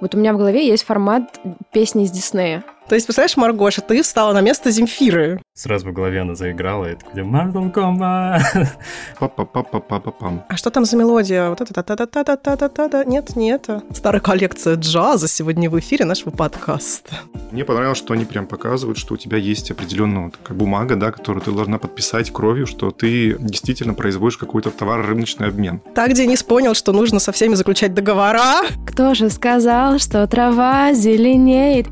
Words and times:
Вот 0.00 0.14
у 0.14 0.18
меня 0.18 0.32
в 0.32 0.38
голове 0.38 0.66
есть 0.66 0.84
формат 0.84 1.40
песни 1.72 2.04
из 2.04 2.10
Диснея. 2.10 2.64
То 2.88 2.94
есть, 2.94 3.06
представляешь, 3.06 3.36
Маргоша, 3.36 3.80
ты 3.80 4.00
встала 4.02 4.32
на 4.32 4.40
место 4.40 4.70
Земфиры. 4.70 5.42
Сразу 5.54 5.88
в 5.88 5.92
голове 5.92 6.20
она 6.20 6.36
заиграла, 6.36 6.92
и 6.92 6.94
такой 6.94 7.22
Mortal 7.22 7.72
Kombat. 7.72 8.68
Па-па-па-па-па-пам. 9.18 10.44
А 10.48 10.56
что 10.56 10.70
там 10.70 10.84
за 10.84 10.96
мелодия? 10.96 11.48
Вот 11.48 11.60
это 11.60 11.74
та-та-та-та-та-та-та-та. 11.74 13.04
Нет, 13.04 13.34
не 13.34 13.50
это. 13.50 13.82
Старая 13.92 14.20
коллекция 14.20 14.76
джаза 14.76 15.26
сегодня 15.26 15.68
в 15.68 15.76
эфире 15.80 16.04
нашего 16.04 16.30
подкаста. 16.30 17.16
Мне 17.50 17.64
понравилось, 17.64 17.98
что 17.98 18.14
они 18.14 18.24
прям 18.24 18.46
показывают, 18.46 18.98
что 18.98 19.14
у 19.14 19.16
тебя 19.16 19.36
есть 19.36 19.70
определенная 19.72 20.30
такая 20.30 20.56
бумага, 20.56 20.94
да, 20.94 21.10
которую 21.10 21.42
ты 21.42 21.50
должна 21.50 21.78
подписать 21.78 22.30
кровью, 22.30 22.68
что 22.68 22.92
ты 22.92 23.36
действительно 23.40 23.94
производишь 23.94 24.36
какой-то 24.36 24.70
товаро-рыночный 24.70 25.48
обмен. 25.48 25.80
Так 25.94 26.12
Денис 26.12 26.44
понял, 26.44 26.74
что 26.74 26.92
нужно 26.92 27.18
со 27.18 27.32
всеми 27.32 27.54
заключать 27.54 27.94
договора. 27.94 28.62
Кто 28.86 29.14
же 29.14 29.28
сказал, 29.30 29.98
что 29.98 30.24
трава 30.28 30.92
зеленеет? 30.92 31.88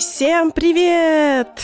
Всем 0.00 0.50
привет! 0.50 1.60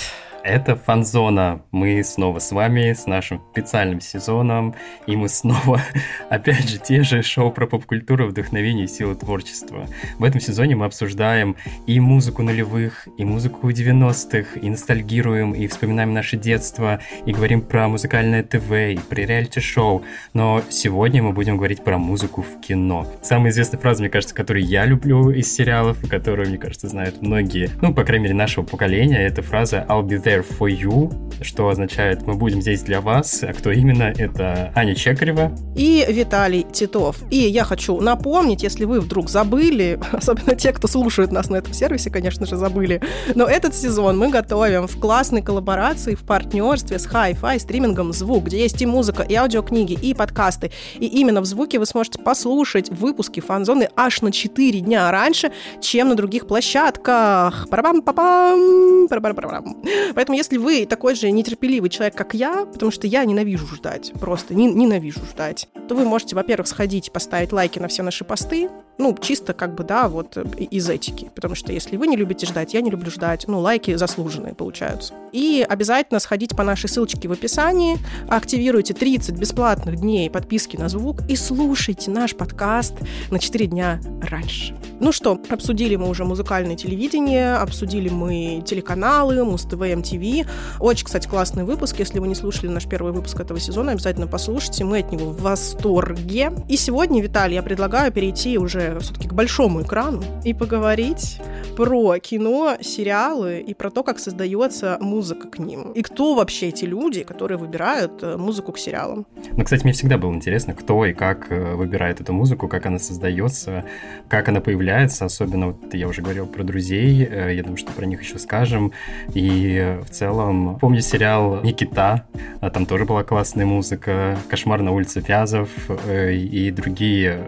Это 0.47 0.77
Фанзона. 0.77 1.63
Мы 1.73 2.05
снова 2.05 2.39
с 2.39 2.53
вами, 2.53 2.93
с 2.93 3.07
нашим 3.07 3.43
специальным 3.51 4.01
сезоном. 4.01 4.77
И 5.09 5.17
мы 5.17 5.29
снова, 5.29 5.83
опять 6.31 6.69
же, 6.69 6.79
те 6.79 7.03
же 7.03 7.25
шоу 7.25 7.51
про 7.51 7.67
поп-культуру, 7.67 8.29
вдохновение 8.29 8.85
и 8.85 8.89
силу 8.89 9.17
творчества. 9.17 9.89
В 10.21 10.23
этом 10.23 10.41
сезоне 10.41 10.77
мы 10.77 10.85
обсуждаем 10.85 11.57
и 11.89 11.99
музыку 11.99 12.45
нулевых, 12.45 13.09
и 13.19 13.25
музыку 13.25 13.71
90-х, 13.71 14.61
и 14.61 14.71
ностальгируем, 14.71 15.53
и 15.53 15.67
вспоминаем 15.67 16.15
наше 16.15 16.37
детство, 16.37 17.01
и 17.25 17.33
говорим 17.33 17.61
про 17.61 17.89
музыкальное 17.89 18.45
ТВ, 18.45 18.71
и 18.71 18.99
про 18.99 19.23
реалити-шоу. 19.23 20.05
Но 20.33 20.63
сегодня 20.69 21.25
мы 21.25 21.33
будем 21.33 21.57
говорить 21.57 21.83
про 21.83 21.99
музыку 21.99 22.43
в 22.43 22.61
кино. 22.61 23.05
Самая 23.21 23.51
известная 23.51 23.81
фраза, 23.81 24.01
мне 24.01 24.11
кажется, 24.11 24.33
которую 24.33 24.65
я 24.65 24.85
люблю 24.85 25.29
из 25.31 25.53
сериалов, 25.53 26.05
и 26.05 26.07
которую, 26.07 26.51
мне 26.51 26.59
кажется, 26.59 26.87
знают 26.87 27.21
многие, 27.21 27.69
ну, 27.83 27.93
по 27.93 28.05
крайней 28.05 28.27
мере, 28.27 28.37
нашего 28.37 28.65
поколения, 28.65 29.27
это 29.27 29.43
фраза 29.43 29.85
«I'll 29.89 30.07
be 30.07 30.23
there 30.23 30.36
for 30.43 30.69
you», 30.69 31.13
что 31.43 31.69
означает 31.69 32.27
«мы 32.27 32.35
будем 32.35 32.63
здесь 32.63 32.83
для 32.83 33.01
вас». 33.01 33.43
А 33.43 33.53
кто 33.53 33.71
именно? 33.71 34.13
Это 34.17 34.73
Аня 34.75 34.95
Чекарева. 34.95 35.53
И 35.77 36.05
Виталий 36.09 36.67
Титов. 36.73 37.19
И 37.31 37.37
я 37.37 37.65
хочу 37.65 38.01
напомнить, 38.01 38.63
если 38.63 38.85
вы 38.85 39.01
вдруг 39.01 39.29
забыли, 39.29 40.01
особенно 40.13 40.55
те, 40.55 40.73
кто 40.73 40.89
слушает 40.89 41.33
нас 41.33 41.51
на 41.51 41.57
этом 41.57 41.73
сервисе, 41.73 42.11
конечно 42.11 42.47
же, 42.47 42.57
забыли, 42.57 43.01
но 43.35 43.45
этот 43.45 43.75
сезон 43.75 44.19
мы 44.19 44.31
готовим 44.31 44.87
в 44.87 44.99
классной 44.99 45.43
коллаборации, 45.43 46.15
в 46.15 46.25
партнерстве 46.25 46.99
с 46.99 47.07
Hi-Fi 47.07 47.59
стримингом 47.59 48.13
«Звук», 48.13 48.45
где 48.45 48.61
есть 48.61 48.81
и 48.81 48.87
музыка, 48.87 49.23
и 49.23 49.35
аудиокниги, 49.35 49.93
и 49.93 50.15
подкасты. 50.15 50.73
И 50.99 51.07
именно 51.07 51.41
в 51.41 51.45
«Звуке» 51.45 51.79
вы 51.79 51.87
сможете 51.87 52.19
послушать 52.19 52.91
выпуски 52.91 53.41
фан-зоны 53.41 53.89
аж 53.97 54.23
на 54.23 54.33
4 54.33 54.81
дня 54.81 55.11
раньше, 55.11 55.53
чем 55.81 56.09
на 56.09 56.15
других 56.15 56.47
площадках. 56.47 57.69
Парабам-папам, 57.69 59.09
парабам-парабам. 59.09 59.83
Поэтому, 60.15 60.26
если 60.35 60.57
вы 60.57 60.87
такой 60.87 61.15
же 61.15 61.31
нетерпеливый 61.31 61.91
человек, 61.91 62.17
как 62.17 62.35
я, 62.35 62.67
потому 62.67 62.91
что 62.91 63.07
я 63.07 63.25
ненавижу 63.25 63.67
ждать, 63.67 64.13
просто 64.21 64.55
не, 64.55 64.67
ненавижу 64.73 65.25
ждать, 65.25 65.69
то 65.89 65.95
вы 65.95 66.05
можете, 66.05 66.35
во-первых, 66.35 66.67
сходить 66.67 67.13
поставить 67.13 67.53
лайки 67.53 67.79
на 67.79 67.89
все 67.89 68.03
наши 68.03 68.25
посты, 68.25 68.69
ну, 68.99 69.17
чисто 69.21 69.53
как 69.53 69.75
бы, 69.75 69.85
да, 69.85 70.09
вот 70.09 70.37
и- 70.37 70.65
из 70.65 70.89
этики, 70.89 71.31
потому 71.35 71.55
что 71.55 71.73
если 71.73 71.97
вы 71.97 72.07
не 72.07 72.17
любите 72.17 72.47
ждать, 72.47 72.75
я 72.75 72.81
не 72.81 72.91
люблю 72.91 73.11
ждать, 73.11 73.45
ну, 73.47 73.61
лайки 73.61 73.95
заслуженные 73.95 74.55
получаются. 74.55 75.15
И 75.33 75.65
обязательно 75.69 76.19
сходите 76.21 76.57
по 76.57 76.65
нашей 76.65 76.89
ссылочке 76.89 77.29
в 77.29 77.33
описании, 77.33 77.99
активируйте 78.29 78.95
30 78.95 79.37
бесплатных 79.37 79.97
дней 79.97 80.31
подписки 80.31 80.77
на 80.77 80.89
звук 80.89 81.21
и 81.29 81.37
слушайте 81.37 82.11
наш 82.11 82.35
подкаст 82.35 82.95
на 83.31 83.39
4 83.39 83.67
дня 83.67 84.01
раньше. 84.23 84.75
Ну 84.99 85.13
что, 85.13 85.39
обсудили 85.51 85.97
мы 85.97 86.09
уже 86.09 86.25
музыкальное 86.25 86.75
телевидение, 86.77 87.57
обсудили 87.57 88.09
мы 88.09 88.63
телеканалы, 88.65 89.45
Муз-ТВ, 89.45 89.75
MTV. 89.75 90.47
Очень, 90.81 91.05
кстати, 91.05 91.29
классный 91.29 91.65
выпуск. 91.65 91.99
Если 91.99 92.19
вы 92.19 92.29
не 92.29 92.35
слушали 92.35 92.69
наш 92.69 92.87
первый 92.87 93.13
выпуск 93.13 93.39
этого 93.39 93.61
сезона, 93.61 93.93
обязательно 93.93 94.27
послушайте. 94.27 94.85
Мы 94.85 95.01
от 95.01 95.13
него 95.13 95.27
в 95.27 95.43
восторге. 95.43 96.53
И 96.69 96.77
сегодня, 96.79 97.23
Виталий, 97.23 97.57
я 97.57 97.63
предлагаю 97.63 98.11
перейти 98.11 98.57
уже 98.57 98.86
все-таки 99.01 99.29
к 99.29 99.33
большому 99.33 99.83
экрану 99.83 100.23
и 100.45 100.55
поговорить 100.55 101.41
про 101.77 102.19
кино, 102.19 102.77
сериалы 102.81 103.61
и 103.61 103.75
про 103.75 103.91
то, 103.91 104.03
как 104.03 104.19
создается 104.19 104.97
музыка 105.01 105.49
к 105.49 105.59
ним. 105.59 105.93
И 105.93 106.03
кто 106.03 106.35
вообще 106.35 106.69
эти 106.69 106.85
люди, 106.85 107.23
которые 107.23 107.59
выбирают 107.59 108.23
э, 108.23 108.37
музыку 108.37 108.73
к 108.73 108.79
сериалам. 108.79 109.27
Ну, 109.53 109.65
кстати, 109.65 109.85
мне 109.85 109.93
всегда 109.93 110.17
было 110.19 110.33
интересно, 110.33 110.75
кто 110.75 111.05
и 111.05 111.13
как 111.13 111.53
э, 111.53 111.75
выбирает 111.75 112.21
эту 112.21 112.33
музыку, 112.33 112.69
как 112.69 112.87
она 112.87 112.99
создается, 112.99 113.85
как 114.29 114.49
она 114.49 114.61
появляется. 114.61 115.27
Особенно, 115.27 115.69
вот 115.69 115.95
я 115.95 116.09
уже 116.09 116.23
говорил 116.23 116.47
про 116.47 116.63
друзей, 116.65 117.25
э, 117.25 117.55
я 117.55 117.63
думаю, 117.63 117.77
что 117.77 117.93
про 117.93 118.07
них 118.07 118.23
еще 118.23 118.39
скажем. 118.39 118.93
И 119.35 119.99
в 120.07 120.11
целом, 120.11 120.79
помню 120.81 121.01
сериал 121.01 121.63
«Никита», 121.63 122.27
там 122.73 122.87
тоже 122.87 123.05
была 123.05 123.23
классная 123.23 123.67
музыка, 123.67 124.39
«Кошмар 124.49 124.81
на 124.81 124.93
улице 124.93 125.21
Вязов» 125.21 125.69
и 126.09 126.73
другие 126.75 127.41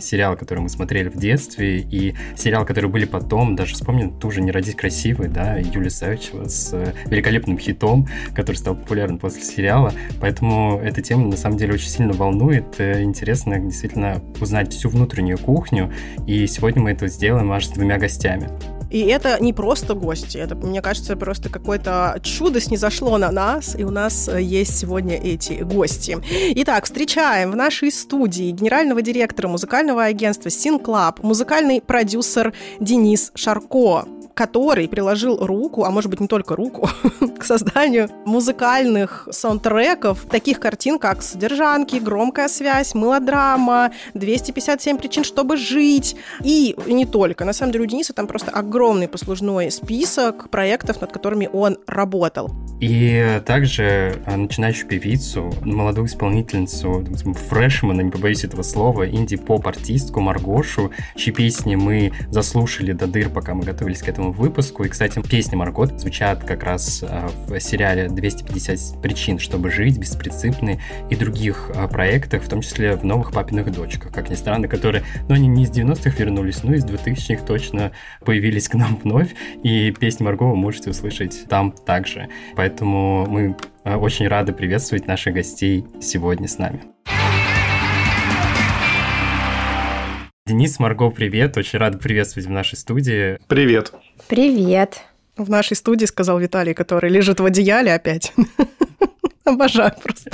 сериалы, 0.00 0.36
которые 0.36 0.62
мы 0.62 0.67
смотрели 0.68 1.08
в 1.08 1.16
детстве, 1.16 1.78
и 1.78 2.14
сериалы, 2.36 2.64
которые 2.64 2.90
были 2.90 3.04
потом, 3.04 3.56
даже 3.56 3.74
вспомню 3.74 4.10
ту 4.10 4.30
же 4.30 4.40
«Не 4.40 4.50
родись 4.50 4.74
красивой», 4.74 5.28
да, 5.28 5.56
Юлия 5.56 5.90
Савичева 5.90 6.48
с 6.48 6.70
э, 6.72 6.94
великолепным 7.06 7.58
хитом, 7.58 8.08
который 8.34 8.56
стал 8.56 8.74
популярным 8.74 9.18
после 9.18 9.42
сериала, 9.42 9.92
поэтому 10.20 10.80
эта 10.82 11.02
тема 11.02 11.26
на 11.26 11.36
самом 11.36 11.58
деле 11.58 11.74
очень 11.74 11.88
сильно 11.88 12.12
волнует, 12.12 12.78
Э, 12.78 13.02
интересно 13.02 13.58
действительно 13.58 14.22
узнать 14.40 14.72
всю 14.72 14.88
внутреннюю 14.88 15.38
кухню, 15.38 15.92
и 16.26 16.46
сегодня 16.46 16.82
мы 16.82 16.90
это 16.92 17.08
сделаем 17.08 17.50
аж 17.52 17.66
с 17.66 17.70
двумя 17.70 17.98
гостями. 17.98 18.48
И 18.90 19.00
это 19.00 19.38
не 19.40 19.52
просто 19.52 19.94
гости, 19.94 20.38
это, 20.38 20.54
мне 20.54 20.80
кажется, 20.80 21.16
просто 21.16 21.48
какое-то 21.50 22.18
чудо 22.22 22.60
снизошло 22.60 23.18
на 23.18 23.30
нас, 23.30 23.76
и 23.78 23.84
у 23.84 23.90
нас 23.90 24.28
э, 24.28 24.40
есть 24.40 24.78
сегодня 24.78 25.16
эти 25.16 25.62
гости. 25.62 26.18
Итак, 26.56 26.84
встречаем 26.84 27.50
в 27.50 27.56
нашей 27.56 27.90
студии 27.90 28.50
генерального 28.50 29.02
директора 29.02 29.48
музыкального 29.48 30.04
агентства 30.04 30.50
Синклаб, 30.50 31.22
музыкальный 31.22 31.80
продюсер 31.80 32.54
Денис 32.80 33.30
Шарко 33.34 34.06
который 34.38 34.86
приложил 34.86 35.44
руку, 35.44 35.82
а 35.82 35.90
может 35.90 36.08
быть 36.08 36.20
не 36.20 36.28
только 36.28 36.54
руку, 36.54 36.88
к 37.38 37.44
созданию 37.44 38.08
музыкальных 38.24 39.26
саундтреков, 39.32 40.26
таких 40.30 40.60
картин, 40.60 41.00
как 41.00 41.22
«Содержанки», 41.22 41.96
«Громкая 41.96 42.46
связь», 42.46 42.94
«Мелодрама», 42.94 43.90
«257 44.14 44.98
причин, 44.98 45.24
чтобы 45.24 45.56
жить». 45.56 46.14
И 46.44 46.76
не 46.86 47.04
только. 47.04 47.44
На 47.44 47.52
самом 47.52 47.72
деле 47.72 47.84
у 47.84 47.88
Дениса 47.88 48.12
там 48.12 48.28
просто 48.28 48.52
огромный 48.52 49.08
послужной 49.08 49.72
список 49.72 50.50
проектов, 50.50 51.00
над 51.00 51.10
которыми 51.10 51.50
он 51.52 51.78
работал. 51.88 52.52
И 52.80 53.40
также 53.44 54.22
а, 54.24 54.36
начинающую 54.36 54.86
певицу, 54.86 55.52
молодую 55.62 56.06
исполнительницу, 56.06 57.04
фрешмана, 57.48 58.02
не 58.02 58.10
побоюсь 58.12 58.44
этого 58.44 58.62
слова, 58.62 59.08
инди-поп-артистку 59.08 60.20
Маргошу, 60.20 60.92
чьи 61.16 61.32
песни 61.32 61.74
мы 61.74 62.12
заслушали 62.30 62.92
до 62.92 63.08
дыр, 63.08 63.30
пока 63.30 63.54
мы 63.54 63.64
готовились 63.64 64.02
к 64.02 64.08
этому 64.08 64.27
выпуску. 64.32 64.84
И, 64.84 64.88
кстати, 64.88 65.20
песни 65.20 65.56
Маргот 65.56 66.00
звучат 66.00 66.44
как 66.44 66.62
раз 66.62 67.04
а, 67.06 67.30
в 67.46 67.58
сериале 67.60 68.06
«250 68.06 69.00
причин, 69.00 69.38
чтобы 69.38 69.70
жить», 69.70 69.98
«Беспринципный» 69.98 70.80
и 71.10 71.16
других 71.16 71.70
а, 71.74 71.88
проектах, 71.88 72.42
в 72.42 72.48
том 72.48 72.60
числе 72.60 72.96
в 72.96 73.04
«Новых 73.04 73.32
папиных 73.32 73.72
дочках», 73.72 74.12
как 74.12 74.30
ни 74.30 74.34
странно, 74.34 74.68
которые, 74.68 75.04
ну, 75.28 75.34
они 75.34 75.48
не 75.48 75.64
из 75.64 75.70
90-х 75.70 76.10
вернулись, 76.18 76.62
но 76.62 76.74
из 76.74 76.84
2000-х 76.84 77.44
точно 77.44 77.92
появились 78.24 78.68
к 78.68 78.74
нам 78.74 78.98
вновь, 79.02 79.34
и 79.62 79.90
песни 79.92 80.24
Марго 80.24 80.44
вы 80.44 80.56
можете 80.56 80.90
услышать 80.90 81.46
там 81.48 81.72
также. 81.72 82.28
Поэтому 82.56 83.26
мы 83.28 83.56
а, 83.84 83.96
очень 83.96 84.28
рады 84.28 84.52
приветствовать 84.52 85.06
наших 85.06 85.34
гостей 85.34 85.86
сегодня 86.00 86.48
с 86.48 86.58
нами. 86.58 86.97
Денис, 90.48 90.78
Марго, 90.78 91.10
привет. 91.10 91.58
Очень 91.58 91.78
рад 91.78 92.00
приветствовать 92.00 92.48
в 92.48 92.50
нашей 92.50 92.78
студии. 92.78 93.38
Привет. 93.48 93.92
Привет. 94.28 95.02
В 95.36 95.50
нашей 95.50 95.76
студии, 95.76 96.06
сказал 96.06 96.38
Виталий, 96.38 96.72
который 96.72 97.10
лежит 97.10 97.38
в 97.38 97.44
одеяле 97.44 97.92
опять. 97.92 98.32
Обожаю 99.44 99.92
просто. 100.02 100.30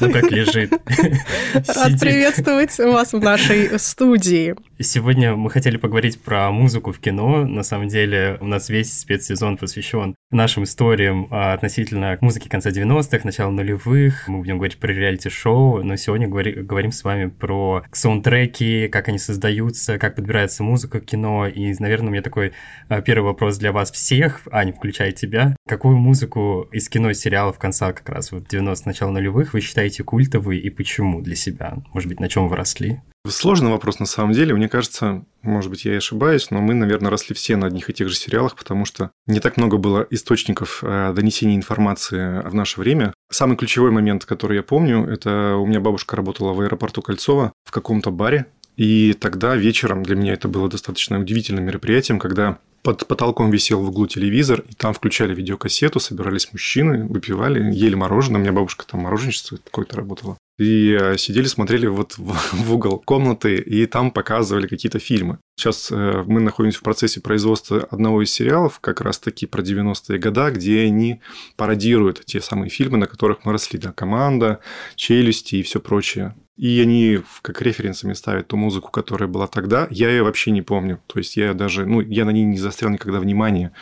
Ну, 0.00 0.10
как 0.10 0.30
лежит. 0.30 0.72
Рад 0.72 2.00
приветствовать 2.00 2.78
вас 2.78 3.12
в 3.12 3.18
нашей 3.18 3.78
студии. 3.78 4.54
Сегодня 4.78 5.36
мы 5.36 5.50
хотели 5.50 5.76
поговорить 5.76 6.20
про 6.20 6.50
музыку 6.50 6.92
в 6.92 6.98
кино. 6.98 7.44
На 7.44 7.62
самом 7.62 7.88
деле 7.88 8.38
у 8.40 8.46
нас 8.46 8.68
весь 8.68 8.98
спецсезон 8.98 9.56
посвящен 9.56 10.14
нашим 10.30 10.64
историям 10.64 11.28
а, 11.30 11.52
относительно 11.52 12.16
музыки 12.20 12.48
конца 12.48 12.70
90-х, 12.70 13.20
начала 13.24 13.50
нулевых. 13.50 14.26
Мы 14.28 14.38
будем 14.38 14.56
говорить 14.56 14.78
про 14.78 14.92
реалити-шоу, 14.92 15.82
но 15.84 15.96
сегодня 15.96 16.26
говори, 16.26 16.52
говорим 16.52 16.90
с 16.90 17.04
вами 17.04 17.28
про 17.28 17.84
саундтреки, 17.92 18.88
как 18.88 19.08
они 19.08 19.18
создаются, 19.18 19.98
как 19.98 20.16
подбирается 20.16 20.62
музыка 20.62 21.00
в 21.00 21.04
кино. 21.04 21.46
И, 21.46 21.74
наверное, 21.78 22.08
у 22.08 22.12
меня 22.12 22.22
такой 22.22 22.52
а, 22.88 23.02
первый 23.02 23.26
вопрос 23.26 23.58
для 23.58 23.72
вас 23.72 23.92
всех. 23.92 24.40
Аня, 24.50 24.72
включая 24.72 25.12
тебя. 25.12 25.54
Какую 25.68 25.96
музыку 25.96 26.68
из 26.72 26.88
кино 26.88 27.10
и 27.10 27.14
сериалов 27.14 27.58
конца 27.58 27.92
как 27.92 28.08
раз 28.08 28.32
вот 28.32 28.48
90 28.48 28.88
начала 28.88 29.10
нулевых 29.10 29.52
вы 29.52 29.60
считаете 29.60 30.02
культовой 30.02 30.58
и 30.58 30.70
почему 30.70 31.20
для 31.20 31.36
себя? 31.36 31.76
Может 31.92 32.08
быть, 32.08 32.20
на 32.20 32.28
чем 32.28 32.48
вы 32.48 32.56
росли? 32.56 33.00
Сложный 33.28 33.70
вопрос 33.70 34.00
на 34.00 34.06
самом 34.06 34.32
деле. 34.32 34.52
Мне 34.52 34.68
кажется, 34.68 35.24
может 35.42 35.70
быть, 35.70 35.84
я 35.84 35.94
и 35.94 35.98
ошибаюсь, 35.98 36.50
но 36.50 36.60
мы, 36.60 36.74
наверное, 36.74 37.10
росли 37.10 37.36
все 37.36 37.56
на 37.56 37.68
одних 37.68 37.88
и 37.88 37.92
тех 37.92 38.08
же 38.08 38.16
сериалах, 38.16 38.56
потому 38.56 38.84
что 38.84 39.12
не 39.26 39.38
так 39.38 39.56
много 39.56 39.76
было 39.76 40.04
источников 40.10 40.82
э, 40.82 41.12
донесения 41.14 41.54
информации 41.54 42.40
в 42.40 42.54
наше 42.54 42.80
время. 42.80 43.14
Самый 43.30 43.56
ключевой 43.56 43.92
момент, 43.92 44.24
который 44.24 44.56
я 44.56 44.64
помню, 44.64 45.06
это 45.06 45.54
у 45.54 45.66
меня 45.66 45.78
бабушка 45.78 46.16
работала 46.16 46.52
в 46.52 46.60
аэропорту 46.60 47.00
Кольцова 47.00 47.52
в 47.64 47.70
каком-то 47.70 48.10
баре, 48.10 48.46
и 48.76 49.12
тогда 49.12 49.54
вечером 49.54 50.02
для 50.02 50.16
меня 50.16 50.32
это 50.32 50.48
было 50.48 50.68
достаточно 50.68 51.20
удивительным 51.20 51.64
мероприятием, 51.64 52.18
когда 52.18 52.58
под 52.82 53.06
потолком 53.06 53.50
висел 53.50 53.80
в 53.80 53.88
углу 53.88 54.08
телевизор, 54.08 54.64
и 54.68 54.74
там 54.74 54.92
включали 54.92 55.34
видеокассету, 55.34 56.00
собирались 56.00 56.52
мужчины, 56.52 57.06
выпивали, 57.06 57.72
ели 57.72 57.94
мороженое. 57.94 58.40
У 58.40 58.42
меня 58.42 58.52
бабушка 58.52 58.84
там 58.84 59.02
мороженщицей 59.02 59.58
какой-то 59.58 59.96
работала. 59.96 60.36
И 60.62 60.96
э, 60.98 61.16
сидели, 61.18 61.46
смотрели 61.46 61.86
вот 61.86 62.16
в, 62.18 62.32
в 62.52 62.72
угол 62.72 62.98
комнаты, 62.98 63.56
и 63.56 63.86
там 63.86 64.10
показывали 64.10 64.66
какие-то 64.68 64.98
фильмы. 64.98 65.38
Сейчас 65.56 65.90
э, 65.90 66.24
мы 66.26 66.40
находимся 66.40 66.78
в 66.78 66.82
процессе 66.82 67.20
производства 67.20 67.86
одного 67.90 68.22
из 68.22 68.30
сериалов, 68.30 68.78
как 68.80 69.00
раз-таки 69.00 69.46
про 69.46 69.62
90-е 69.62 70.18
годы, 70.18 70.50
где 70.52 70.82
они 70.82 71.20
пародируют 71.56 72.24
те 72.24 72.40
самые 72.40 72.70
фильмы, 72.70 72.98
на 72.98 73.06
которых 73.06 73.44
мы 73.44 73.52
росли. 73.52 73.78
Да, 73.78 73.92
«Команда», 73.92 74.60
«Челюсти» 74.94 75.56
и 75.56 75.62
все 75.62 75.80
прочее. 75.80 76.34
И 76.56 76.80
они 76.80 77.20
как 77.40 77.60
референсами 77.62 78.12
ставят 78.12 78.48
ту 78.48 78.56
музыку, 78.56 78.90
которая 78.90 79.28
была 79.28 79.46
тогда. 79.48 79.88
Я 79.90 80.10
ее 80.10 80.22
вообще 80.22 80.50
не 80.50 80.62
помню. 80.62 81.00
То 81.06 81.18
есть 81.18 81.36
я 81.36 81.54
даже, 81.54 81.86
ну, 81.86 82.00
я 82.00 82.24
на 82.24 82.30
ней 82.30 82.44
не 82.44 82.58
застрял 82.58 82.92
никогда 82.92 83.18
внимания. 83.20 83.72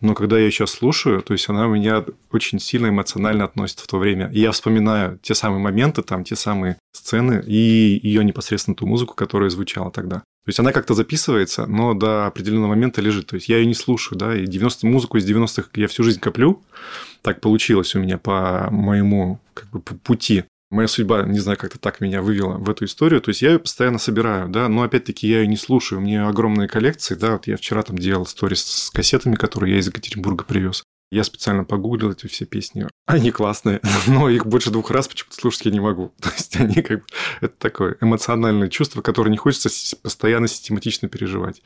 Но 0.00 0.14
когда 0.14 0.38
я 0.38 0.50
сейчас 0.50 0.70
слушаю, 0.70 1.22
то 1.22 1.34
есть 1.34 1.48
она 1.48 1.66
меня 1.66 2.04
очень 2.32 2.58
сильно 2.58 2.88
эмоционально 2.88 3.44
относится 3.44 3.84
в 3.84 3.86
то 3.86 3.98
время. 3.98 4.30
И 4.32 4.40
я 4.40 4.50
вспоминаю 4.52 5.18
те 5.22 5.34
самые 5.34 5.60
моменты, 5.60 6.02
там, 6.02 6.24
те 6.24 6.36
самые 6.36 6.78
сцены 6.92 7.42
и 7.46 8.00
ее 8.02 8.24
непосредственно 8.24 8.74
ту 8.74 8.86
музыку, 8.86 9.14
которая 9.14 9.50
звучала 9.50 9.90
тогда. 9.90 10.16
То 10.44 10.48
есть 10.48 10.58
она 10.58 10.72
как-то 10.72 10.94
записывается, 10.94 11.66
но 11.66 11.92
до 11.92 12.26
определенного 12.26 12.70
момента 12.70 13.02
лежит. 13.02 13.26
То 13.26 13.36
есть 13.36 13.48
я 13.48 13.58
ее 13.58 13.66
не 13.66 13.74
слушаю, 13.74 14.18
да, 14.18 14.34
и 14.34 14.46
90 14.46 14.86
музыку 14.86 15.18
из 15.18 15.28
90-х 15.28 15.68
я 15.74 15.86
всю 15.86 16.02
жизнь 16.02 16.18
коплю. 16.18 16.62
Так 17.20 17.42
получилось 17.42 17.94
у 17.94 18.00
меня 18.00 18.16
по 18.16 18.68
моему 18.70 19.38
как 19.52 19.68
бы, 19.68 19.80
пути 19.80 20.44
моя 20.70 20.88
судьба, 20.88 21.22
не 21.22 21.38
знаю, 21.38 21.58
как-то 21.58 21.78
так 21.78 22.00
меня 22.00 22.22
вывела 22.22 22.56
в 22.56 22.70
эту 22.70 22.84
историю. 22.84 23.20
То 23.20 23.30
есть 23.30 23.42
я 23.42 23.52
ее 23.52 23.58
постоянно 23.58 23.98
собираю, 23.98 24.48
да, 24.48 24.68
но 24.68 24.82
опять-таки 24.82 25.28
я 25.28 25.40
ее 25.40 25.46
не 25.46 25.56
слушаю. 25.56 25.98
У 25.98 26.02
меня 26.02 26.28
огромные 26.28 26.68
коллекции, 26.68 27.14
да, 27.14 27.32
вот 27.32 27.46
я 27.46 27.56
вчера 27.56 27.82
там 27.82 27.98
делал 27.98 28.26
сторис 28.26 28.64
с 28.64 28.90
кассетами, 28.90 29.34
которые 29.34 29.74
я 29.74 29.80
из 29.80 29.88
Екатеринбурга 29.88 30.44
привез. 30.44 30.84
Я 31.12 31.24
специально 31.24 31.64
погуглил 31.64 32.12
эти 32.12 32.28
все 32.28 32.44
песни. 32.44 32.86
Они 33.06 33.32
классные, 33.32 33.80
но 34.06 34.28
их 34.28 34.46
больше 34.46 34.70
двух 34.70 34.92
раз 34.92 35.08
почему-то 35.08 35.34
слушать 35.34 35.66
я 35.66 35.72
не 35.72 35.80
могу. 35.80 36.14
То 36.20 36.30
есть 36.30 36.54
они 36.56 36.82
как 36.82 37.00
бы... 37.00 37.04
Это 37.40 37.54
такое 37.58 37.96
эмоциональное 38.00 38.68
чувство, 38.68 39.02
которое 39.02 39.30
не 39.30 39.36
хочется 39.36 39.68
постоянно 39.96 40.46
систематично 40.46 41.08
переживать. 41.08 41.62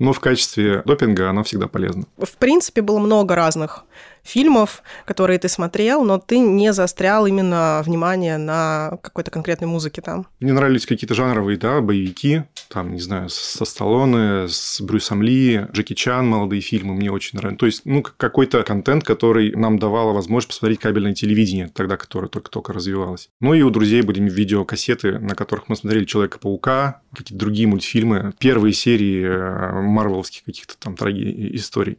Но 0.00 0.12
в 0.12 0.18
качестве 0.18 0.82
допинга 0.84 1.30
оно 1.30 1.44
всегда 1.44 1.68
полезно. 1.68 2.06
В 2.16 2.36
принципе, 2.38 2.82
было 2.82 2.98
много 2.98 3.36
разных 3.36 3.84
фильмов, 4.28 4.82
которые 5.04 5.38
ты 5.38 5.48
смотрел, 5.48 6.04
но 6.04 6.18
ты 6.18 6.38
не 6.38 6.72
застрял 6.72 7.26
именно 7.26 7.82
внимание 7.84 8.36
на 8.38 8.98
какой-то 9.02 9.30
конкретной 9.30 9.68
музыке 9.68 10.02
там. 10.02 10.26
Мне 10.40 10.52
нравились 10.52 10.86
какие-то 10.86 11.14
жанровые, 11.14 11.58
да, 11.58 11.80
боевики, 11.80 12.42
там, 12.68 12.92
не 12.92 13.00
знаю, 13.00 13.28
со 13.30 13.64
Сталлоне, 13.64 14.48
с 14.48 14.80
Брюсом 14.80 15.22
Ли, 15.22 15.66
Джеки 15.72 15.94
Чан, 15.94 16.28
молодые 16.28 16.60
фильмы 16.60 16.94
мне 16.94 17.10
очень 17.10 17.38
нравятся. 17.38 17.58
То 17.58 17.66
есть, 17.66 17.82
ну, 17.84 18.02
какой-то 18.02 18.62
контент, 18.62 19.04
который 19.04 19.54
нам 19.56 19.78
давало 19.78 20.12
возможность 20.12 20.48
посмотреть 20.48 20.80
кабельное 20.80 21.14
телевидение, 21.14 21.70
тогда, 21.74 21.96
которое 21.96 22.28
только-только 22.28 22.72
развивалось. 22.72 23.30
Ну, 23.40 23.54
и 23.54 23.62
у 23.62 23.70
друзей 23.70 24.02
были 24.02 24.20
видеокассеты, 24.20 25.18
на 25.18 25.34
которых 25.34 25.68
мы 25.68 25.76
смотрели 25.76 26.04
Человека-паука, 26.04 27.00
какие-то 27.14 27.38
другие 27.38 27.66
мультфильмы, 27.66 28.32
первые 28.38 28.72
серии 28.72 29.24
э, 29.24 29.80
марвеловских 29.80 30.44
каких-то 30.44 30.76
там 30.78 30.96
трагедий, 30.96 31.56
историй 31.56 31.98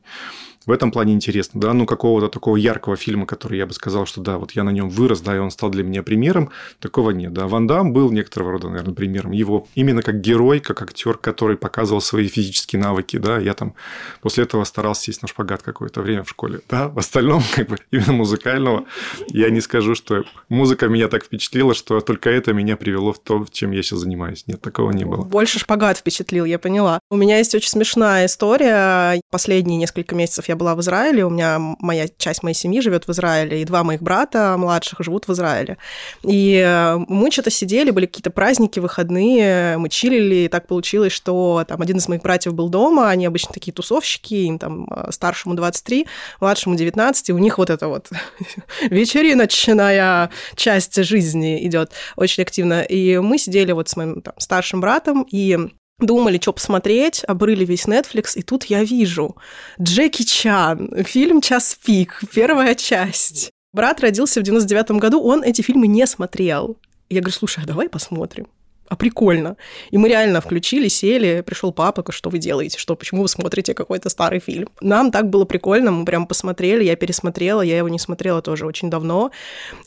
в 0.69 0.71
этом 0.71 0.91
плане 0.91 1.13
интересно, 1.13 1.59
да, 1.59 1.73
ну 1.73 1.87
какого-то 1.87 2.27
такого 2.27 2.55
яркого 2.55 2.95
фильма, 2.95 3.25
который 3.25 3.57
я 3.57 3.65
бы 3.65 3.73
сказал, 3.73 4.05
что 4.05 4.21
да, 4.21 4.37
вот 4.37 4.51
я 4.51 4.63
на 4.63 4.69
нем 4.69 4.87
вырос, 4.87 5.19
да, 5.19 5.35
и 5.35 5.39
он 5.39 5.49
стал 5.49 5.71
для 5.71 5.83
меня 5.83 6.03
примером, 6.03 6.51
такого 6.79 7.09
нет, 7.09 7.33
да. 7.33 7.47
Ван 7.47 7.65
Дам 7.65 7.91
был 7.91 8.11
некоторого 8.11 8.51
рода, 8.51 8.69
наверное, 8.69 8.93
примером. 8.93 9.31
Его 9.31 9.67
именно 9.73 10.03
как 10.03 10.21
герой, 10.21 10.59
как 10.59 10.83
актер, 10.83 11.17
который 11.17 11.57
показывал 11.57 12.01
свои 12.01 12.27
физические 12.27 12.79
навыки, 12.83 13.17
да, 13.17 13.39
я 13.39 13.55
там 13.55 13.73
после 14.21 14.43
этого 14.43 14.63
старался 14.63 15.05
сесть 15.05 15.23
на 15.23 15.27
шпагат 15.27 15.63
какое-то 15.63 16.01
время 16.01 16.23
в 16.23 16.29
школе, 16.29 16.61
да, 16.69 16.87
в 16.87 16.99
остальном, 16.99 17.41
как 17.55 17.67
бы, 17.67 17.77
именно 17.91 18.13
музыкального, 18.13 18.85
я 19.29 19.49
не 19.49 19.61
скажу, 19.61 19.95
что 19.95 20.23
музыка 20.49 20.87
меня 20.87 21.07
так 21.07 21.23
впечатлила, 21.23 21.73
что 21.73 21.99
только 21.99 22.29
это 22.29 22.53
меня 22.53 22.77
привело 22.77 23.11
в 23.11 23.17
то, 23.17 23.43
чем 23.51 23.71
я 23.71 23.81
сейчас 23.81 24.01
занимаюсь. 24.01 24.43
Нет, 24.45 24.61
такого 24.61 24.91
не 24.91 25.03
было. 25.03 25.23
Больше 25.23 25.57
шпагат 25.57 25.97
впечатлил, 25.97 26.45
я 26.45 26.59
поняла. 26.59 26.99
У 27.09 27.15
меня 27.15 27.39
есть 27.39 27.55
очень 27.55 27.69
смешная 27.69 28.27
история. 28.27 29.19
Последние 29.31 29.79
несколько 29.79 30.13
месяцев 30.13 30.47
я 30.47 30.58
была 30.59 30.75
в 30.75 30.81
Израиле, 30.81 31.25
у 31.25 31.29
меня 31.29 31.57
моя 31.79 32.07
часть 32.17 32.43
моей 32.43 32.53
семьи 32.53 32.81
живет 32.81 33.07
в 33.07 33.11
Израиле, 33.11 33.61
и 33.61 33.65
два 33.65 33.83
моих 33.83 34.01
брата 34.01 34.55
младших 34.57 34.99
живут 34.99 35.27
в 35.27 35.31
Израиле. 35.31 35.77
И 36.23 36.61
э, 36.63 36.97
мы 37.07 37.31
что-то 37.31 37.49
сидели, 37.49 37.89
были 37.91 38.05
какие-то 38.05 38.29
праздники, 38.29 38.79
выходные, 38.79 39.77
мы 39.77 39.89
чилили, 39.89 40.45
и 40.45 40.47
так 40.47 40.67
получилось, 40.67 41.13
что 41.13 41.65
там 41.67 41.81
один 41.81 41.97
из 41.97 42.07
моих 42.07 42.21
братьев 42.21 42.53
был 42.53 42.69
дома, 42.69 43.09
они 43.09 43.25
обычно 43.25 43.53
такие 43.53 43.73
тусовщики, 43.73 44.45
им 44.45 44.59
там 44.59 44.87
э, 44.91 45.11
старшему 45.11 45.55
23, 45.55 46.05
младшему 46.41 46.75
19, 46.75 47.29
и 47.29 47.33
у 47.33 47.37
них 47.37 47.57
вот 47.57 47.69
это 47.69 47.87
вот 47.87 48.09
вечериночная 48.89 50.29
часть 50.55 51.01
жизни 51.03 51.65
идет 51.65 51.93
очень 52.15 52.43
активно. 52.43 52.81
И 52.81 53.17
мы 53.17 53.37
сидели 53.37 53.71
вот 53.71 53.89
с 53.89 53.95
моим 53.95 54.21
там, 54.21 54.33
старшим 54.37 54.81
братом, 54.81 55.25
и 55.31 55.57
думали, 55.99 56.39
что 56.41 56.53
посмотреть, 56.53 57.23
обрыли 57.27 57.65
весь 57.65 57.85
Netflix, 57.85 58.31
и 58.35 58.41
тут 58.41 58.65
я 58.65 58.83
вижу 58.83 59.35
Джеки 59.81 60.23
Чан, 60.23 61.03
фильм 61.03 61.41
«Час 61.41 61.77
пик», 61.83 62.21
первая 62.33 62.75
часть. 62.75 63.51
Брат 63.73 63.99
родился 64.01 64.39
в 64.39 64.43
99 64.43 64.91
году, 64.91 65.21
он 65.21 65.43
эти 65.43 65.61
фильмы 65.61 65.87
не 65.87 66.05
смотрел. 66.07 66.77
Я 67.09 67.21
говорю, 67.21 67.35
слушай, 67.35 67.63
а 67.63 67.67
давай 67.67 67.89
посмотрим 67.89 68.47
а 68.89 68.95
прикольно. 68.95 69.55
И 69.91 69.97
мы 69.97 70.09
реально 70.09 70.41
включили, 70.41 70.87
сели, 70.87 71.41
пришел 71.41 71.71
папа, 71.71 72.03
что 72.11 72.29
вы 72.29 72.39
делаете, 72.39 72.77
что, 72.77 72.95
почему 72.95 73.21
вы 73.21 73.27
смотрите 73.27 73.73
какой-то 73.73 74.09
старый 74.09 74.39
фильм. 74.39 74.69
Нам 74.81 75.11
так 75.11 75.29
было 75.29 75.45
прикольно, 75.45 75.91
мы 75.91 76.05
прям 76.05 76.25
посмотрели, 76.25 76.83
я 76.83 76.95
пересмотрела, 76.95 77.61
я 77.61 77.77
его 77.77 77.89
не 77.89 77.99
смотрела 77.99 78.41
тоже 78.41 78.65
очень 78.65 78.89
давно. 78.89 79.31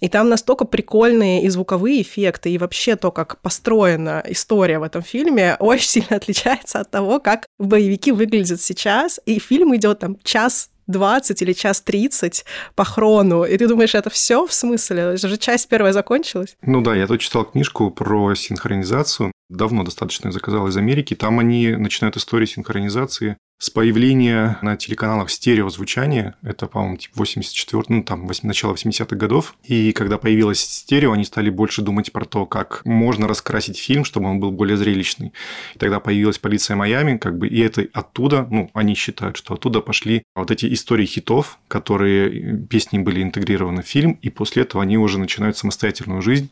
И 0.00 0.09
там 0.09 0.28
настолько 0.28 0.64
прикольные 0.64 1.42
и 1.42 1.49
звуковые 1.49 2.02
эффекты, 2.02 2.50
и 2.50 2.59
вообще 2.59 2.97
то, 2.97 3.11
как 3.11 3.40
построена 3.40 4.23
история 4.28 4.78
в 4.78 4.85
этом 4.85 5.02
фильме, 5.02 5.56
очень 5.61 5.88
сильно 5.88 6.16
отличается 6.16 6.80
от 6.80 6.90
того, 6.90 7.18
как 7.18 7.47
боевики 7.59 8.12
выглядят 8.12 8.61
сейчас. 8.61 9.21
И 9.26 9.38
фильм 9.38 9.75
идет 9.75 9.99
там 9.99 10.16
час 10.23 10.71
20 10.86 11.42
или 11.42 11.52
час 11.52 11.80
30 11.80 12.44
по 12.74 12.84
хрону, 12.84 13.44
и 13.44 13.56
ты 13.56 13.68
думаешь, 13.68 13.94
это 13.94 14.10
все 14.10 14.46
в 14.46 14.52
смысле? 14.52 15.14
Это 15.14 15.28
же 15.28 15.36
часть 15.36 15.68
первая 15.68 15.92
закончилась. 15.92 16.56
Ну 16.62 16.80
да, 16.80 16.94
я 16.94 17.06
тут 17.06 17.20
читал 17.20 17.44
книжку 17.44 17.90
про 17.90 18.34
синхронизацию, 18.34 19.32
давно 19.48 19.84
достаточно 19.84 20.32
заказал 20.32 20.68
из 20.68 20.76
Америки. 20.76 21.14
Там 21.14 21.38
они 21.38 21.70
начинают 21.76 22.16
историю 22.16 22.46
синхронизации 22.46 23.36
с 23.62 23.71
появления 23.71 24.59
на 24.61 24.76
телеканалах 24.76 25.31
стереозвучания, 25.31 26.35
это, 26.42 26.66
по-моему, 26.66 26.97
типа 26.97 27.12
84, 27.19 27.85
ну, 27.90 28.02
там, 28.02 28.26
8, 28.26 28.49
начало 28.49 28.75
80-х 28.75 29.14
годов, 29.14 29.54
и 29.62 29.92
когда 29.92 30.19
появилось 30.19 30.59
стерео, 30.59 31.12
они 31.12 31.23
стали 31.23 31.49
больше 31.49 31.81
думать 31.81 32.11
про 32.11 32.25
то, 32.25 32.45
как 32.45 32.85
можно 32.85 33.28
раскрасить 33.28 33.78
фильм, 33.78 34.04
чтобы 34.04 34.28
он 34.28 34.40
был 34.40 34.50
более 34.50 34.76
зрелищный. 34.76 35.33
И 35.76 35.78
тогда 35.78 36.00
появилась 36.00 36.38
«Полиция 36.38 36.75
Майами», 36.75 37.19
как 37.19 37.38
бы, 37.38 37.47
и 37.47 37.61
это 37.61 37.87
оттуда, 37.92 38.49
ну, 38.50 38.69
они 38.75 38.97
считают, 38.97 39.37
что 39.37 39.54
оттуда 39.54 39.81
пошли 39.81 40.25
вот 40.35 40.50
эти 40.50 40.73
истории 40.75 41.07
хитов, 41.07 41.61
которые 41.69 42.66
песни 42.66 42.99
были 42.99 43.23
интегрированы 43.23 43.83
в 43.83 43.87
фильм, 43.87 44.19
и 44.23 44.28
после 44.28 44.64
этого 44.64 44.83
они 44.83 44.99
уже 44.99 45.21
начинают 45.21 45.57
самостоятельную 45.57 46.21
жизнь, 46.21 46.50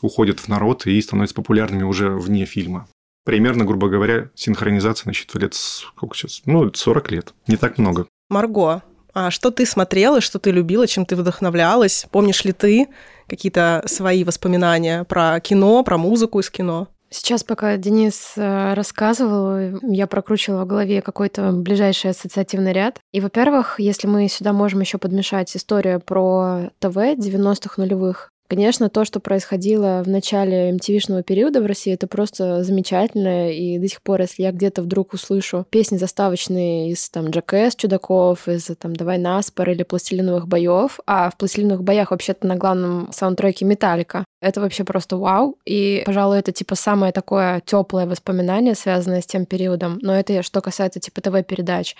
уходят 0.00 0.38
в 0.38 0.46
народ 0.46 0.86
и 0.86 1.00
становятся 1.00 1.34
популярными 1.34 1.82
уже 1.82 2.10
вне 2.10 2.44
фильма 2.44 2.86
примерно, 3.24 3.64
грубо 3.64 3.88
говоря, 3.88 4.30
синхронизация 4.34 5.08
насчитывает 5.08 5.42
лет, 5.42 5.54
сколько 5.54 6.16
сейчас? 6.16 6.42
Ну, 6.46 6.72
40 6.72 7.10
лет. 7.10 7.34
Не 7.46 7.56
так 7.56 7.78
много. 7.78 8.06
Марго, 8.28 8.82
а 9.14 9.30
что 9.30 9.50
ты 9.50 9.66
смотрела, 9.66 10.20
что 10.20 10.38
ты 10.38 10.50
любила, 10.50 10.86
чем 10.86 11.04
ты 11.04 11.16
вдохновлялась? 11.16 12.06
Помнишь 12.10 12.44
ли 12.44 12.52
ты 12.52 12.88
какие-то 13.28 13.82
свои 13.86 14.24
воспоминания 14.24 15.04
про 15.04 15.38
кино, 15.40 15.82
про 15.84 15.98
музыку 15.98 16.40
из 16.40 16.50
кино? 16.50 16.88
Сейчас, 17.10 17.44
пока 17.44 17.76
Денис 17.76 18.32
э, 18.36 18.72
рассказывал, 18.72 19.78
я 19.82 20.06
прокручивала 20.06 20.64
в 20.64 20.66
голове 20.66 21.02
какой-то 21.02 21.52
ближайший 21.52 22.12
ассоциативный 22.12 22.72
ряд. 22.72 23.00
И, 23.12 23.20
во-первых, 23.20 23.78
если 23.78 24.06
мы 24.06 24.28
сюда 24.28 24.54
можем 24.54 24.80
еще 24.80 24.96
подмешать 24.96 25.54
историю 25.54 26.00
про 26.00 26.70
ТВ 26.78 26.96
90-х 26.96 27.74
нулевых, 27.76 28.31
Конечно, 28.52 28.90
то, 28.90 29.06
что 29.06 29.18
происходило 29.18 30.02
в 30.04 30.08
начале 30.10 30.72
MTV-шного 30.72 31.22
периода 31.22 31.62
в 31.62 31.64
России, 31.64 31.94
это 31.94 32.06
просто 32.06 32.62
замечательно. 32.64 33.50
И 33.50 33.78
до 33.78 33.88
сих 33.88 34.02
пор, 34.02 34.20
если 34.20 34.42
я 34.42 34.52
где-то 34.52 34.82
вдруг 34.82 35.14
услышу 35.14 35.64
песни 35.70 35.96
заставочные 35.96 36.90
из 36.90 37.08
там 37.08 37.30
Джакес 37.30 37.74
Чудаков, 37.76 38.46
из 38.48 38.66
там 38.78 38.94
Давай 38.94 39.16
Наспор 39.16 39.70
или 39.70 39.84
Пластилиновых 39.84 40.48
боев, 40.48 41.00
а 41.06 41.30
в 41.30 41.38
Пластилиновых 41.38 41.82
боях 41.82 42.10
вообще-то 42.10 42.46
на 42.46 42.56
главном 42.56 43.10
саундтреке 43.10 43.64
Металлика, 43.64 44.26
это 44.42 44.60
вообще 44.60 44.84
просто 44.84 45.16
вау. 45.16 45.56
И, 45.64 46.02
пожалуй, 46.04 46.38
это 46.38 46.52
типа 46.52 46.74
самое 46.74 47.10
такое 47.10 47.62
теплое 47.64 48.06
воспоминание, 48.06 48.74
связанное 48.74 49.22
с 49.22 49.26
тем 49.26 49.46
периодом. 49.46 49.98
Но 50.02 50.14
это 50.14 50.42
что 50.42 50.60
касается 50.60 51.00
типа 51.00 51.22
ТВ-передач. 51.22 51.96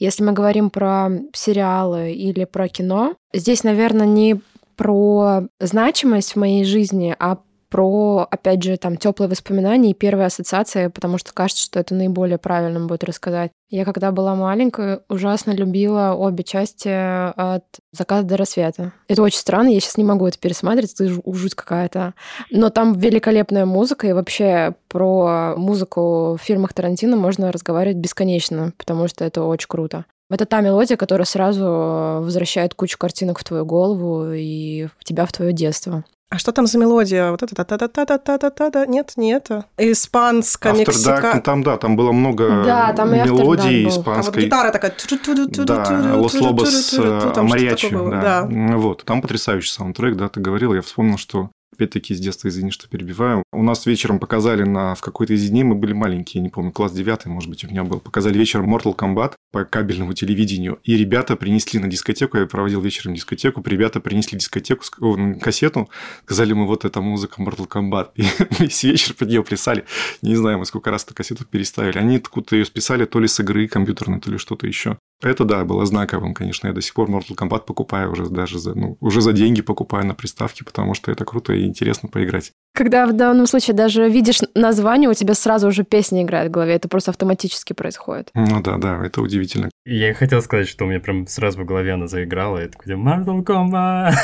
Если 0.00 0.24
мы 0.24 0.32
говорим 0.32 0.70
про 0.70 1.10
сериалы 1.32 2.10
или 2.10 2.44
про 2.44 2.66
кино, 2.66 3.14
здесь, 3.32 3.62
наверное, 3.62 4.06
не 4.06 4.40
про 4.76 5.42
значимость 5.60 6.32
в 6.32 6.36
моей 6.36 6.64
жизни, 6.64 7.14
а 7.18 7.38
про, 7.72 8.28
опять 8.30 8.62
же, 8.62 8.76
там, 8.76 8.98
теплые 8.98 9.30
воспоминания 9.30 9.92
и 9.92 9.94
первые 9.94 10.26
ассоциации, 10.26 10.88
потому 10.88 11.16
что 11.16 11.32
кажется, 11.32 11.64
что 11.64 11.80
это 11.80 11.94
наиболее 11.94 12.36
правильным 12.36 12.86
будет 12.86 13.02
рассказать. 13.02 13.50
Я, 13.70 13.86
когда 13.86 14.12
была 14.12 14.34
маленькая, 14.34 15.00
ужасно 15.08 15.52
любила 15.52 16.12
обе 16.14 16.44
части 16.44 16.90
от 16.90 17.64
заката 17.90 18.24
до 18.24 18.36
рассвета. 18.36 18.92
Это 19.08 19.22
очень 19.22 19.38
странно, 19.38 19.68
я 19.68 19.80
сейчас 19.80 19.96
не 19.96 20.04
могу 20.04 20.26
это 20.26 20.38
пересматривать, 20.38 20.92
это 20.92 21.08
жуть 21.08 21.54
какая-то. 21.54 22.12
Но 22.50 22.68
там 22.68 22.92
великолепная 22.92 23.64
музыка, 23.64 24.06
и 24.06 24.12
вообще 24.12 24.74
про 24.88 25.54
музыку 25.56 26.36
в 26.38 26.44
фильмах 26.44 26.74
Тарантино 26.74 27.16
можно 27.16 27.50
разговаривать 27.50 27.96
бесконечно, 27.96 28.74
потому 28.76 29.08
что 29.08 29.24
это 29.24 29.44
очень 29.44 29.68
круто. 29.68 30.04
Это 30.32 30.46
та 30.46 30.62
мелодия, 30.62 30.96
которая 30.96 31.26
сразу 31.26 31.64
возвращает 31.64 32.74
кучу 32.74 32.96
картинок 32.96 33.38
в 33.38 33.44
твою 33.44 33.66
голову 33.66 34.32
и 34.32 34.88
в 34.98 35.04
тебя 35.04 35.26
в 35.26 35.32
твое 35.32 35.52
детство. 35.52 36.04
А 36.30 36.38
что 36.38 36.52
там 36.52 36.66
за 36.66 36.78
мелодия? 36.78 37.30
Вот 37.30 37.42
это 37.42 37.54
та 37.54 37.64
та 37.64 37.76
та 37.76 37.88
та 37.88 38.18
та 38.18 38.38
та 38.38 38.50
та 38.50 38.70
та 38.70 38.86
Нет, 38.86 39.12
не 39.18 39.34
это. 39.34 39.64
Испанская, 39.76 40.72
мексика. 40.72 41.40
Там, 41.44 41.62
да, 41.62 41.76
там 41.76 41.94
было 41.94 42.12
много 42.12 42.62
да, 42.64 42.94
там 42.94 43.12
мелодий 43.12 43.86
испанской. 43.86 44.14
А 44.14 44.22
вот 44.22 44.36
гитара 44.36 44.70
такая. 44.70 44.94
Да, 45.66 46.16
Лос 46.16 46.34
Лобос 46.34 46.98
Мариачи. 47.36 47.90
Да. 47.90 48.48
Вот, 48.48 49.04
там 49.04 49.20
потрясающий 49.20 49.70
саундтрек, 49.70 50.16
да, 50.16 50.30
ты 50.30 50.40
говорил. 50.40 50.72
Я 50.72 50.80
вспомнил, 50.80 51.18
что 51.18 51.50
Опять-таки, 51.72 52.14
с 52.14 52.20
детства, 52.20 52.48
извини, 52.48 52.70
что 52.70 52.88
перебиваю. 52.88 53.42
У 53.52 53.62
нас 53.62 53.86
вечером 53.86 54.18
показали 54.18 54.62
на, 54.62 54.94
в 54.94 55.00
какой-то 55.00 55.32
из 55.32 55.48
дней, 55.48 55.62
мы 55.62 55.74
были 55.74 55.94
маленькие, 55.94 56.42
не 56.42 56.50
помню, 56.50 56.70
класс 56.70 56.92
9, 56.92 57.26
может 57.26 57.48
быть, 57.48 57.64
у 57.64 57.68
меня 57.68 57.82
был. 57.82 57.98
Показали 57.98 58.36
вечером 58.36 58.74
Mortal 58.74 58.94
Kombat 58.94 59.34
по 59.52 59.64
кабельному 59.64 60.12
телевидению. 60.12 60.80
И 60.84 60.96
ребята 60.96 61.36
принесли 61.36 61.80
на 61.80 61.88
дискотеку, 61.88 62.36
я 62.36 62.46
проводил 62.46 62.80
вечером 62.82 63.14
дискотеку, 63.14 63.62
ребята 63.64 64.00
принесли 64.00 64.38
дискотеку, 64.38 64.84
кассету, 65.40 65.88
сказали 66.24 66.52
мы, 66.52 66.66
вот 66.66 66.84
эта 66.84 67.00
музыка 67.00 67.42
Mortal 67.42 67.68
Kombat. 67.68 68.10
И 68.16 68.24
весь 68.58 68.82
вечер 68.82 69.14
под 69.14 69.28
нее 69.28 69.42
плясали. 69.42 69.84
Не 70.20 70.36
знаю, 70.36 70.58
мы 70.58 70.66
сколько 70.66 70.90
раз 70.90 71.04
эту 71.04 71.14
кассету 71.14 71.44
переставили. 71.44 71.98
Они 71.98 72.16
откуда-то 72.16 72.56
ее 72.56 72.64
списали 72.66 73.06
то 73.06 73.18
ли 73.18 73.28
с 73.28 73.40
игры 73.40 73.66
компьютерной, 73.66 74.20
то 74.20 74.30
ли 74.30 74.38
что-то 74.38 74.66
еще. 74.66 74.98
Это, 75.22 75.44
да, 75.44 75.64
было 75.64 75.86
знаковым, 75.86 76.34
конечно. 76.34 76.66
Я 76.66 76.72
до 76.72 76.80
сих 76.80 76.94
пор 76.94 77.08
Mortal 77.08 77.36
Kombat 77.36 77.64
покупаю 77.64 78.10
уже 78.10 78.28
даже 78.28 78.58
за, 78.58 78.74
ну, 78.74 78.96
уже 79.00 79.20
за 79.20 79.32
деньги 79.32 79.62
покупаю 79.62 80.04
на 80.04 80.14
приставке, 80.14 80.64
потому 80.64 80.94
что 80.94 81.12
это 81.12 81.24
круто 81.24 81.52
и 81.52 81.64
интересно 81.64 82.08
поиграть. 82.08 82.52
Когда 82.74 83.06
в 83.06 83.12
данном 83.12 83.46
случае 83.46 83.76
даже 83.76 84.08
видишь 84.08 84.40
название, 84.54 85.10
у 85.10 85.14
тебя 85.14 85.34
сразу 85.34 85.68
уже 85.68 85.84
песня 85.84 86.22
играет 86.22 86.48
в 86.48 86.50
голове. 86.52 86.74
Это 86.74 86.88
просто 86.88 87.10
автоматически 87.10 87.74
происходит. 87.74 88.30
Ну 88.34 88.62
да, 88.62 88.78
да, 88.78 89.04
это 89.04 89.20
удивительно. 89.20 89.68
Я 89.84 90.10
и 90.10 90.12
хотел 90.14 90.40
сказать, 90.40 90.68
что 90.68 90.84
у 90.84 90.88
меня 90.88 91.00
прям 91.00 91.26
сразу 91.26 91.60
в 91.60 91.66
голове 91.66 91.92
она 91.92 92.06
заиграла. 92.06 92.64
И 92.64 92.68
такой, 92.68 92.94
Mortal 92.94 93.44
Kombat! 93.44 94.14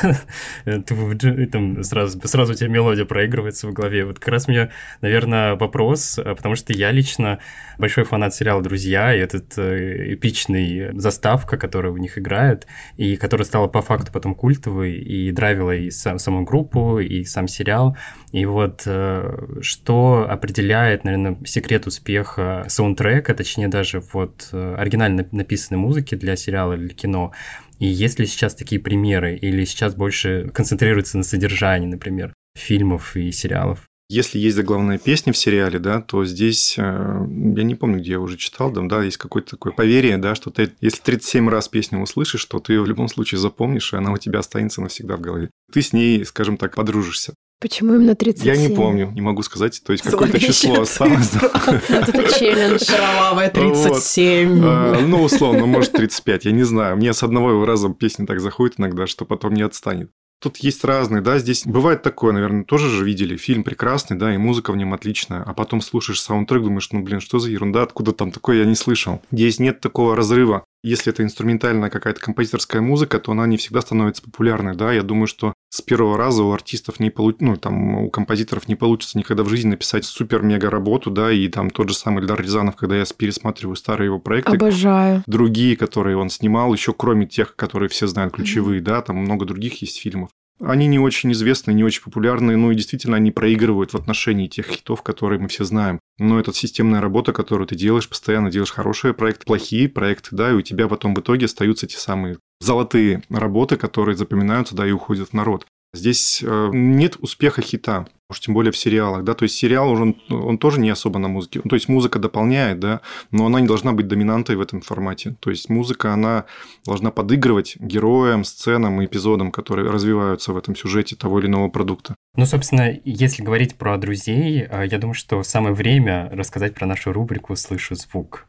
Там 1.52 1.82
сразу, 1.82 2.20
сразу 2.26 2.52
у 2.52 2.56
тебя 2.56 2.68
мелодия 2.68 3.04
проигрывается 3.04 3.68
в 3.68 3.72
голове. 3.74 4.06
Вот 4.06 4.18
как 4.18 4.28
раз 4.28 4.48
мне, 4.48 4.70
наверное, 5.02 5.56
вопрос, 5.56 6.18
а, 6.18 6.34
потому 6.34 6.54
что 6.54 6.72
я 6.72 6.90
лично 6.90 7.40
большой 7.76 8.04
фанат 8.04 8.34
сериала 8.34 8.62
«Друзья», 8.62 9.14
и 9.14 9.18
этот 9.18 9.58
э, 9.58 10.14
эпичный 10.14 10.98
заставка, 10.98 11.56
которая 11.56 11.92
у 11.92 11.96
них 11.96 12.18
играет, 12.18 12.66
и 12.96 13.16
которая 13.16 13.44
стала 13.44 13.66
по 13.66 13.82
факту 13.82 14.10
потом 14.12 14.34
культовой, 14.34 14.94
и 14.94 15.30
драйвила 15.32 15.74
и 15.74 15.90
сам, 15.90 16.18
саму 16.18 16.44
группу, 16.44 16.98
и 16.98 17.24
сам 17.24 17.46
сериал. 17.46 17.96
И 18.38 18.44
вот 18.46 18.82
э, 18.86 19.58
что 19.62 20.24
определяет, 20.30 21.02
наверное, 21.02 21.36
секрет 21.44 21.88
успеха 21.88 22.64
саундтрека, 22.68 23.34
точнее 23.34 23.66
даже 23.66 24.00
вот 24.12 24.50
э, 24.52 24.76
оригинально 24.78 25.26
написанной 25.32 25.80
музыки 25.80 26.14
для 26.14 26.36
сериала 26.36 26.74
или 26.74 26.88
кино, 26.88 27.32
и 27.80 27.86
есть 27.86 28.20
ли 28.20 28.26
сейчас 28.26 28.54
такие 28.54 28.80
примеры, 28.80 29.34
или 29.34 29.64
сейчас 29.64 29.96
больше 29.96 30.52
концентрируется 30.54 31.18
на 31.18 31.24
содержании, 31.24 31.88
например, 31.88 32.32
фильмов 32.56 33.16
и 33.16 33.32
сериалов? 33.32 33.86
Если 34.08 34.38
есть 34.38 34.54
заглавная 34.54 34.98
песня 34.98 35.32
в 35.32 35.36
сериале, 35.36 35.80
да, 35.80 36.00
то 36.00 36.24
здесь, 36.24 36.76
э, 36.78 36.82
я 36.82 37.62
не 37.64 37.74
помню, 37.74 37.98
где 37.98 38.12
я 38.12 38.20
уже 38.20 38.36
читал, 38.36 38.72
там, 38.72 38.86
да, 38.86 39.02
есть 39.02 39.16
какое-то 39.16 39.50
такое 39.50 39.72
поверие, 39.72 40.16
да, 40.16 40.36
что 40.36 40.50
ты, 40.50 40.70
если 40.80 41.00
37 41.00 41.48
раз 41.48 41.66
песню 41.66 41.98
услышишь, 41.98 42.44
то 42.44 42.60
ты 42.60 42.74
ее 42.74 42.82
в 42.82 42.86
любом 42.86 43.08
случае 43.08 43.40
запомнишь, 43.40 43.92
и 43.92 43.96
она 43.96 44.12
у 44.12 44.16
тебя 44.16 44.38
останется 44.38 44.80
навсегда 44.80 45.16
в 45.16 45.20
голове. 45.22 45.50
Ты 45.72 45.82
с 45.82 45.92
ней, 45.92 46.24
скажем 46.24 46.56
так, 46.56 46.76
подружишься. 46.76 47.34
Почему 47.60 47.94
именно 47.94 48.14
37? 48.14 48.46
Я 48.46 48.56
не 48.56 48.74
помню, 48.74 49.10
не 49.10 49.20
могу 49.20 49.42
сказать. 49.42 49.82
То 49.84 49.92
есть 49.92 50.04
какое-то 50.04 50.38
число 50.38 50.82
осталось. 50.82 51.32
Это 51.88 52.38
челлендж. 52.38 52.84
Кровавая 52.86 53.50
37. 53.50 54.60
А, 54.62 55.00
ну, 55.00 55.22
условно, 55.22 55.66
может 55.66 55.92
35, 55.92 56.44
я 56.44 56.52
не 56.52 56.62
знаю. 56.62 56.96
Мне 56.96 57.12
с 57.12 57.22
одного 57.24 57.64
раза 57.64 57.88
песня 57.88 58.26
так 58.26 58.40
заходит 58.40 58.78
иногда, 58.78 59.08
что 59.08 59.24
потом 59.24 59.54
не 59.54 59.62
отстанет. 59.62 60.10
Тут 60.40 60.58
есть 60.58 60.84
разные, 60.84 61.20
да, 61.20 61.40
здесь 61.40 61.66
бывает 61.66 62.02
такое, 62.02 62.32
наверное, 62.32 62.62
тоже 62.62 62.88
же 62.88 63.04
видели, 63.04 63.36
фильм 63.36 63.64
прекрасный, 63.64 64.16
да, 64.16 64.32
и 64.32 64.38
музыка 64.38 64.72
в 64.72 64.76
нем 64.76 64.94
отличная, 64.94 65.42
а 65.42 65.52
потом 65.52 65.80
слушаешь 65.80 66.22
саундтрек, 66.22 66.62
думаешь, 66.62 66.88
ну, 66.92 67.02
блин, 67.02 67.18
что 67.18 67.40
за 67.40 67.50
ерунда, 67.50 67.82
откуда 67.82 68.12
там 68.12 68.30
такое, 68.30 68.58
я 68.58 68.64
не 68.64 68.76
слышал. 68.76 69.20
Здесь 69.32 69.58
нет 69.58 69.80
такого 69.80 70.14
разрыва. 70.14 70.64
Если 70.84 71.12
это 71.12 71.24
инструментальная 71.24 71.90
какая-то 71.90 72.20
композиторская 72.20 72.80
музыка, 72.80 73.18
то 73.18 73.32
она 73.32 73.48
не 73.48 73.56
всегда 73.56 73.80
становится 73.80 74.22
популярной, 74.22 74.76
да, 74.76 74.92
я 74.92 75.02
думаю, 75.02 75.26
что 75.26 75.54
с 75.70 75.82
первого 75.82 76.16
раза 76.16 76.42
у 76.42 76.52
артистов 76.52 76.98
не 76.98 77.10
получится, 77.10 77.44
ну, 77.44 77.56
там, 77.56 77.94
у 77.96 78.10
композиторов 78.10 78.68
не 78.68 78.74
получится 78.74 79.18
никогда 79.18 79.44
в 79.44 79.48
жизни 79.48 79.70
написать 79.70 80.04
супер-мега 80.04 80.70
работу, 80.70 81.10
да, 81.10 81.30
и 81.30 81.48
там 81.48 81.70
тот 81.70 81.90
же 81.90 81.94
самый 81.94 82.22
Эльдар 82.22 82.40
Рязанов, 82.40 82.76
когда 82.76 82.96
я 82.96 83.04
пересматриваю 83.16 83.76
старые 83.76 84.06
его 84.06 84.18
проекты. 84.18 84.56
Обожаю. 84.56 85.22
Другие, 85.26 85.76
которые 85.76 86.16
он 86.16 86.30
снимал, 86.30 86.72
еще 86.72 86.92
кроме 86.94 87.26
тех, 87.26 87.54
которые 87.54 87.88
все 87.88 88.06
знают 88.06 88.34
ключевые, 88.34 88.80
mm-hmm. 88.80 88.84
да, 88.84 89.02
там 89.02 89.16
много 89.16 89.44
других 89.44 89.82
есть 89.82 89.98
фильмов. 89.98 90.30
Они 90.60 90.88
не 90.88 90.98
очень 90.98 91.30
известны, 91.32 91.70
не 91.70 91.84
очень 91.84 92.02
популярны, 92.02 92.56
ну 92.56 92.72
и 92.72 92.74
действительно 92.74 93.16
они 93.16 93.30
проигрывают 93.30 93.92
в 93.92 93.96
отношении 93.96 94.48
тех 94.48 94.66
хитов, 94.66 95.02
которые 95.02 95.38
мы 95.38 95.46
все 95.48 95.64
знаем. 95.64 96.00
Но 96.18 96.40
это 96.40 96.52
системная 96.52 97.00
работа, 97.00 97.32
которую 97.32 97.68
ты 97.68 97.76
делаешь, 97.76 98.08
постоянно 98.08 98.50
делаешь 98.50 98.72
хорошие 98.72 99.14
проекты, 99.14 99.46
плохие 99.46 99.88
проекты, 99.88 100.34
да, 100.34 100.50
и 100.50 100.54
у 100.54 100.62
тебя 100.62 100.88
потом 100.88 101.14
в 101.14 101.20
итоге 101.20 101.46
остаются 101.46 101.86
те 101.86 101.98
самые 101.98 102.38
золотые 102.60 103.22
работы, 103.30 103.76
которые 103.76 104.16
запоминаются, 104.16 104.74
да, 104.74 104.86
и 104.86 104.92
уходят 104.92 105.30
в 105.30 105.32
народ. 105.32 105.66
Здесь 105.94 106.42
э, 106.42 106.70
нет 106.72 107.16
успеха 107.18 107.62
хита, 107.62 108.06
уж 108.28 108.40
тем 108.40 108.52
более 108.52 108.72
в 108.72 108.76
сериалах, 108.76 109.24
да, 109.24 109.32
то 109.32 109.44
есть 109.44 109.54
сериал 109.54 109.90
он, 109.90 110.20
он 110.28 110.58
тоже 110.58 110.80
не 110.80 110.90
особо 110.90 111.18
на 111.18 111.28
музыке, 111.28 111.60
то 111.60 111.74
есть 111.74 111.88
музыка 111.88 112.18
дополняет, 112.18 112.78
да, 112.78 113.00
но 113.30 113.46
она 113.46 113.58
не 113.58 113.66
должна 113.66 113.94
быть 113.94 114.06
доминантой 114.06 114.56
в 114.56 114.60
этом 114.60 114.82
формате, 114.82 115.34
то 115.40 115.48
есть 115.48 115.70
музыка, 115.70 116.12
она 116.12 116.44
должна 116.84 117.10
подыгрывать 117.10 117.76
героям, 117.78 118.44
сценам 118.44 119.00
и 119.00 119.06
эпизодам, 119.06 119.50
которые 119.50 119.90
развиваются 119.90 120.52
в 120.52 120.58
этом 120.58 120.76
сюжете 120.76 121.16
того 121.16 121.40
или 121.40 121.46
иного 121.46 121.68
продукта. 121.70 122.14
Ну, 122.36 122.44
собственно, 122.44 123.00
если 123.06 123.42
говорить 123.42 123.76
про 123.76 123.96
друзей, 123.96 124.66
э, 124.68 124.86
я 124.90 124.98
думаю, 124.98 125.14
что 125.14 125.42
самое 125.42 125.74
время 125.74 126.28
рассказать 126.30 126.74
про 126.74 126.86
нашу 126.86 127.14
рубрику 127.14 127.56
«Слышу 127.56 127.94
звук». 127.94 128.46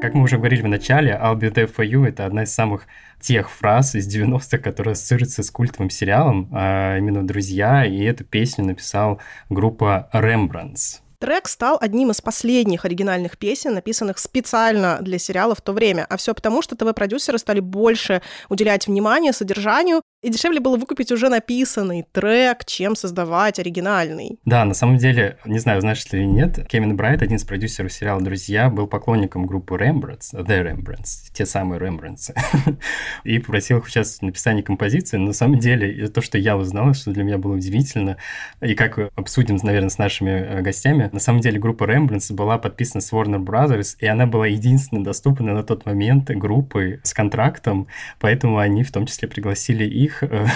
Как 0.00 0.14
мы 0.14 0.22
уже 0.22 0.36
говорили 0.36 0.62
в 0.62 0.68
начале, 0.68 1.10
I'll 1.10 1.36
be 1.36 1.52
there 1.52 1.68
for 1.68 1.84
you— 1.84 2.06
это 2.08 2.24
одна 2.24 2.44
из 2.44 2.54
самых 2.54 2.86
тех 3.20 3.50
фраз 3.50 3.96
из 3.96 4.06
90-х, 4.06 4.58
которая 4.58 4.92
ассоциируется 4.92 5.42
с 5.42 5.50
культовым 5.50 5.90
сериалом, 5.90 6.48
а 6.52 6.96
именно 6.98 7.26
«Друзья», 7.26 7.84
и 7.84 8.04
эту 8.04 8.24
песню 8.24 8.64
написал 8.64 9.20
группа 9.50 10.08
Rembrandts. 10.12 11.00
Трек 11.18 11.48
стал 11.48 11.78
одним 11.80 12.12
из 12.12 12.20
последних 12.20 12.84
оригинальных 12.84 13.38
песен, 13.38 13.74
написанных 13.74 14.18
специально 14.18 14.98
для 15.00 15.18
сериала 15.18 15.56
в 15.56 15.60
то 15.60 15.72
время. 15.72 16.06
А 16.08 16.16
все 16.16 16.32
потому, 16.32 16.62
что 16.62 16.76
ТВ-продюсеры 16.76 17.38
стали 17.38 17.58
больше 17.58 18.22
уделять 18.48 18.86
внимание 18.86 19.32
содержанию 19.32 20.00
И 20.20 20.30
дешевле 20.30 20.58
было 20.58 20.76
выкупить 20.76 21.12
уже 21.12 21.28
написанный 21.28 22.04
трек, 22.10 22.64
чем 22.64 22.96
создавать 22.96 23.60
оригинальный. 23.60 24.40
Да, 24.44 24.64
на 24.64 24.74
самом 24.74 24.96
деле, 24.96 25.38
не 25.44 25.60
знаю, 25.60 25.80
знаешь 25.80 26.04
ли 26.10 26.18
или 26.18 26.26
нет, 26.26 26.66
Кевин 26.68 26.96
Брайт, 26.96 27.22
один 27.22 27.36
из 27.36 27.44
продюсеров 27.44 27.92
сериала 27.92 28.20
«Друзья», 28.20 28.68
был 28.68 28.88
поклонником 28.88 29.46
группы 29.46 29.76
Rembrandts, 29.76 30.34
The 30.34 30.64
Rembrandts, 30.64 31.30
те 31.32 31.46
самые 31.46 31.80
Rembrandts, 31.80 32.36
и 33.22 33.38
попросил 33.38 33.78
их 33.78 33.86
участвовать 33.86 34.18
в 34.18 34.22
написании 34.22 34.62
композиции. 34.62 35.18
Но 35.18 35.26
на 35.26 35.32
самом 35.32 35.60
деле, 35.60 36.08
то, 36.08 36.20
что 36.20 36.36
я 36.36 36.56
узнал, 36.56 36.94
что 36.94 37.12
для 37.12 37.22
меня 37.22 37.38
было 37.38 37.54
удивительно, 37.54 38.16
и 38.60 38.74
как 38.74 38.98
обсудим, 39.14 39.56
наверное, 39.62 39.88
с 39.88 39.98
нашими 39.98 40.30
э, 40.30 40.62
гостями, 40.62 41.10
на 41.12 41.20
самом 41.20 41.42
деле 41.42 41.60
группа 41.60 41.84
Rembrandts 41.84 42.34
была 42.34 42.58
подписана 42.58 43.02
с 43.02 43.12
Warner 43.12 43.38
Brothers, 43.38 43.94
и 44.00 44.06
она 44.06 44.26
была 44.26 44.48
единственной 44.48 45.04
доступной 45.04 45.54
на 45.54 45.62
тот 45.62 45.86
момент 45.86 46.28
группой 46.30 46.98
с 47.04 47.14
контрактом, 47.14 47.86
поэтому 48.18 48.58
они 48.58 48.82
в 48.82 48.90
том 48.90 49.06
числе 49.06 49.28
пригласили 49.28 49.84
их 49.84 50.07
них, 50.08 50.22
э, 50.22 50.46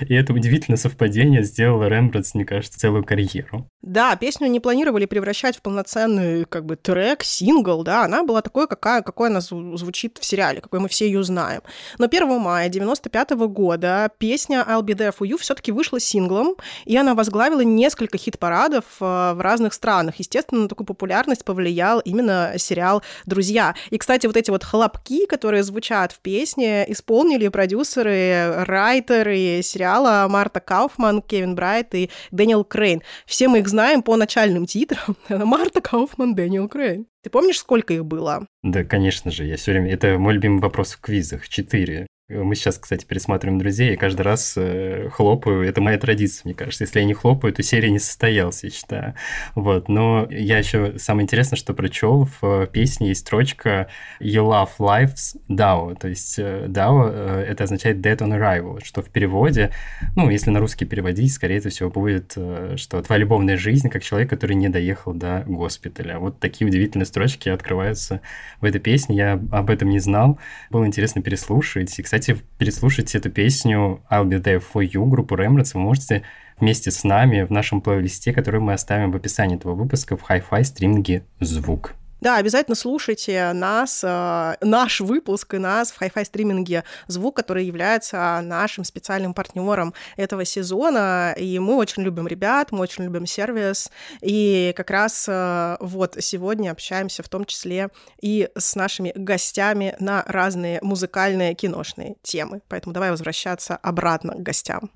и 0.08 0.14
это 0.14 0.32
удивительное 0.32 0.78
совпадение 0.78 1.42
сделало 1.42 1.88
Рембрандт, 1.88 2.34
мне 2.34 2.44
кажется, 2.44 2.78
целую 2.78 3.04
карьеру. 3.04 3.68
Да, 3.82 4.16
песню 4.16 4.48
не 4.48 4.60
планировали 4.60 5.04
превращать 5.04 5.56
в 5.56 5.62
полноценный 5.62 6.44
как 6.46 6.64
бы 6.64 6.76
трек, 6.76 7.22
сингл, 7.22 7.82
да, 7.84 8.04
она 8.04 8.22
была 8.22 8.40
такой, 8.40 8.66
какая, 8.66 9.02
какой 9.02 9.28
она 9.28 9.40
звучит 9.40 10.18
в 10.18 10.24
сериале, 10.24 10.60
какой 10.60 10.80
мы 10.80 10.88
все 10.88 11.06
ее 11.06 11.22
знаем. 11.22 11.60
Но 11.98 12.06
1 12.06 12.40
мая 12.40 12.68
95 12.68 13.30
года 13.48 14.10
песня 14.18 14.64
I'll 14.66 14.82
Be 14.82 14.96
There 14.96 15.14
For 15.16 15.28
You 15.28 15.38
все 15.38 15.54
таки 15.54 15.70
вышла 15.70 16.00
синглом, 16.00 16.56
и 16.84 16.96
она 16.96 17.14
возглавила 17.14 17.60
несколько 17.60 18.16
хит-парадов 18.16 18.84
э, 19.00 19.32
в 19.34 19.40
разных 19.40 19.74
странах. 19.74 20.16
Естественно, 20.16 20.62
на 20.62 20.68
такую 20.68 20.86
популярность 20.86 21.44
повлиял 21.44 22.00
именно 22.00 22.54
сериал 22.56 23.02
«Друзья». 23.26 23.74
И, 23.90 23.98
кстати, 23.98 24.26
вот 24.26 24.36
эти 24.36 24.50
вот 24.50 24.64
хлопки, 24.64 25.26
которые 25.26 25.62
звучат 25.62 26.12
в 26.12 26.20
песне, 26.20 26.90
исполнили 26.90 27.48
продюсеры 27.48 28.64
Рай 28.64 28.93
writer 28.94 29.51
ы 29.51 29.60
сериала 29.62 30.26
Марта 30.28 30.60
Кауфман, 30.60 31.20
Кевин 31.22 31.54
Брайт 31.54 31.94
и 31.94 32.10
Дэниел 32.30 32.64
Крейн. 32.64 33.02
Все 33.26 33.48
мы 33.48 33.58
их 33.58 33.68
знаем 33.68 34.02
по 34.02 34.16
начальным 34.16 34.66
титрам. 34.66 35.16
Марта 35.28 35.80
Кауфман, 35.80 36.34
Дэниел 36.34 36.68
Крейн. 36.68 37.06
Ты 37.22 37.30
помнишь, 37.30 37.58
сколько 37.58 37.92
их 37.92 38.04
было? 38.04 38.46
Да, 38.62 38.84
конечно 38.84 39.30
же. 39.30 39.44
Я 39.44 39.56
все 39.56 39.72
время... 39.72 39.92
Это 39.92 40.18
мой 40.18 40.34
любимый 40.34 40.60
вопрос 40.60 40.92
в 40.92 41.00
квизах. 41.00 41.48
Четыре. 41.48 42.06
Мы 42.30 42.54
сейчас, 42.54 42.78
кстати, 42.78 43.04
пересматриваем 43.04 43.58
«Друзей», 43.58 43.92
и 43.92 43.96
каждый 43.96 44.22
раз 44.22 44.54
э, 44.56 45.10
хлопаю. 45.12 45.60
Это 45.60 45.82
моя 45.82 45.98
традиция, 45.98 46.46
мне 46.46 46.54
кажется. 46.54 46.84
Если 46.84 47.00
я 47.00 47.04
не 47.04 47.12
хлопаю, 47.12 47.52
то 47.52 47.62
серия 47.62 47.90
не 47.90 47.98
состоялась, 47.98 48.64
я 48.64 48.70
считаю. 48.70 49.14
Вот. 49.54 49.90
Но 49.90 50.26
я 50.30 50.56
еще... 50.56 50.98
Самое 50.98 51.24
интересное, 51.24 51.58
что 51.58 51.74
прочел, 51.74 52.26
в 52.40 52.66
песне 52.68 53.08
есть 53.08 53.20
строчка 53.20 53.88
«You 54.20 54.42
love 54.42 54.70
life's 54.78 55.36
DAO». 55.50 55.94
То 55.96 56.08
есть 56.08 56.38
э, 56.38 56.64
DAO 56.66 57.10
э,— 57.12 57.44
это 57.50 57.64
означает 57.64 57.98
«dead 57.98 58.16
on 58.16 58.30
arrival», 58.30 58.82
что 58.82 59.02
в 59.02 59.10
переводе, 59.10 59.70
ну, 60.16 60.30
если 60.30 60.48
на 60.48 60.60
русский 60.60 60.86
переводить, 60.86 61.30
скорее 61.30 61.60
всего, 61.60 61.90
будет, 61.90 62.32
э, 62.36 62.76
что 62.78 63.02
«твоя 63.02 63.18
любовная 63.18 63.58
жизнь 63.58 63.90
как 63.90 64.02
человек, 64.02 64.30
который 64.30 64.56
не 64.56 64.70
доехал 64.70 65.12
до 65.12 65.44
госпиталя». 65.46 66.18
Вот 66.18 66.40
такие 66.40 66.66
удивительные 66.66 67.04
строчки 67.04 67.50
открываются 67.50 68.22
в 68.62 68.64
этой 68.64 68.80
песне. 68.80 69.14
Я 69.14 69.32
об 69.34 69.68
этом 69.68 69.90
не 69.90 69.98
знал. 69.98 70.38
Было 70.70 70.86
интересно 70.86 71.20
переслушать. 71.20 71.98
И, 71.98 72.02
кстати, 72.02 72.13
переслушать 72.58 73.14
эту 73.14 73.30
песню 73.30 74.02
I'll 74.10 74.24
Be 74.24 74.42
There 74.42 74.62
For 74.62 74.88
You 74.88 75.06
группу 75.06 75.34
Rembrandts 75.34 75.72
вы 75.74 75.80
можете 75.80 76.22
вместе 76.58 76.90
с 76.90 77.04
нами 77.04 77.42
в 77.42 77.50
нашем 77.50 77.80
плейлисте, 77.80 78.32
который 78.32 78.60
мы 78.60 78.72
оставим 78.72 79.10
в 79.10 79.16
описании 79.16 79.56
этого 79.56 79.74
выпуска 79.74 80.16
в 80.16 80.30
Hi-Fi 80.30 80.64
стриминге 80.64 81.24
«Звук». 81.40 81.94
Да, 82.24 82.38
обязательно 82.38 82.74
слушайте 82.74 83.52
нас, 83.52 84.02
э, 84.02 84.56
наш 84.62 85.00
выпуск 85.02 85.52
и 85.52 85.58
нас 85.58 85.92
в 85.92 86.00
Hi-Fi 86.00 86.24
стриминге 86.24 86.84
«Звук», 87.06 87.36
который 87.36 87.66
является 87.66 88.40
нашим 88.42 88.84
специальным 88.84 89.34
партнером 89.34 89.92
этого 90.16 90.46
сезона. 90.46 91.34
И 91.36 91.58
мы 91.58 91.76
очень 91.76 92.02
любим 92.02 92.26
ребят, 92.26 92.72
мы 92.72 92.78
очень 92.78 93.04
любим 93.04 93.26
сервис. 93.26 93.90
И 94.22 94.72
как 94.74 94.88
раз 94.90 95.26
э, 95.28 95.76
вот 95.80 96.16
сегодня 96.20 96.70
общаемся 96.70 97.22
в 97.22 97.28
том 97.28 97.44
числе 97.44 97.90
и 98.22 98.48
с 98.56 98.74
нашими 98.74 99.12
гостями 99.14 99.94
на 100.00 100.24
разные 100.26 100.78
музыкальные 100.80 101.52
киношные 101.54 102.16
темы. 102.22 102.62
Поэтому 102.68 102.94
давай 102.94 103.10
возвращаться 103.10 103.76
обратно 103.76 104.32
к 104.32 104.42
гостям. 104.42 104.90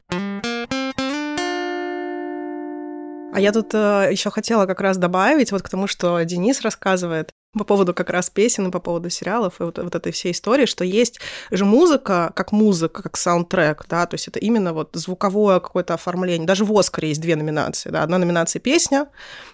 А 3.32 3.40
я 3.40 3.52
тут 3.52 3.75
э, 3.75 4.08
еще 4.11 4.30
хотела 4.30 4.66
как 4.66 4.80
раз 4.80 4.97
добавить 4.97 5.52
вот 5.52 5.62
к 5.62 5.68
тому, 5.68 5.87
что 5.87 6.20
Денис 6.25 6.62
рассказывает 6.62 7.30
по 7.56 7.64
поводу 7.64 7.94
как 7.94 8.11
раз 8.11 8.30
песен 8.30 8.70
по 8.70 8.78
поводу 8.78 9.11
сериалов 9.11 9.61
и 9.61 9.64
вот, 9.64 9.78
вот 9.78 9.94
этой 9.94 10.12
всей 10.12 10.32
истории, 10.32 10.66
что 10.66 10.85
есть 10.85 11.20
же 11.50 11.64
музыка 11.64 12.32
как 12.35 12.52
музыка, 12.52 13.02
как 13.02 13.16
саундтрек, 13.16 13.87
да, 13.88 14.06
то 14.06 14.14
есть 14.14 14.28
это 14.28 14.38
именно 14.38 14.73
вот 14.73 14.90
звуковое 14.92 15.61
какое-то 15.61 15.94
оформление. 15.94 16.47
Даже 16.47 16.64
в 16.64 16.78
«Оскаре» 16.78 17.08
есть 17.08 17.20
две 17.20 17.37
номинации, 17.37 17.90
да, 17.90 18.02
одна 18.02 18.18
номинация 18.18 18.61
«Песня» 18.61 19.08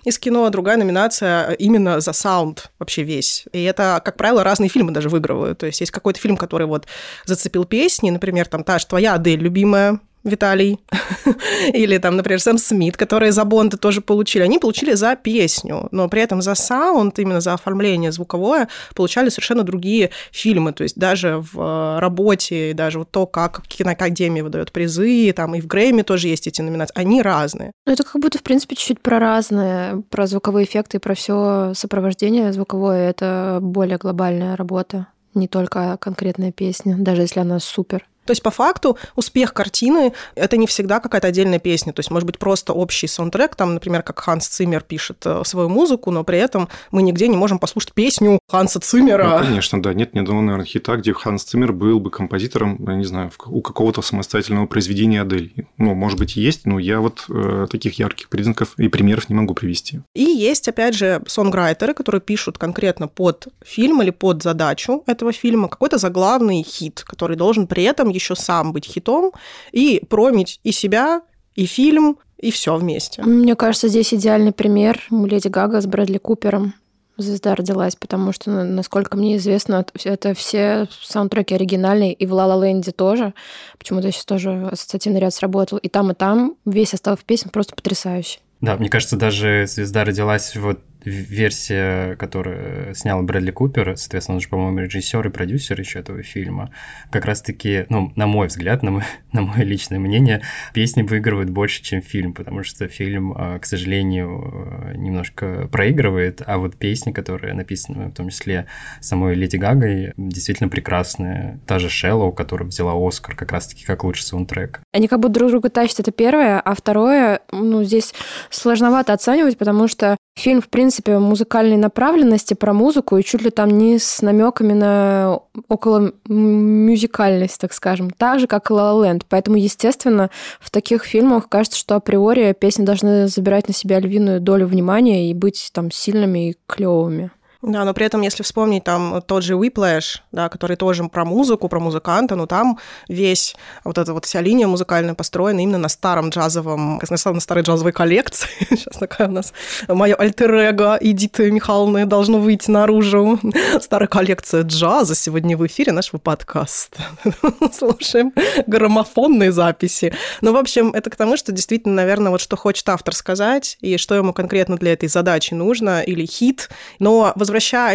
из 0.05 0.19
кино, 0.19 0.45
а 0.45 0.51
другая 0.51 0.77
номинация 0.77 1.53
именно 1.53 2.01
за 2.01 2.13
саунд 2.13 2.73
вообще 2.79 3.03
весь. 3.03 3.47
И 3.53 3.63
это, 3.63 4.01
как 4.05 4.17
правило, 4.17 4.45
разные 4.45 4.69
фильмы 4.69 4.93
даже 4.93 5.09
выигрывают. 5.09 5.59
То 5.59 5.67
есть 5.67 5.81
есть 5.81 5.93
какой-то 5.93 6.21
фильм, 6.21 6.37
который 6.37 6.67
вот 6.67 6.87
зацепил 7.25 7.65
песни, 7.65 8.11
например, 8.11 8.47
там 8.47 8.65
та 8.65 8.79
же 8.79 8.87
«Твоя 8.87 9.15
Адель» 9.15 9.41
любимая, 9.41 10.01
Виталий, 10.25 10.81
или 11.73 11.99
там, 11.99 12.17
например, 12.17 12.41
Сэм 12.41 12.59
Смит, 12.59 12.97
которые 12.97 13.31
за 13.33 13.45
Бонды 13.45 13.77
тоже 13.77 14.01
получили, 14.01 14.43
они 14.43 14.59
получили 14.59 14.95
за 14.95 15.17
песню, 15.17 15.89
но 15.91 16.09
при 16.09 16.23
этом 16.23 16.41
за 16.43 16.55
саунд, 16.55 17.19
именно 17.19 17.41
за 17.41 17.53
оформление 17.53 18.11
звуковое, 18.11 18.69
получали 18.95 19.29
совершенно 19.29 19.63
другие 19.63 20.11
фильмы, 20.33 20.73
то 20.73 20.83
есть 20.83 20.97
даже 20.97 21.39
в 21.39 21.61
э, 21.61 21.99
работе, 22.01 22.73
даже 22.75 22.99
вот 22.99 23.11
то, 23.11 23.27
как 23.27 23.63
киноакадемия 23.69 24.43
выдает 24.43 24.73
призы, 24.73 25.33
там 25.33 25.55
и 25.55 25.61
в 25.61 25.67
Грэмми 25.67 26.03
тоже 26.03 26.29
есть 26.29 26.47
эти 26.47 26.63
номинации, 26.63 26.95
они 26.97 27.21
разные. 27.23 27.73
Ну, 27.87 27.93
это 27.93 28.03
как 28.03 28.21
будто, 28.21 28.39
в 28.39 28.43
принципе, 28.43 28.77
чуть-чуть 28.77 29.01
про 29.01 29.19
разное, 29.19 30.03
про 30.09 30.27
звуковые 30.27 30.65
эффекты 30.65 30.97
и 30.97 31.01
про 31.01 31.15
все 31.15 31.73
сопровождение 31.75 32.53
звуковое, 32.53 33.11
это 33.11 33.59
более 33.61 33.99
глобальная 33.99 34.57
работа, 34.57 35.09
не 35.35 35.49
только 35.49 35.99
конкретная 36.01 36.53
песня, 36.53 36.97
даже 36.99 37.23
если 37.23 37.41
она 37.41 37.61
супер. 37.61 38.07
То 38.25 38.31
есть, 38.31 38.43
по 38.43 38.51
факту, 38.51 38.99
успех 39.17 39.53
картины— 39.55 40.13
это 40.35 40.57
не 40.57 40.67
всегда 40.67 41.01
какая-то 41.01 41.29
отдельная 41.29 41.59
песня. 41.59 41.93
То 41.93 42.01
есть, 42.01 42.11
может 42.11 42.27
быть, 42.27 42.39
просто 42.39 42.73
общий 42.73 43.07
саундтрек, 43.07 43.55
там, 43.55 43.75
например, 43.75 44.03
как 44.03 44.21
Ханс 44.21 44.47
Циммер 44.49 44.83
пишет 44.83 45.19
э, 45.25 45.43
свою 45.45 45.69
музыку, 45.69 46.11
но 46.11 46.25
при 46.25 46.39
этом 46.39 46.69
мы 46.91 47.03
нигде 47.03 47.29
не 47.29 47.37
можем 47.37 47.59
послушать 47.59 47.93
песню 47.93 48.39
Ханса 48.49 48.81
Циммера. 48.81 49.39
Ну, 49.39 49.45
конечно, 49.45 49.83
да. 49.83 49.95
Нет 49.95 50.15
ни 50.15 50.21
одного, 50.21 50.41
наверное, 50.41 50.67
хита, 50.67 50.97
где 50.97 51.13
Ханс 51.13 51.45
Циммер 51.45 51.73
был 51.73 52.01
бы 52.01 52.11
композитором, 52.11 52.83
я 52.87 52.95
не 52.95 53.05
знаю, 53.05 53.31
у 53.47 53.61
какого-то 53.61 54.03
самостоятельного 54.03 54.67
произведения 54.67 55.23
Адель. 55.23 55.53
Ну, 55.79 55.95
может 55.95 56.19
быть, 56.19 56.37
есть, 56.37 56.67
но 56.67 56.79
я 56.79 57.01
вот 57.01 57.25
э, 57.29 57.67
таких 57.71 57.99
ярких 57.99 58.29
признаков 58.29 58.75
и 58.79 58.89
примеров 58.89 59.29
не 59.29 59.35
могу 59.35 59.55
привести. 59.55 60.01
И 60.15 60.23
есть, 60.23 60.69
опять 60.69 60.95
же, 60.95 61.23
сонграйтеры, 61.27 61.95
которые 61.95 62.21
пишут 62.21 62.59
конкретно 62.59 63.09
под 63.09 63.49
фильм 63.65 64.03
или 64.03 64.11
под 64.11 64.43
задачу 64.43 65.03
этого 65.07 65.33
фильма 65.33 65.69
какой-то 65.69 65.99
заглавный 65.99 66.63
хит, 66.63 67.03
который 67.05 67.37
должен 67.37 67.67
при 67.67 67.85
этом 67.85 68.09
еще 68.15 68.35
сам 68.37 68.73
быть 68.73 68.87
хитом 68.87 69.33
и 69.73 70.03
промить 70.09 70.61
и 70.63 70.73
себя, 70.73 71.23
и 71.55 71.67
фильм, 71.67 72.19
и 72.39 72.51
все 72.51 72.77
вместе. 72.77 73.23
Мне 73.23 73.55
кажется, 73.55 73.89
здесь 73.89 74.13
идеальный 74.13 74.53
пример 74.53 75.01
Леди 75.11 75.49
Гага 75.49 75.81
с 75.81 75.87
Брэдли 75.87 76.19
Купером. 76.19 76.75
Звезда 77.17 77.55
родилась, 77.55 77.95
потому 77.95 78.33
что, 78.33 78.51
ну, 78.51 78.65
насколько 78.65 79.17
мне 79.17 79.37
известно, 79.37 79.87
это 80.03 80.35
все 80.35 80.89
саундтреки 81.01 81.55
оригинальные, 81.55 82.13
и 82.13 82.27
в 82.27 82.33
«Ла 82.33 82.47
Ла 82.47 82.67
Ленде» 82.67 82.91
тоже. 82.91 83.35
Почему-то 83.79 84.11
сейчас 84.11 84.25
тоже 84.25 84.69
ассоциативный 84.73 85.21
ряд 85.21 85.33
сработал. 85.33 85.79
И 85.79 85.89
там, 85.89 86.11
и 86.11 86.15
там 86.15 86.57
весь 86.65 86.89
состав 86.89 87.23
песен 87.23 87.51
просто 87.51 87.77
потрясающий. 87.77 88.41
Да, 88.61 88.77
мне 88.77 88.89
кажется, 88.89 89.17
даже 89.17 89.67
«Звезда 89.69 90.05
родилась» 90.05 90.57
вот 90.57 90.81
версия, 91.05 92.17
которую 92.17 92.95
снял 92.95 93.23
Брэдли 93.23 93.51
Купер, 93.51 93.97
соответственно, 93.97 94.37
он 94.37 94.41
же, 94.41 94.49
по-моему, 94.49 94.81
режиссер 94.81 95.27
и 95.27 95.31
продюсер 95.31 95.79
еще 95.79 95.99
этого 96.01 96.23
фильма, 96.23 96.71
как 97.11 97.25
раз-таки, 97.25 97.87
ну, 97.89 98.13
на 98.17 98.27
мой 98.27 98.49
взгляд, 98.49 98.83
на, 98.83 98.91
мой, 98.91 99.03
на 99.33 99.43
мое 99.43 99.65
личное 99.65 99.99
мнение, 99.99 100.43
песни 100.73 101.03
выигрывают 101.03 101.51
больше, 101.51 101.83
чем 101.83 102.03
фильм, 102.03 102.33
потому 102.33 102.63
что 102.63 102.89
фильм, 102.89 103.35
а, 103.37 103.59
к 103.59 103.67
сожалению, 103.67 104.95
немножко 104.97 105.69
проигрывает, 105.71 106.43
а 106.47 106.59
вот 106.59 106.77
песни, 106.77 107.13
которые 107.13 107.55
написаны, 107.55 108.07
в 108.07 108.15
том 108.15 108.31
числе 108.31 108.67
самой 109.01 109.35
Леди 109.35 109.57
Гагой, 109.57 110.13
действительно 110.17 110.69
прекрасные. 110.69 111.61
Та 111.67 111.79
же 111.79 111.89
Шеллоу, 111.89 112.33
которая 112.33 112.69
взяла 112.69 112.95
Оскар 112.97 113.35
как 113.35 113.53
раз-таки 113.53 113.85
как 113.85 114.05
лучший 114.05 114.25
саундтрек. 114.25 114.81
Они 114.95 115.09
как 115.09 115.19
будто 115.19 115.35
друг 115.35 115.51
друга 115.51 115.71
тащат, 115.71 115.99
это 115.99 116.13
первое, 116.13 116.61
а 116.61 116.75
второе, 116.77 117.41
ну, 117.51 117.83
здесь 117.83 118.15
сложновато 118.49 119.13
оценивать, 119.13 119.59
потому 119.59 119.89
что 119.89 120.17
фильм, 120.39 120.61
в 120.63 120.69
принципе, 120.69 121.19
музыкальной 121.19 121.77
направленности, 121.77 122.55
про 122.55 122.73
музыку, 122.73 123.17
и 123.17 123.25
чуть 123.25 123.43
ли 123.43 123.51
там 123.51 123.71
не 123.77 123.99
с 123.99 124.23
намеками 124.23 124.73
на 124.73 125.41
около 125.69 126.13
мюзикальность, 126.29 127.61
так 127.61 127.73
скажем, 127.73 128.11
так 128.11 128.39
же, 128.39 128.47
как 128.47 128.71
и 128.71 128.75
La 128.75 128.95
La. 128.95 129.21
Поэтому, 129.29 129.57
естественно, 129.57 130.31
в 130.61 130.71
таких 130.71 131.03
фильмах 131.03 131.49
кажется, 131.49 131.77
что 131.77 131.97
априори 131.97 132.53
песни 132.53 132.85
должны 132.85 133.27
забирать 133.27 133.67
на 133.67 133.75
себя 133.75 133.99
львиную 133.99 134.41
долю 134.41 134.69
внимания 134.69 135.29
и 135.29 135.35
быть 135.35 135.71
там 135.73 135.91
сильными 135.91 136.51
и 136.51 136.57
клевыми. 136.69 137.33
Да, 137.67 137.85
но 137.85 137.95
при 137.95 138.05
этом, 138.05 138.21
если 138.21 138.43
вспомнить 138.43 138.85
там 138.85 139.23
тот 139.27 139.43
же 139.43 139.55
Whiplash, 139.55 140.19
да, 140.33 140.51
который 140.51 140.77
тоже 140.77 141.05
про 141.09 141.25
музыку, 141.25 141.69
про 141.69 141.81
музыканта, 141.81 142.37
но 142.37 142.47
там 142.47 142.79
весь 143.09 143.57
вот 143.85 143.97
эта 143.97 144.13
вот 144.13 144.27
вся 144.27 144.43
линия 144.43 144.67
музыкальная 144.67 145.15
построена 145.15 145.61
именно 145.61 145.79
на 145.79 145.89
старом 145.89 146.29
джазовом, 146.29 147.01
на 147.09 147.41
старой 147.41 147.63
джазовой 147.65 147.93
коллекции. 147.93 148.49
Сейчас 148.69 148.99
такая 148.99 149.29
у 149.29 149.31
нас 149.31 149.55
мое 149.89 150.15
альтер-эго 150.15 150.99
Эдиты 151.01 151.51
Михайловны 151.51 152.05
должно 152.05 152.39
выйти 152.39 152.71
наружу. 152.71 153.41
Старая 153.81 154.09
коллекция 154.09 154.63
джаза 154.63 155.15
сегодня 155.15 155.57
в 155.57 155.67
эфире 155.67 155.93
нашего 155.93 156.19
подкаста. 156.19 157.03
Слушаем 157.73 158.35
граммофонные 158.67 159.53
записи. 159.53 160.13
Ну, 160.43 160.53
в 160.53 160.57
общем, 160.57 160.91
это 160.91 161.09
к 161.09 161.17
тому, 161.17 161.39
что 161.39 161.51
действительно, 161.51 161.95
наверное, 161.95 162.31
вот 162.31 162.43
что 162.43 162.57
хочет 162.57 162.87
автор 162.91 163.15
сказать 163.15 163.79
и 163.81 163.97
что 163.97 164.15
ему 164.15 164.35
конкретно 164.35 164.77
для 164.77 164.93
этой 164.93 165.09
задачи 165.09 165.55
нужно, 165.55 166.03
или 166.03 166.27
хит. 166.27 166.69
Но 166.99 167.33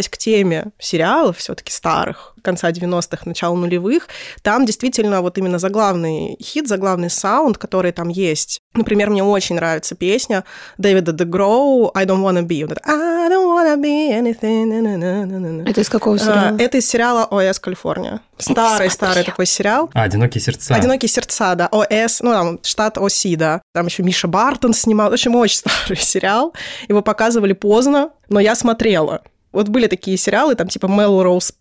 к 0.10 0.18
теме 0.18 0.72
сериалов 0.80 1.38
все 1.38 1.56
таки 1.56 1.72
старых, 1.72 2.34
конца 2.42 2.70
90-х, 2.72 3.24
начала 3.26 3.56
нулевых, 3.56 4.08
там 4.42 4.66
действительно 4.66 5.22
вот 5.22 5.38
именно 5.38 5.60
заглавный 5.60 6.38
хит, 6.42 6.68
заглавный 6.68 7.10
саунд, 7.10 7.58
который 7.58 7.92
там 7.92 8.10
есть. 8.10 8.60
Например, 8.74 9.10
мне 9.10 9.24
очень 9.24 9.56
нравится 9.56 9.96
песня 9.96 10.44
Дэвида 10.78 11.12
Де 11.12 11.26
Гроу 11.26 11.92
«I 11.96 12.06
don't 12.06 12.22
wanna 12.24 12.44
be». 12.44 12.62
Вот 12.62 12.78
это 12.78 12.82
«I 12.86 13.30
don't 13.30 13.48
wanna 13.48 13.76
be 13.78 14.12
anything». 14.12 15.68
Это 15.68 15.82
из 15.82 15.90
какого 15.90 16.16
а, 16.16 16.20
сериала? 16.20 16.58
Это 16.60 16.78
из 16.78 16.88
сериала 16.88 17.26
«ОС 17.26 17.60
Калифорния». 17.60 18.22
Старый-старый 18.38 19.24
такой 19.24 19.46
сериал. 19.46 19.90
А, 19.94 20.04
«Одинокие 20.04 20.42
сердца». 20.42 20.76
«Одинокие 20.76 21.10
сердца», 21.10 21.56
да. 21.56 21.68
ОС, 21.68 22.22
ну, 22.22 22.32
там, 22.32 22.60
штат 22.64 22.98
ОСИ, 22.98 23.36
да. 23.36 23.62
Там 23.74 23.88
еще 23.88 24.04
Миша 24.04 24.28
Бартон 24.28 24.74
снимал. 24.74 25.10
В 25.10 25.14
общем, 25.14 25.36
очень 25.36 25.58
старый 25.66 25.98
сериал. 25.98 26.54
Его 26.88 27.02
показывали 27.02 27.54
поздно, 27.54 28.12
но 28.30 28.40
я 28.40 28.56
смотрела. 28.56 29.22
Вот 29.52 29.68
были 29.68 29.88
такие 29.88 30.16
сериалы, 30.16 30.54
там 30.54 30.68
типа 30.68 30.86
Melrose 30.86 31.52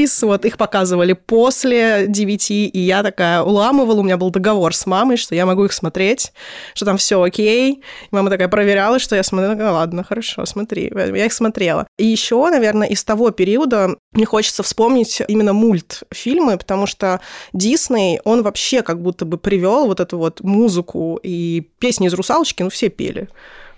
Place, 0.00 0.26
вот 0.26 0.44
их 0.44 0.56
показывали 0.56 1.12
после 1.12 2.06
9, 2.08 2.50
и 2.50 2.70
я 2.74 3.02
такая 3.02 3.42
уламывала, 3.42 4.00
у 4.00 4.02
меня 4.02 4.16
был 4.16 4.30
договор 4.30 4.74
с 4.74 4.86
мамой, 4.86 5.16
что 5.16 5.34
я 5.34 5.46
могу 5.46 5.64
их 5.64 5.72
смотреть, 5.72 6.32
что 6.74 6.84
там 6.84 6.96
все 6.96 7.22
окей. 7.22 7.74
И 7.74 7.82
мама 8.10 8.30
такая 8.30 8.48
проверяла, 8.48 8.98
что 8.98 9.16
я 9.16 9.22
смотрю, 9.22 9.52
такая, 9.52 9.70
ладно, 9.70 10.04
хорошо, 10.04 10.44
смотри. 10.46 10.90
Я 10.94 11.26
их 11.26 11.32
смотрела. 11.32 11.86
И 11.98 12.06
еще, 12.06 12.48
наверное, 12.50 12.88
из 12.88 13.04
того 13.04 13.30
периода 13.30 13.96
мне 14.12 14.24
хочется 14.24 14.62
вспомнить 14.62 15.22
именно 15.28 15.52
мультфильмы, 15.52 16.56
потому 16.56 16.86
что 16.86 17.20
Дисней, 17.52 18.20
он 18.24 18.42
вообще 18.42 18.82
как 18.82 19.00
будто 19.02 19.24
бы 19.24 19.38
привел 19.38 19.86
вот 19.86 20.00
эту 20.00 20.18
вот 20.18 20.40
музыку 20.40 21.18
и 21.22 21.68
песни 21.78 22.06
из 22.06 22.14
«Русалочки», 22.14 22.62
ну, 22.62 22.70
все 22.70 22.88
пели. 22.88 23.28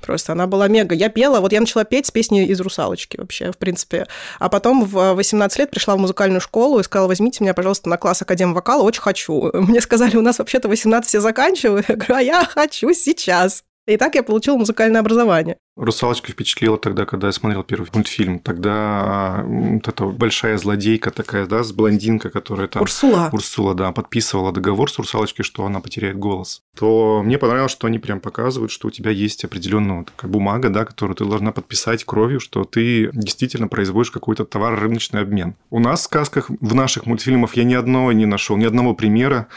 Просто 0.02 0.32
она 0.32 0.46
была 0.46 0.68
мега. 0.68 0.94
Я 0.94 1.08
пела, 1.08 1.40
вот 1.40 1.52
я 1.52 1.60
начала 1.60 1.84
петь 1.84 2.06
с 2.06 2.10
песни 2.10 2.46
из 2.46 2.60
«Русалочки» 2.60 3.16
вообще, 3.16 3.52
в 3.52 3.58
принципе. 3.58 4.06
А 4.38 4.48
потом 4.48 4.84
в 4.84 5.14
18 5.14 5.58
лет 5.58 5.70
пришла 5.70 5.96
в 5.96 5.98
музыкальную 5.98 6.40
школу 6.40 6.80
и 6.80 6.82
сказала, 6.82 7.08
возьмите 7.08 7.42
меня, 7.42 7.54
пожалуйста, 7.54 7.88
на 7.88 7.96
класс 7.96 8.22
Академ 8.22 8.54
вокала, 8.54 8.82
очень 8.82 9.02
хочу. 9.02 9.50
Мне 9.54 9.80
сказали, 9.80 10.16
у 10.16 10.22
нас 10.22 10.38
вообще-то 10.38 10.68
18 10.68 11.08
все 11.08 11.20
заканчивают. 11.20 11.88
Я 11.88 11.96
говорю, 11.96 12.14
а 12.14 12.22
я 12.22 12.44
хочу 12.44 12.92
сейчас. 12.92 13.64
И 13.86 13.96
так 13.96 14.14
я 14.14 14.22
получила 14.22 14.56
музыкальное 14.56 15.00
образование. 15.00 15.56
«Русалочка» 15.74 16.30
впечатлила 16.30 16.78
тогда, 16.78 17.04
когда 17.04 17.28
я 17.28 17.32
смотрел 17.32 17.64
первый 17.64 17.88
мультфильм. 17.92 18.38
Тогда 18.38 19.42
вот 19.44 19.88
эта 19.88 20.04
большая 20.04 20.56
злодейка 20.58 21.10
такая, 21.10 21.46
да, 21.46 21.64
с 21.64 21.72
блондинка, 21.72 22.30
которая 22.30 22.68
там... 22.68 22.82
Урсула. 22.82 23.30
Урсула, 23.32 23.74
да, 23.74 23.90
подписывала 23.90 24.52
договор 24.52 24.90
с 24.90 24.98
«Русалочкой», 24.98 25.44
что 25.44 25.64
она 25.64 25.80
потеряет 25.80 26.18
голос. 26.18 26.62
То 26.78 27.22
мне 27.24 27.38
понравилось, 27.38 27.72
что 27.72 27.86
они 27.88 27.98
прям 27.98 28.20
показывают, 28.20 28.70
что 28.70 28.88
у 28.88 28.90
тебя 28.90 29.10
есть 29.10 29.44
определенная 29.44 30.04
такая 30.04 30.30
бумага, 30.30 30.68
да, 30.68 30.84
которую 30.84 31.16
ты 31.16 31.24
должна 31.24 31.50
подписать 31.52 32.04
кровью, 32.04 32.38
что 32.38 32.64
ты 32.64 33.10
действительно 33.12 33.66
производишь 33.66 34.12
какой-то 34.12 34.44
товар-рыночный 34.44 35.22
обмен. 35.22 35.56
У 35.70 35.80
нас 35.80 36.00
в 36.00 36.04
сказках, 36.04 36.50
в 36.50 36.74
наших 36.74 37.06
мультфильмах 37.06 37.56
я 37.56 37.64
ни 37.64 37.74
одного 37.74 38.12
не 38.12 38.26
нашел, 38.26 38.56
ни 38.56 38.64
одного 38.64 38.94
примера 38.94 39.48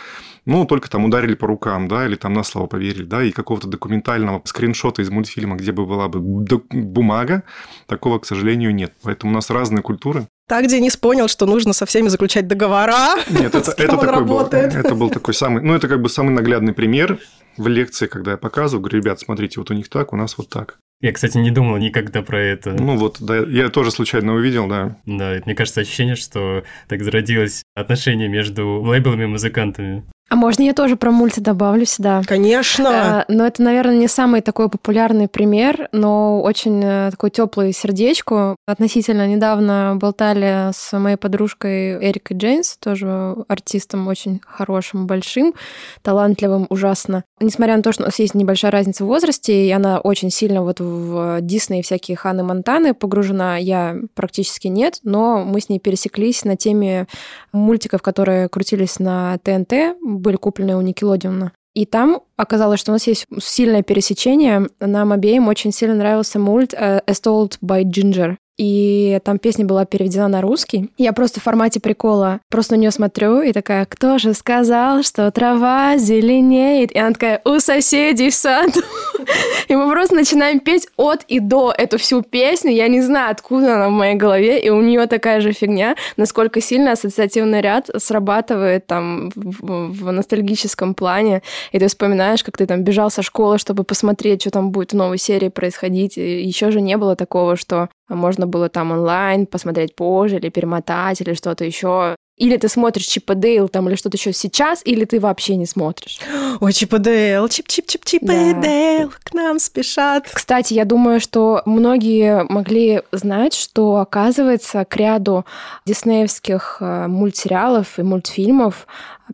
ну, 0.46 0.66
только 0.66 0.90
там 0.90 1.06
ударили 1.06 1.36
по 1.36 1.48
рукам, 1.48 1.88
да, 1.88 2.06
или 2.06 2.16
там 2.16 2.34
на 2.34 2.44
слово 2.44 2.68
поверили, 2.68 3.04
да, 3.04 3.24
и 3.24 3.32
какого-то 3.32 3.68
документального 3.68 4.42
скриншота 4.46 5.02
из 5.02 5.10
мультфильма, 5.10 5.56
где 5.56 5.72
бы 5.72 5.86
была 5.86 6.08
бы 6.08 6.20
бумага, 6.20 7.44
такого, 7.88 8.20
к 8.20 8.26
сожалению, 8.26 8.74
нет. 8.74 8.94
Поэтому 9.04 9.32
у 9.32 9.36
нас 9.36 9.50
разные 9.50 9.82
культуры. 9.82 10.28
Так 10.48 10.68
Денис 10.68 10.96
понял, 10.96 11.28
что 11.28 11.48
нужно 11.48 11.74
со 11.74 11.88
всеми 11.88 12.08
заключать 12.08 12.48
договора. 12.48 13.16
Нет, 13.30 13.56
это, 13.56 13.72
это 13.78 13.88
такой 13.88 14.08
работает. 14.08 14.74
был, 14.74 14.80
это 14.80 14.96
был 14.96 15.10
такой 15.10 15.34
самый, 15.34 15.64
ну, 15.64 15.74
это 15.74 15.88
как 15.88 16.02
бы 16.02 16.10
самый 16.10 16.32
наглядный 16.32 16.74
пример 16.74 17.20
в 17.58 17.68
лекции, 17.68 18.06
когда 18.06 18.32
я 18.32 18.38
показываю, 18.38 18.82
говорю, 18.82 19.00
ребят, 19.00 19.20
смотрите, 19.20 19.60
вот 19.60 19.72
у 19.72 19.74
них 19.74 19.90
так, 19.90 20.14
у 20.14 20.16
нас 20.16 20.38
вот 20.38 20.50
так. 20.50 20.78
Я, 21.02 21.12
кстати, 21.12 21.38
не 21.38 21.52
думал 21.52 21.78
никогда 21.78 22.22
про 22.22 22.40
это. 22.40 22.72
Ну 22.72 22.98
вот, 22.98 23.18
да, 23.20 23.38
я 23.38 23.70
тоже 23.70 23.92
случайно 23.92 24.34
увидел, 24.34 24.68
да. 24.68 24.98
Да, 25.06 25.40
мне 25.46 25.56
кажется, 25.56 25.82
ощущение, 25.82 26.16
что 26.16 26.64
так 26.88 27.04
зародилось 27.04 27.64
отношение 27.76 28.30
между 28.30 28.82
лейблами 28.82 29.24
и 29.24 29.28
музыкантами. 29.28 30.06
А 30.28 30.36
можно 30.36 30.64
я 30.64 30.74
тоже 30.74 30.96
про 30.96 31.12
мульти 31.12 31.40
добавлю 31.40 31.86
сюда? 31.86 32.24
Конечно. 32.26 33.26
Э, 33.28 33.32
но 33.32 33.46
это, 33.46 33.62
наверное, 33.62 33.96
не 33.96 34.08
самый 34.08 34.42
такой 34.42 34.70
популярный 34.70 35.28
пример, 35.28 35.88
но 35.92 36.42
очень 36.42 36.82
э, 36.84 37.12
такой 37.12 37.30
теплый 37.30 37.72
сердечку. 37.74 38.56
Относительно 38.66 39.28
недавно 39.28 39.96
болтали 39.96 40.72
с 40.74 40.98
моей 40.98 41.18
подружкой 41.18 42.04
Эрикой 42.04 42.38
Джейнс, 42.38 42.78
тоже 42.78 43.36
артистом 43.48 44.08
очень 44.08 44.42
хорошим, 44.44 45.06
большим, 45.06 45.54
талантливым, 46.02 46.66
ужасно. 46.70 47.24
Несмотря 47.40 47.78
на 47.78 47.84
то, 47.84 47.92
что 47.92 48.02
у 48.02 48.06
нас 48.08 48.18
есть 48.18 48.34
небольшая 48.34 48.72
разница 48.72 49.04
в 49.04 49.08
возрасте, 49.08 49.68
и 49.68 49.72
она 49.72 50.00
очень 50.00 50.32
сильно 50.32 50.64
вот 50.64 50.80
в 50.80 51.40
Дисней 51.42 51.84
всякие 51.84 52.18
Ханы 52.18 52.44
Монтаны 52.44 52.96
погружена, 52.96 53.58
я 53.58 53.96
практически 54.16 54.70
нет, 54.70 55.00
но 55.04 55.46
мы 55.46 55.62
с 55.62 55.70
ней 55.70 55.78
пересеклись 55.78 56.46
на 56.46 56.58
теме 56.58 57.06
мультиков, 57.52 58.02
которые 58.02 58.50
крутились 58.50 58.98
на 58.98 59.38
ТНТ, 59.44 59.98
были 60.16 60.36
куплены 60.36 60.76
у 60.76 60.82
Никелодиона. 60.82 61.52
И 61.74 61.86
там 61.86 62.22
оказалось, 62.38 62.80
что 62.80 62.92
у 62.92 62.94
нас 62.94 63.06
есть 63.06 63.26
сильное 63.40 63.84
пересечение. 63.84 64.70
Нам 64.80 65.12
обеим 65.12 65.50
очень 65.50 65.74
сильно 65.74 65.96
нравился 65.96 66.40
мульт 66.40 66.74
uh, 66.74 67.04
As 67.06 67.22
Told 67.22 67.58
by 67.62 67.84
Ginger 67.84 68.38
и 68.58 69.20
там 69.24 69.40
песня 69.40 69.66
была 69.66 69.86
переведена 69.86 70.28
на 70.28 70.42
русский. 70.42 70.90
Я 70.98 71.14
просто 71.14 71.40
в 71.40 71.44
формате 71.44 71.80
прикола 71.80 72.40
просто 72.50 72.76
на 72.76 72.80
нее 72.80 72.92
смотрю 72.92 73.42
и 73.42 73.52
такая, 73.52 73.86
кто 73.86 74.18
же 74.18 74.34
сказал, 74.34 75.04
что 75.04 75.30
трава 75.32 75.98
зеленеет? 75.98 76.92
И 76.92 76.98
она 76.98 77.12
такая, 77.12 77.42
у 77.44 77.60
соседей 77.60 78.30
в 78.30 78.36
саду. 78.36 78.82
И 79.68 79.76
мы 79.76 79.90
просто 79.90 80.16
начинаем 80.16 80.60
петь 80.60 80.88
от 80.98 81.24
и 81.28 81.40
до 81.40 81.74
эту 81.76 81.98
всю 81.98 82.22
песню. 82.22 82.72
Я 82.72 82.88
не 82.88 83.02
знаю, 83.02 83.32
откуда 83.32 83.76
она 83.76 83.90
в 83.90 83.92
моей 83.92 84.16
голове, 84.16 84.60
и 84.60 84.70
у 84.70 84.82
нее 84.82 85.08
такая 85.08 85.42
же 85.42 85.52
фигня, 85.52 85.96
насколько 86.16 86.62
сильно 86.62 86.92
ассоциативный 86.92 87.62
ряд 87.62 87.90
срабатывает 87.98 88.86
там 88.86 89.32
в, 89.36 89.92
в 89.92 90.12
ностальгическом 90.12 90.94
плане. 90.94 91.42
И 91.72 91.80
ты 91.80 91.88
вспоминаешь, 91.88 92.44
как 92.44 92.58
ты 92.58 92.68
там 92.68 92.84
бежал 92.84 93.10
со 93.10 93.24
школы, 93.24 93.58
чтобы 93.58 93.84
посмотреть, 93.84 94.42
что 94.42 94.52
там 94.52 94.72
будет 94.72 94.92
в 94.92 94.96
новой 94.96 95.18
серии 95.18 95.50
происходить. 95.50 96.18
И 96.18 96.44
еще 96.44 96.70
же 96.70 96.82
не 96.82 96.98
было 96.98 97.16
такого, 97.16 97.56
что 97.56 97.90
можно 98.10 98.48
было 98.48 98.70
там 98.70 98.92
онлайн 98.92 99.46
посмотреть 99.46 99.96
позже 99.96 100.38
или 100.38 100.50
перемотать 100.50 101.22
или 101.22 101.34
что-то 101.34 101.66
еще. 101.66 102.16
Или 102.38 102.58
ты 102.58 102.68
смотришь 102.68 103.06
Чип 103.06 103.32
и 103.32 103.36
Дейл 103.36 103.70
там 103.70 103.88
или 103.88 103.96
что-то 103.96 104.18
еще 104.18 104.34
сейчас, 104.34 104.82
или 104.84 105.06
ты 105.06 105.22
вообще 105.22 105.56
не 105.56 105.66
смотришь. 105.66 106.20
Ой, 106.60 106.74
Чип 106.74 106.94
и 106.94 107.00
Дейл, 107.00 107.46
Чип-Чип-Чип-Чип 107.46 108.26
да. 108.26 108.50
и 108.50 108.54
Дейл 108.54 109.14
к 109.24 109.34
нам 109.34 109.58
спешат. 109.58 110.28
Кстати, 110.32 110.74
я 110.74 110.84
думаю, 110.84 111.22
что 111.22 111.62
многие 111.66 112.44
могли 112.44 113.04
знать, 113.14 113.54
что, 113.54 113.98
оказывается, 113.98 114.84
к 114.84 114.98
ряду 114.98 115.46
диснеевских 115.86 116.78
э, 116.82 117.08
мультсериалов 117.08 118.00
и 118.00 118.04
мультфильмов 118.04 118.86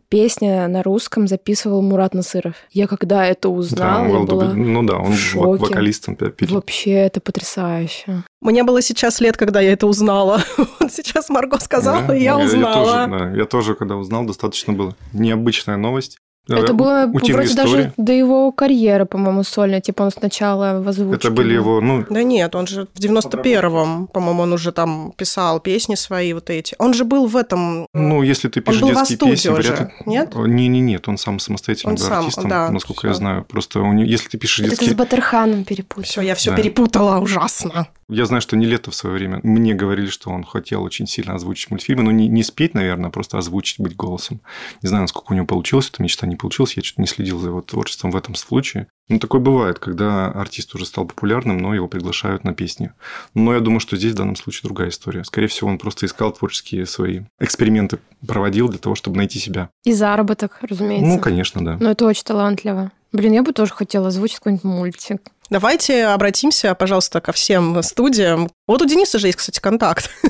песня 0.08 0.68
на 0.68 0.82
русском 0.82 1.26
записывал 1.26 1.82
Мурат 1.82 2.14
Насыров. 2.14 2.54
Я 2.70 2.86
когда 2.86 3.26
это 3.26 3.48
узнала, 3.48 4.08
да, 4.08 4.18
я 4.18 4.20
была 4.24 4.44
Ну 4.54 4.82
да, 4.82 4.96
он 4.96 5.12
в 5.12 5.34
вокалистом 5.34 6.16
пел. 6.16 6.32
Вообще, 6.50 6.92
это 6.92 7.20
потрясающе. 7.20 8.24
Мне 8.40 8.64
было 8.64 8.82
сейчас 8.82 9.20
лет, 9.20 9.36
когда 9.36 9.60
я 9.60 9.72
это 9.72 9.86
узнала. 9.86 10.42
сейчас 10.90 11.28
Марго 11.28 11.58
сказала, 11.60 12.06
да? 12.08 12.16
и 12.16 12.22
я, 12.22 12.32
я 12.32 12.38
узнала. 12.38 12.66
Я 12.66 13.06
тоже, 13.06 13.10
да, 13.10 13.36
я 13.36 13.44
тоже, 13.46 13.74
когда 13.74 13.96
узнал, 13.96 14.24
достаточно 14.24 14.72
было 14.72 14.96
необычная 15.12 15.76
новость. 15.76 16.18
Это 16.48 16.74
было 16.74 17.06
вроде 17.06 17.32
истории. 17.32 17.54
даже 17.54 17.92
до 17.96 18.12
его 18.12 18.50
карьеры, 18.50 19.06
по-моему, 19.06 19.44
сольно. 19.44 19.80
Типа 19.80 20.02
он 20.02 20.10
сначала 20.10 20.80
в 20.80 20.88
озвучке. 20.88 21.28
Это 21.28 21.30
были 21.30 21.54
его, 21.54 21.80
ну... 21.80 22.04
Да 22.08 22.22
нет, 22.22 22.54
он 22.54 22.66
же 22.66 22.88
в 22.92 22.98
91-м, 22.98 24.08
по-моему, 24.08 24.42
он 24.42 24.52
уже 24.52 24.72
там 24.72 25.12
писал 25.16 25.60
песни 25.60 25.94
свои 25.94 26.32
вот 26.32 26.50
эти. 26.50 26.74
Он 26.78 26.94
же 26.94 27.04
был 27.04 27.26
в 27.26 27.36
этом... 27.36 27.86
Ну, 27.94 28.22
если 28.22 28.48
ты 28.48 28.60
пишешь 28.60 28.82
детские 28.82 29.18
песни, 29.18 29.48
вряд 29.50 29.80
ли... 29.80 29.86
Нет? 30.06 30.34
Не, 30.34 30.68
не, 30.68 30.80
нет, 30.80 31.06
он 31.08 31.16
сам 31.16 31.38
самостоятельно 31.38 31.92
он 31.92 31.96
был 31.96 32.04
сам, 32.04 32.18
артистом, 32.20 32.48
да, 32.48 32.70
насколько 32.70 33.00
всё. 33.00 33.08
я 33.08 33.14
знаю. 33.14 33.44
Просто 33.44 33.80
у 33.80 33.92
него, 33.92 34.08
если 34.08 34.28
ты 34.28 34.38
пишешь 34.38 34.64
детские... 34.66 34.90
Это 34.90 34.96
с 34.96 34.98
Батерханом 34.98 35.64
перепутал. 35.64 36.04
Все, 36.04 36.20
я 36.22 36.34
все 36.34 36.50
да. 36.50 36.56
перепутала 36.56 37.18
ужасно. 37.18 37.88
Я 38.08 38.26
знаю, 38.26 38.40
что 38.40 38.56
не 38.56 38.66
лето 38.66 38.90
в 38.90 38.94
свое 38.94 39.16
время. 39.16 39.40
Мне 39.42 39.74
говорили, 39.74 40.08
что 40.08 40.30
он 40.30 40.44
хотел 40.44 40.82
очень 40.82 41.06
сильно 41.06 41.34
озвучить 41.34 41.70
мультфильмы, 41.70 42.02
но 42.02 42.10
не, 42.10 42.28
не 42.28 42.42
спеть, 42.42 42.74
наверное, 42.74 43.08
а 43.08 43.12
просто 43.12 43.38
озвучить, 43.38 43.80
быть 43.80 43.96
голосом. 43.96 44.40
Не 44.82 44.88
знаю, 44.88 45.02
насколько 45.02 45.32
у 45.32 45.34
него 45.34 45.46
получилось, 45.46 45.90
эта 45.92 46.02
мечта 46.02 46.26
не 46.26 46.36
получилась. 46.36 46.76
Я 46.76 46.82
что-то 46.82 47.00
не 47.00 47.06
следил 47.06 47.38
за 47.38 47.48
его 47.48 47.62
творчеством 47.62 48.10
в 48.10 48.16
этом 48.16 48.34
случае. 48.34 48.88
Ну, 49.08 49.18
такое 49.18 49.40
бывает, 49.40 49.78
когда 49.78 50.26
артист 50.28 50.74
уже 50.74 50.86
стал 50.86 51.06
популярным, 51.06 51.58
но 51.58 51.74
его 51.74 51.88
приглашают 51.88 52.44
на 52.44 52.54
песни. 52.54 52.92
Но 53.34 53.54
я 53.54 53.60
думаю, 53.60 53.80
что 53.80 53.96
здесь 53.96 54.12
в 54.12 54.16
данном 54.16 54.36
случае 54.36 54.62
другая 54.64 54.88
история. 54.90 55.24
Скорее 55.24 55.48
всего, 55.48 55.68
он 55.70 55.78
просто 55.78 56.06
искал 56.06 56.32
творческие 56.32 56.86
свои 56.86 57.22
эксперименты, 57.40 57.98
проводил 58.26 58.68
для 58.68 58.78
того, 58.78 58.94
чтобы 58.94 59.16
найти 59.16 59.38
себя. 59.38 59.70
И 59.84 59.92
заработок, 59.92 60.58
разумеется. 60.62 61.06
Ну, 61.06 61.18
конечно, 61.18 61.64
да. 61.64 61.76
Но 61.80 61.90
это 61.90 62.06
очень 62.06 62.24
талантливо. 62.24 62.92
Блин, 63.12 63.32
я 63.32 63.42
бы 63.42 63.52
тоже 63.52 63.72
хотела 63.72 64.08
озвучить 64.08 64.38
какой-нибудь 64.38 64.64
мультик. 64.64 65.22
Давайте 65.52 66.06
обратимся, 66.06 66.74
пожалуйста, 66.74 67.20
ко 67.20 67.32
всем 67.32 67.82
студиям. 67.82 68.48
Вот 68.66 68.80
у 68.80 68.86
Дениса 68.86 69.18
же 69.18 69.26
есть, 69.26 69.36
кстати, 69.36 69.60
контакт. 69.60 70.10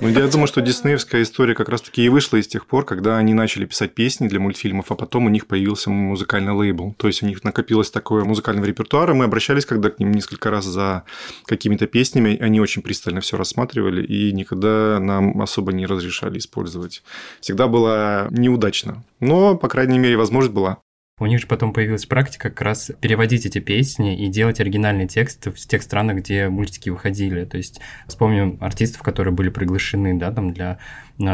Ну, 0.00 0.08
я 0.08 0.26
думаю, 0.26 0.48
что 0.48 0.60
диснеевская 0.60 1.22
история 1.22 1.54
как 1.54 1.68
раз-таки 1.68 2.02
и 2.02 2.08
вышла 2.08 2.36
из 2.36 2.48
тех 2.48 2.66
пор, 2.66 2.84
когда 2.84 3.16
они 3.16 3.32
начали 3.32 3.64
писать 3.64 3.94
песни 3.94 4.26
для 4.26 4.40
мультфильмов, 4.40 4.90
а 4.90 4.96
потом 4.96 5.26
у 5.26 5.28
них 5.28 5.46
появился 5.46 5.88
музыкальный 5.90 6.52
лейбл. 6.52 6.94
То 6.98 7.06
есть 7.06 7.22
у 7.22 7.26
них 7.26 7.44
накопилось 7.44 7.90
такое 7.90 8.24
музыкального 8.24 8.64
репертуара. 8.64 9.14
Мы 9.14 9.24
обращались 9.24 9.66
когда 9.66 9.90
к 9.90 10.00
ним 10.00 10.12
несколько 10.12 10.50
раз 10.50 10.64
за 10.64 11.04
какими-то 11.46 11.86
песнями. 11.86 12.36
Они 12.40 12.60
очень 12.60 12.82
пристально 12.82 13.20
все 13.20 13.36
рассматривали 13.36 14.04
и 14.04 14.32
никогда 14.32 14.98
нам 15.00 15.40
особо 15.40 15.72
не 15.72 15.86
разрешали 15.86 16.38
использовать. 16.38 17.02
Всегда 17.40 17.68
было 17.68 18.26
неудачно. 18.30 19.04
Но, 19.20 19.56
по 19.56 19.68
крайней 19.68 19.98
мере, 19.98 20.16
возможность 20.16 20.54
была. 20.54 20.78
У 21.20 21.26
них 21.26 21.40
же 21.40 21.46
потом 21.46 21.72
появилась 21.72 22.06
практика 22.06 22.50
как 22.50 22.60
раз 22.60 22.90
переводить 23.00 23.46
эти 23.46 23.58
песни 23.58 24.16
и 24.16 24.28
делать 24.28 24.60
оригинальный 24.60 25.06
текст 25.06 25.46
в 25.46 25.54
тех 25.54 25.82
странах, 25.82 26.18
где 26.18 26.48
мультики 26.48 26.90
выходили. 26.90 27.44
То 27.44 27.56
есть 27.56 27.80
вспомним 28.06 28.58
артистов, 28.60 29.02
которые 29.02 29.34
были 29.34 29.48
приглашены, 29.48 30.18
да, 30.18 30.30
там 30.30 30.52
для 30.52 30.78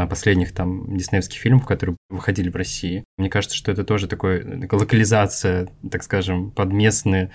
последних 0.09 0.53
там 0.53 0.97
диснеевских 0.97 1.38
фильмов, 1.38 1.66
которые 1.66 1.97
выходили 2.09 2.49
в 2.49 2.57
России. 2.57 3.05
Мне 3.18 3.29
кажется, 3.29 3.57
что 3.57 3.70
это 3.70 3.85
тоже 3.85 4.09
такой 4.09 4.42
локализация, 4.70 5.68
так 5.90 6.03
скажем, 6.03 6.51
под 6.51 6.73
местную 6.73 7.31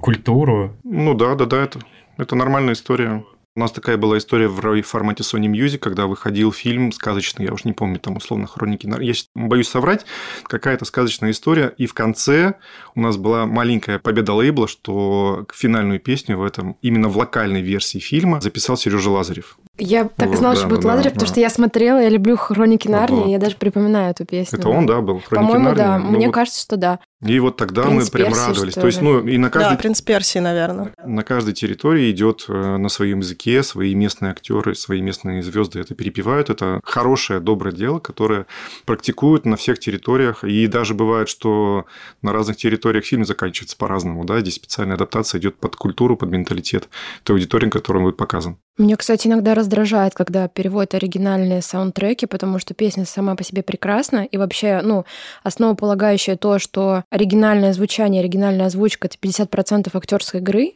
культуру. 0.00 0.76
Ну 0.84 1.14
да, 1.14 1.34
да, 1.34 1.46
да, 1.46 1.62
это, 1.62 1.80
это 2.18 2.36
нормальная 2.36 2.74
история. 2.74 3.24
У 3.56 3.60
нас 3.60 3.72
такая 3.72 3.96
была 3.96 4.18
история 4.18 4.48
в 4.48 4.82
формате 4.82 5.22
Sony 5.22 5.46
Music, 5.46 5.78
когда 5.78 6.06
выходил 6.06 6.52
фильм 6.52 6.92
сказочный, 6.92 7.46
я 7.46 7.54
уж 7.54 7.64
не 7.64 7.72
помню, 7.72 7.98
там 7.98 8.18
условно 8.18 8.46
хроники. 8.46 8.86
Я 9.00 9.14
боюсь 9.34 9.68
соврать, 9.68 10.04
какая-то 10.42 10.84
сказочная 10.84 11.30
история. 11.30 11.72
И 11.78 11.86
в 11.86 11.94
конце 11.94 12.56
у 12.94 13.00
нас 13.00 13.16
была 13.16 13.46
маленькая 13.46 13.98
победа 13.98 14.34
лейбла, 14.34 14.68
что 14.68 15.46
финальную 15.54 16.00
песню 16.00 16.36
в 16.36 16.44
этом, 16.44 16.76
именно 16.82 17.08
в 17.08 17.16
локальной 17.16 17.62
версии 17.62 17.98
фильма 17.98 18.42
записал 18.42 18.76
Сережа 18.76 19.10
Лазарев. 19.10 19.58
Я 19.78 20.04
так 20.04 20.28
вот, 20.28 20.36
знала, 20.36 20.54
да, 20.54 20.60
что 20.60 20.68
будет 20.68 20.82
да, 20.82 20.88
Лазарев, 20.88 21.04
да, 21.04 21.10
потому 21.14 21.26
да. 21.26 21.32
что 21.32 21.40
я 21.40 21.48
смотрела, 21.48 21.98
я 21.98 22.08
люблю 22.10 22.36
«Хроники 22.36 22.88
Нарнии», 22.88 23.20
вот. 23.20 23.30
я 23.30 23.38
даже 23.38 23.56
припоминаю 23.56 24.10
эту 24.10 24.26
песню. 24.26 24.58
Это 24.58 24.68
он, 24.68 24.84
да, 24.84 25.00
был? 25.00 25.22
По-моему, 25.30 25.64
Нарнии. 25.64 25.78
да. 25.78 25.98
Ну, 25.98 26.10
Мне 26.10 26.26
вот... 26.26 26.34
кажется, 26.34 26.60
что 26.60 26.76
да. 26.76 26.98
И 27.24 27.40
вот 27.40 27.56
тогда 27.56 27.84
Принц 27.84 28.04
мы 28.04 28.10
прям 28.10 28.28
Персии, 28.28 28.46
радовались. 28.46 28.74
То 28.74 28.86
есть, 28.86 29.00
ну, 29.00 29.26
и 29.26 29.38
на 29.38 29.48
каждой... 29.48 29.70
Да, 29.70 29.76
принц 29.76 30.02
Персии, 30.02 30.38
наверное. 30.38 30.92
На 31.02 31.22
каждой 31.22 31.54
территории 31.54 32.10
идет 32.10 32.44
э, 32.48 32.76
на 32.76 32.90
своем 32.90 33.20
языке, 33.20 33.62
свои 33.62 33.94
местные 33.94 34.32
актеры, 34.32 34.74
свои 34.74 35.00
местные 35.00 35.42
звезды 35.42 35.80
это 35.80 35.94
перепевают. 35.94 36.50
Это 36.50 36.80
хорошее, 36.84 37.40
доброе 37.40 37.74
дело, 37.74 38.00
которое 38.00 38.46
практикуют 38.84 39.46
на 39.46 39.56
всех 39.56 39.78
территориях. 39.78 40.44
И 40.44 40.66
даже 40.66 40.92
бывает, 40.92 41.30
что 41.30 41.86
на 42.20 42.34
разных 42.34 42.58
территориях 42.58 43.06
фильм 43.06 43.24
заканчивается 43.24 43.78
по-разному. 43.78 44.24
Да? 44.26 44.40
Здесь 44.40 44.56
специальная 44.56 44.96
адаптация 44.96 45.38
идет 45.40 45.56
под 45.56 45.74
культуру, 45.74 46.18
под 46.18 46.28
менталитет 46.28 46.90
той 47.22 47.36
аудитории, 47.36 47.70
которая 47.70 48.04
будет 48.04 48.18
показан. 48.18 48.58
Меня, 48.78 48.96
кстати, 48.96 49.26
иногда 49.26 49.54
раздражает, 49.54 50.12
когда 50.12 50.48
переводят 50.48 50.94
оригинальные 50.94 51.62
саундтреки, 51.62 52.26
потому 52.26 52.58
что 52.58 52.74
песня 52.74 53.06
сама 53.06 53.34
по 53.34 53.42
себе 53.42 53.62
прекрасна, 53.62 54.24
и 54.24 54.36
вообще, 54.36 54.82
ну, 54.82 55.06
основополагающее 55.42 56.36
то, 56.36 56.58
что 56.58 57.02
оригинальное 57.08 57.72
звучание, 57.72 58.20
оригинальная 58.20 58.66
озвучка— 58.66 59.08
это 59.08 59.16
50% 59.18 59.96
актерской 59.96 60.40
игры, 60.40 60.74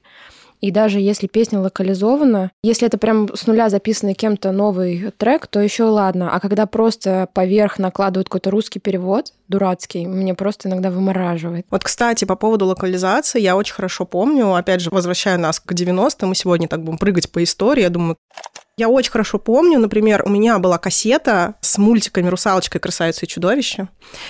и 0.60 0.70
даже 0.70 1.00
если 1.00 1.26
песня 1.26 1.60
локализована, 1.60 2.50
если 2.62 2.86
это 2.86 2.98
прям 2.98 3.34
с 3.34 3.46
нуля 3.46 3.68
записанный 3.70 4.14
кем-то 4.14 4.52
новый 4.52 5.10
трек, 5.16 5.46
то 5.46 5.60
еще 5.60 5.84
ладно. 5.84 6.30
А 6.32 6.40
когда 6.40 6.66
просто 6.66 7.28
поверх 7.32 7.78
накладывают 7.78 8.28
какой-то 8.28 8.50
русский 8.50 8.78
перевод, 8.78 9.32
дурацкий, 9.48 10.06
мне 10.06 10.34
просто 10.34 10.68
иногда 10.68 10.90
вымораживает. 10.90 11.66
Вот, 11.70 11.82
кстати, 11.82 12.24
по 12.24 12.36
поводу 12.36 12.66
локализации, 12.66 13.40
я 13.40 13.56
очень 13.56 13.74
хорошо 13.74 14.04
помню, 14.04 14.54
опять 14.54 14.80
же, 14.80 14.90
возвращая 14.90 15.38
нас 15.38 15.60
к 15.60 15.72
90-м, 15.72 16.28
мы 16.28 16.34
сегодня 16.34 16.68
так 16.68 16.82
будем 16.82 16.98
прыгать 16.98 17.30
по 17.30 17.42
истории, 17.42 17.82
я 17.82 17.90
думаю, 17.90 18.16
я 18.80 18.88
очень 18.88 19.12
хорошо 19.12 19.38
помню, 19.38 19.78
например, 19.78 20.22
у 20.24 20.30
меня 20.30 20.58
была 20.58 20.78
кассета 20.78 21.54
с 21.60 21.76
мультиками 21.76 22.28
«Русалочка» 22.28 22.78
и 22.78 22.80
«Красавица 22.80 23.26
и 23.26 23.28
чудовище», 23.28 23.88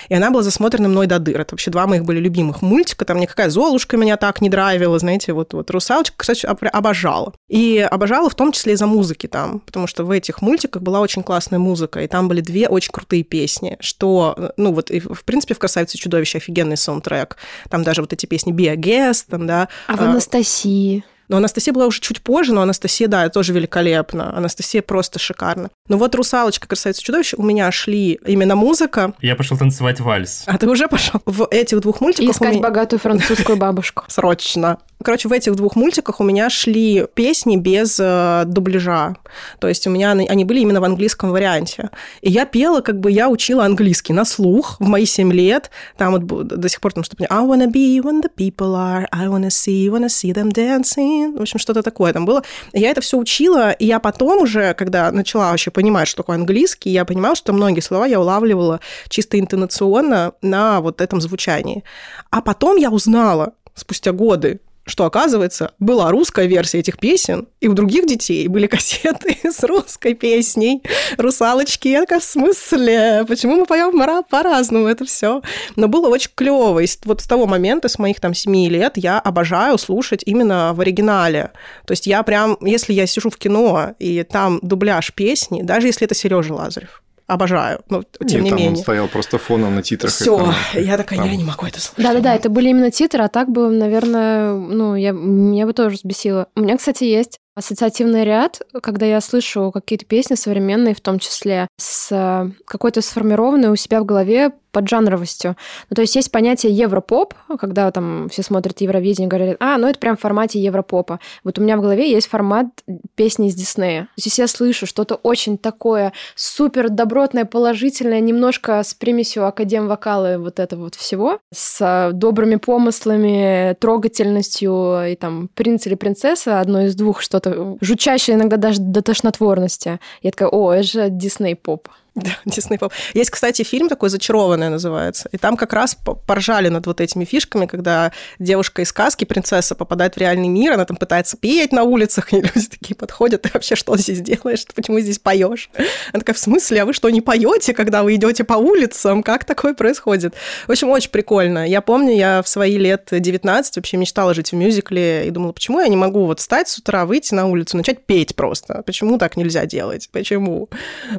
и 0.09 0.13
она 0.13 0.29
была 0.29 0.43
засмотрена 0.43 0.89
мной 0.89 1.07
до 1.07 1.19
дыр. 1.19 1.39
Это 1.39 1.53
вообще 1.55 1.71
два 1.71 1.87
моих 1.87 2.03
были 2.03 2.19
любимых 2.19 2.61
мультика. 2.61 3.05
Там 3.05 3.19
никакая 3.19 3.49
«Золушка» 3.49 3.95
меня 3.95 4.17
так 4.17 4.41
не 4.41 4.49
драйвила, 4.49 4.99
знаете, 4.99 5.31
вот, 5.31 5.53
вот 5.53 5.71
«Русалочка», 5.71 6.15
кстати, 6.17 6.45
обожала. 6.45 7.33
И 7.49 7.79
обожала 7.79 8.29
в 8.29 8.35
том 8.35 8.51
числе 8.51 8.73
из-за 8.73 8.87
музыки 8.87 9.27
там, 9.27 9.61
потому 9.61 9.87
что 9.87 10.03
в 10.03 10.11
этих 10.11 10.41
мультиках 10.41 10.81
была 10.81 10.99
очень 10.99 11.23
классная 11.23 11.59
музыка, 11.59 12.01
и 12.01 12.07
там 12.07 12.27
были 12.27 12.41
две 12.41 12.67
очень 12.67 12.91
крутые 12.91 13.23
песни, 13.23 13.77
что, 13.79 14.51
ну 14.57 14.73
вот, 14.73 14.91
и, 14.91 14.99
в 14.99 15.23
принципе, 15.23 15.53
в 15.53 15.59
«Красавице 15.59 15.95
и 15.95 15.99
чудовище» 15.99 16.39
офигенный 16.39 16.75
саундтрек. 16.75 17.37
Там 17.69 17.83
даже 17.83 18.01
вот 18.01 18.11
эти 18.11 18.25
песни 18.25 18.53
«Be 18.53 18.67
a 18.67 18.75
Guest», 18.75 19.27
там, 19.29 19.47
да. 19.47 19.69
А 19.87 19.95
в 19.95 20.01
«Анастасии»? 20.01 21.05
Но 21.31 21.37
Анастасия 21.37 21.73
была 21.73 21.85
уже 21.85 22.01
чуть 22.01 22.21
позже, 22.21 22.53
но 22.53 22.61
Анастасия, 22.61 23.07
да, 23.07 23.29
тоже 23.29 23.53
великолепна. 23.53 24.35
Анастасия 24.35 24.81
просто 24.81 25.17
шикарна. 25.17 25.69
Но 25.87 25.97
вот 25.97 26.13
«Русалочка», 26.13 26.67
«Красавица 26.67 27.01
чудовище» 27.01 27.37
у 27.37 27.43
меня 27.43 27.71
шли 27.71 28.19
именно 28.25 28.57
музыка. 28.57 29.13
Я 29.21 29.37
пошел 29.37 29.57
танцевать 29.57 30.01
вальс. 30.01 30.43
А 30.45 30.57
ты 30.57 30.67
уже 30.67 30.89
пошел? 30.89 31.21
В 31.25 31.47
этих 31.49 31.79
двух 31.79 32.01
мультиках... 32.01 32.35
Искать 32.35 32.55
меня... 32.55 32.61
богатую 32.61 32.99
французскую 32.99 33.57
бабушку. 33.57 34.03
Срочно. 34.09 34.79
Короче, 35.03 35.27
в 35.27 35.31
этих 35.31 35.55
двух 35.55 35.75
мультиках 35.75 36.19
у 36.19 36.23
меня 36.23 36.49
шли 36.49 37.05
песни 37.13 37.57
без 37.57 37.99
э, 37.99 38.43
дубляжа. 38.45 39.15
То 39.59 39.67
есть 39.67 39.87
у 39.87 39.89
меня 39.89 40.11
они 40.11 40.45
были 40.45 40.59
именно 40.59 40.81
в 40.81 40.83
английском 40.83 41.31
варианте. 41.31 41.89
И 42.21 42.29
я 42.29 42.45
пела, 42.45 42.81
как 42.81 42.99
бы 42.99 43.11
я 43.11 43.29
учила 43.29 43.65
английский 43.65 44.13
на 44.13 44.25
слух 44.25 44.77
в 44.79 44.87
мои 44.87 45.05
7 45.05 45.31
лет. 45.31 45.71
Там 45.97 46.13
вот 46.13 46.47
до 46.47 46.69
сих 46.69 46.81
пор 46.81 46.93
там 46.93 47.03
что-то... 47.03 47.25
I 47.29 47.43
wanna 47.45 47.71
be 47.71 48.01
when 48.01 48.21
the 48.21 48.29
people 48.35 48.75
are, 48.75 49.07
I 49.11 49.27
wanna 49.27 49.49
see, 49.49 49.89
wanna 49.89 50.09
see 50.09 50.33
them 50.33 50.51
dancing. 50.51 51.37
В 51.37 51.41
общем, 51.41 51.59
что-то 51.59 51.83
такое 51.83 52.13
там 52.13 52.25
было. 52.25 52.43
Я 52.73 52.91
это 52.91 53.01
все 53.01 53.17
учила, 53.17 53.71
и 53.71 53.85
я 53.85 53.99
потом 53.99 54.41
уже, 54.43 54.73
когда 54.73 55.11
начала 55.11 55.51
вообще 55.51 55.71
понимать, 55.71 56.07
что 56.07 56.17
такое 56.17 56.35
английский, 56.35 56.89
я 56.89 57.05
понимала, 57.05 57.35
что 57.35 57.53
многие 57.53 57.81
слова 57.81 58.05
я 58.05 58.19
улавливала 58.19 58.79
чисто 59.09 59.39
интонационно 59.39 60.33
на 60.41 60.81
вот 60.81 61.01
этом 61.01 61.21
звучании. 61.21 61.83
А 62.29 62.41
потом 62.41 62.77
я 62.77 62.89
узнала, 62.89 63.53
спустя 63.75 64.11
годы, 64.11 64.59
что, 64.85 65.05
оказывается, 65.05 65.73
была 65.79 66.09
русская 66.11 66.47
версия 66.47 66.79
этих 66.79 66.97
песен, 66.97 67.47
и 67.59 67.67
у 67.67 67.73
других 67.73 68.07
детей 68.07 68.47
были 68.47 68.67
кассеты 68.71 69.37
с 69.43 69.63
русской 69.63 70.13
песней 70.13 70.81
«Русалочки». 71.17 71.87
Я 71.87 72.01
такая, 72.01 72.19
в 72.19 72.23
смысле? 72.23 73.25
Почему 73.27 73.57
мы 73.57 73.65
поем 73.65 73.91
по-разному 74.29 74.87
это 74.87 75.05
все? 75.05 75.41
Но 75.75 75.87
было 75.87 76.07
очень 76.07 76.31
клево. 76.35 76.79
И 76.79 76.87
вот 77.05 77.21
с 77.21 77.27
того 77.27 77.45
момента, 77.45 77.87
с 77.87 77.99
моих 77.99 78.19
там 78.19 78.33
семи 78.33 78.69
лет, 78.69 78.93
я 78.95 79.19
обожаю 79.19 79.77
слушать 79.77 80.23
именно 80.25 80.73
в 80.73 80.81
оригинале. 80.81 81.51
То 81.85 81.91
есть 81.91 82.07
я 82.07 82.23
прям, 82.23 82.57
если 82.61 82.93
я 82.93 83.05
сижу 83.05 83.29
в 83.29 83.37
кино, 83.37 83.93
и 83.99 84.23
там 84.23 84.59
дубляж 84.61 85.13
песни, 85.13 85.61
даже 85.61 85.87
если 85.87 86.05
это 86.05 86.15
Сережа 86.15 86.53
Лазарев, 86.53 87.01
обожаю, 87.31 87.81
но 87.87 88.03
тем 88.03 88.27
Нет, 88.27 88.43
не 88.43 88.49
там 88.49 88.59
менее. 88.59 88.71
он 88.71 88.75
стоял 88.77 89.07
просто 89.07 89.37
фоном 89.37 89.75
на 89.75 89.83
титрах. 89.83 90.11
Все, 90.11 90.53
я 90.73 90.97
такая, 90.97 91.19
там... 91.19 91.29
я 91.29 91.35
не 91.35 91.45
могу 91.45 91.65
это 91.65 91.79
слушать. 91.79 92.03
Да-да-да, 92.03 92.35
это 92.35 92.49
были 92.49 92.69
именно 92.69 92.91
титры, 92.91 93.23
а 93.23 93.29
так 93.29 93.49
бы, 93.49 93.69
наверное, 93.69 94.53
ну, 94.53 94.95
я, 94.95 95.11
меня 95.11 95.65
бы 95.65 95.73
тоже 95.73 95.95
взбесило. 95.95 96.47
У 96.55 96.61
меня, 96.61 96.77
кстати, 96.77 97.05
есть 97.05 97.39
ассоциативный 97.55 98.25
ряд, 98.25 98.61
когда 98.81 99.05
я 99.05 99.21
слышу 99.21 99.71
какие-то 99.71 100.05
песни 100.05 100.35
современные, 100.35 100.93
в 100.93 101.01
том 101.01 101.19
числе 101.19 101.67
с 101.77 102.09
э, 102.11 102.51
какой-то 102.65 103.01
сформированной 103.01 103.69
у 103.69 103.75
себя 103.75 104.01
в 104.01 104.05
голове 104.05 104.51
поджанровостью. 104.71 105.57
Ну, 105.89 105.95
то 105.95 106.01
есть 106.01 106.15
есть 106.15 106.31
понятие 106.31 106.71
европоп, 106.71 107.33
когда 107.59 107.91
там 107.91 108.29
все 108.29 108.43
смотрят 108.43 108.79
Евровидение 108.81 109.27
и 109.27 109.29
говорят, 109.29 109.57
а, 109.59 109.77
ну 109.77 109.87
это 109.87 109.99
прям 109.99 110.15
в 110.15 110.21
формате 110.21 110.59
европопа. 110.59 111.19
Вот 111.43 111.59
у 111.59 111.61
меня 111.61 111.77
в 111.77 111.81
голове 111.81 112.09
есть 112.09 112.27
формат 112.27 112.67
песни 113.15 113.49
из 113.49 113.55
Диснея. 113.55 114.03
То 114.03 114.23
есть 114.23 114.37
я 114.37 114.47
слышу 114.47 114.85
что-то 114.85 115.15
очень 115.15 115.57
такое 115.57 116.13
супер 116.35 116.89
добротное, 116.89 117.45
положительное, 117.45 118.19
немножко 118.19 118.83
с 118.83 118.93
примесью 118.93 119.45
академ-вокала 119.45 120.37
вот 120.37 120.59
этого 120.59 120.83
вот 120.83 120.95
всего, 120.95 121.39
с 121.53 122.11
добрыми 122.13 122.55
помыслами, 122.55 123.75
трогательностью 123.79 125.11
и 125.11 125.15
там 125.15 125.49
принц 125.53 125.85
или 125.87 125.95
принцесса, 125.95 126.59
одно 126.59 126.83
из 126.83 126.95
двух, 126.95 127.21
что 127.21 127.41
что-то 127.41 127.77
жучащее 127.81 128.35
иногда 128.35 128.57
даже 128.57 128.81
до 128.81 129.01
тошнотворности. 129.01 129.99
Я 130.21 130.31
такая, 130.31 130.49
о, 130.49 130.73
это 130.73 130.83
же 130.83 131.09
Дисней 131.09 131.55
поп. 131.55 131.87
Да, 132.15 132.31
Дисней 132.45 132.77
Поп. 132.77 132.91
Есть, 133.13 133.29
кстати, 133.29 133.63
фильм 133.63 133.87
такой 133.87 134.09
«Зачарованная» 134.09 134.69
называется. 134.69 135.29
И 135.31 135.37
там 135.37 135.55
как 135.55 135.71
раз 135.71 135.95
поржали 136.27 136.67
над 136.67 136.85
вот 136.85 136.99
этими 136.99 137.23
фишками, 137.23 137.67
когда 137.67 138.11
девушка 138.37 138.81
из 138.81 138.89
сказки, 138.89 139.23
принцесса, 139.23 139.75
попадает 139.75 140.15
в 140.15 140.17
реальный 140.17 140.49
мир, 140.49 140.73
она 140.73 140.83
там 140.83 140.97
пытается 140.97 141.37
петь 141.37 141.71
на 141.71 141.83
улицах, 141.83 142.33
и 142.33 142.37
люди 142.37 142.67
такие 142.69 142.95
подходят, 142.95 143.43
ты 143.43 143.49
вообще 143.53 143.75
что 143.75 143.95
здесь 143.95 144.19
делаешь? 144.19 144.65
Почему 144.75 144.99
здесь 144.99 145.19
поешь? 145.19 145.69
Она 146.11 146.19
такая, 146.19 146.33
в 146.33 146.39
смысле, 146.39 146.81
а 146.81 146.85
вы 146.85 146.93
что, 146.93 147.09
не 147.09 147.21
поете, 147.21 147.73
когда 147.73 148.03
вы 148.03 148.15
идете 148.15 148.43
по 148.43 148.55
улицам? 148.55 149.23
Как 149.23 149.45
такое 149.45 149.73
происходит? 149.73 150.33
В 150.67 150.71
общем, 150.71 150.89
очень 150.89 151.11
прикольно. 151.11 151.67
Я 151.67 151.81
помню, 151.81 152.13
я 152.13 152.41
в 152.41 152.49
свои 152.49 152.77
лет 152.77 153.07
19 153.09 153.77
вообще 153.77 153.95
мечтала 153.95 154.33
жить 154.33 154.51
в 154.51 154.55
мюзикле 154.55 155.27
и 155.27 155.31
думала, 155.31 155.53
почему 155.53 155.79
я 155.79 155.87
не 155.87 155.97
могу 155.97 156.25
вот 156.25 156.39
встать 156.39 156.67
с 156.67 156.77
утра, 156.77 157.05
выйти 157.05 157.33
на 157.33 157.47
улицу, 157.47 157.77
начать 157.77 158.05
петь 158.05 158.35
просто? 158.35 158.83
Почему 158.85 159.17
так 159.17 159.37
нельзя 159.37 159.65
делать? 159.65 160.09
Почему? 160.11 160.69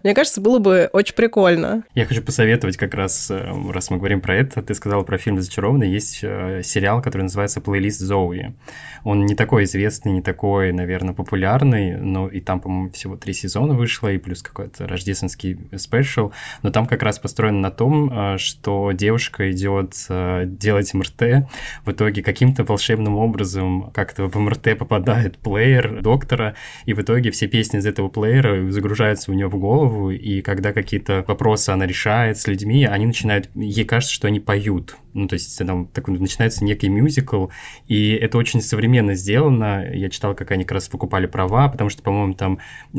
Мне 0.03 0.15
кажется, 0.15 0.41
было 0.41 0.59
бы 0.59 0.82
очень 0.92 1.14
прикольно. 1.14 1.85
Я 1.95 2.07
хочу 2.07 2.23
посоветовать 2.23 2.77
как 2.77 2.95
раз, 2.95 3.31
э, 3.31 3.53
раз 3.71 3.90
мы 3.90 3.99
говорим 3.99 4.21
про 4.21 4.37
это, 4.37 4.62
ты 4.62 4.75
сказал 4.75 5.05
про 5.05 5.18
фильм 5.18 5.40
«Зачарованный», 5.40 5.90
есть 5.90 6.21
э, 6.23 6.62
сериал, 6.64 7.03
который 7.03 7.23
называется 7.23 7.61
«Плейлист 7.61 8.01
Зоуи». 8.01 8.55
Он 9.05 9.27
не 9.27 9.35
такой 9.35 9.64
известный, 9.64 10.12
не 10.12 10.23
такой, 10.23 10.73
наверное, 10.73 11.14
популярный, 11.14 11.97
но 11.97 12.29
и 12.29 12.40
там, 12.40 12.61
по-моему, 12.61 12.90
всего 12.90 13.16
три 13.16 13.33
сезона 13.33 13.75
вышло, 13.75 14.12
и 14.12 14.18
плюс 14.18 14.42
какой-то 14.42 14.87
рождественский 14.87 15.59
спешл, 15.77 16.33
но 16.62 16.71
там 16.71 16.87
как 16.87 17.03
раз 17.03 17.18
построено 17.18 17.59
на 17.59 17.71
том, 17.71 18.11
э, 18.12 18.38
что 18.38 18.92
девушка 18.92 19.51
идет 19.51 19.95
делать 20.59 20.95
МРТ, 20.95 21.49
в 21.85 21.92
итоге 21.92 22.23
каким-то 22.23 22.64
волшебным 22.64 23.16
образом 23.16 23.90
как-то 23.92 24.29
в 24.29 24.37
МРТ 24.37 24.79
попадает 24.79 25.38
плеер 25.38 26.01
доктора, 26.03 26.55
и 26.85 26.95
в 26.95 27.01
итоге 27.01 27.31
все 27.31 27.47
песни 27.49 27.79
из 27.79 27.87
этого 27.87 28.09
плеера 28.09 28.71
загружаются 28.71 29.31
у 29.31 29.35
нее 29.35 29.49
в 29.49 29.57
голову, 29.57 30.11
и 30.11 30.40
когда 30.42 30.72
какие-то 30.73 31.25
вопросы 31.27 31.71
она 31.71 31.87
решает 31.87 32.39
с 32.39 32.47
людьми, 32.47 32.85
они 32.85 33.07
начинают, 33.07 33.51
ей 33.55 33.85
кажется, 33.85 34.15
что 34.15 34.29
они 34.29 34.41
поют. 34.41 34.97
Ну, 35.14 35.29
то 35.29 35.35
есть 35.35 35.57
там 35.59 35.87
такой, 35.87 36.18
начинается 36.18 36.64
некий 36.64 36.88
мюзикл, 36.88 37.48
и 37.87 38.12
это 38.12 38.38
очень 38.38 38.61
современно 38.61 39.14
сделано. 39.14 39.87
Я 39.92 40.09
читал, 40.09 40.35
как 40.35 40.51
они 40.51 40.64
как 40.64 40.72
раз 40.72 40.88
покупали 40.88 41.27
права, 41.27 41.68
потому 41.68 41.90
что, 41.90 42.03
по-моему, 42.03 42.35
там 42.35 42.59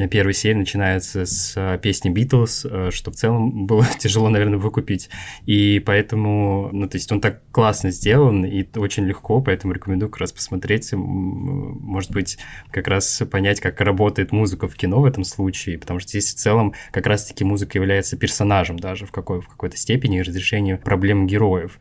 первая 0.10 0.34
серия 0.34 0.58
начинается 0.58 1.26
с 1.26 1.54
э, 1.56 1.80
песни 1.82 2.10
Битлз, 2.10 2.66
э, 2.70 2.90
что 2.92 3.12
в 3.12 3.16
целом 3.16 3.66
было 3.66 3.86
тяжело, 4.00 4.30
наверное, 4.30 4.60
выкупить. 4.60 5.10
И 5.46 5.82
поэтому, 5.86 6.70
ну, 6.72 6.88
то 6.88 6.98
есть 6.98 7.12
он 7.12 7.22
так 7.22 7.42
классно 7.52 7.92
сделан 7.92 8.46
и 8.46 8.66
очень 8.78 9.06
легко, 9.06 9.42
поэтому 9.42 9.74
рекомендую 9.74 10.10
как 10.10 10.22
раз 10.22 10.32
посмотреть, 10.32 10.92
может 10.94 12.12
быть, 12.12 12.38
как 12.72 12.88
раз 12.88 13.22
понять, 13.32 13.60
как 13.60 13.80
работает 13.82 14.32
музыка 14.32 14.68
в 14.68 14.76
кино 14.76 15.02
в 15.02 15.06
этом 15.06 15.24
случае, 15.24 15.78
потому 15.80 16.00
что 16.00 16.10
здесь 16.10 16.34
в 16.34 16.38
целом 16.38 16.74
как 16.92 17.08
раз-таки 17.08 17.44
музыка 17.44 17.78
является 17.78 18.18
персонажем 18.18 18.78
даже 18.78 19.06
в, 19.06 19.12
какой, 19.12 19.42
в 19.42 19.48
какой-то 19.48 19.78
степени 19.78 20.20
и 20.20 20.22
разрешению 20.22 20.80
проблем 20.80 21.28
героев. 21.28 21.80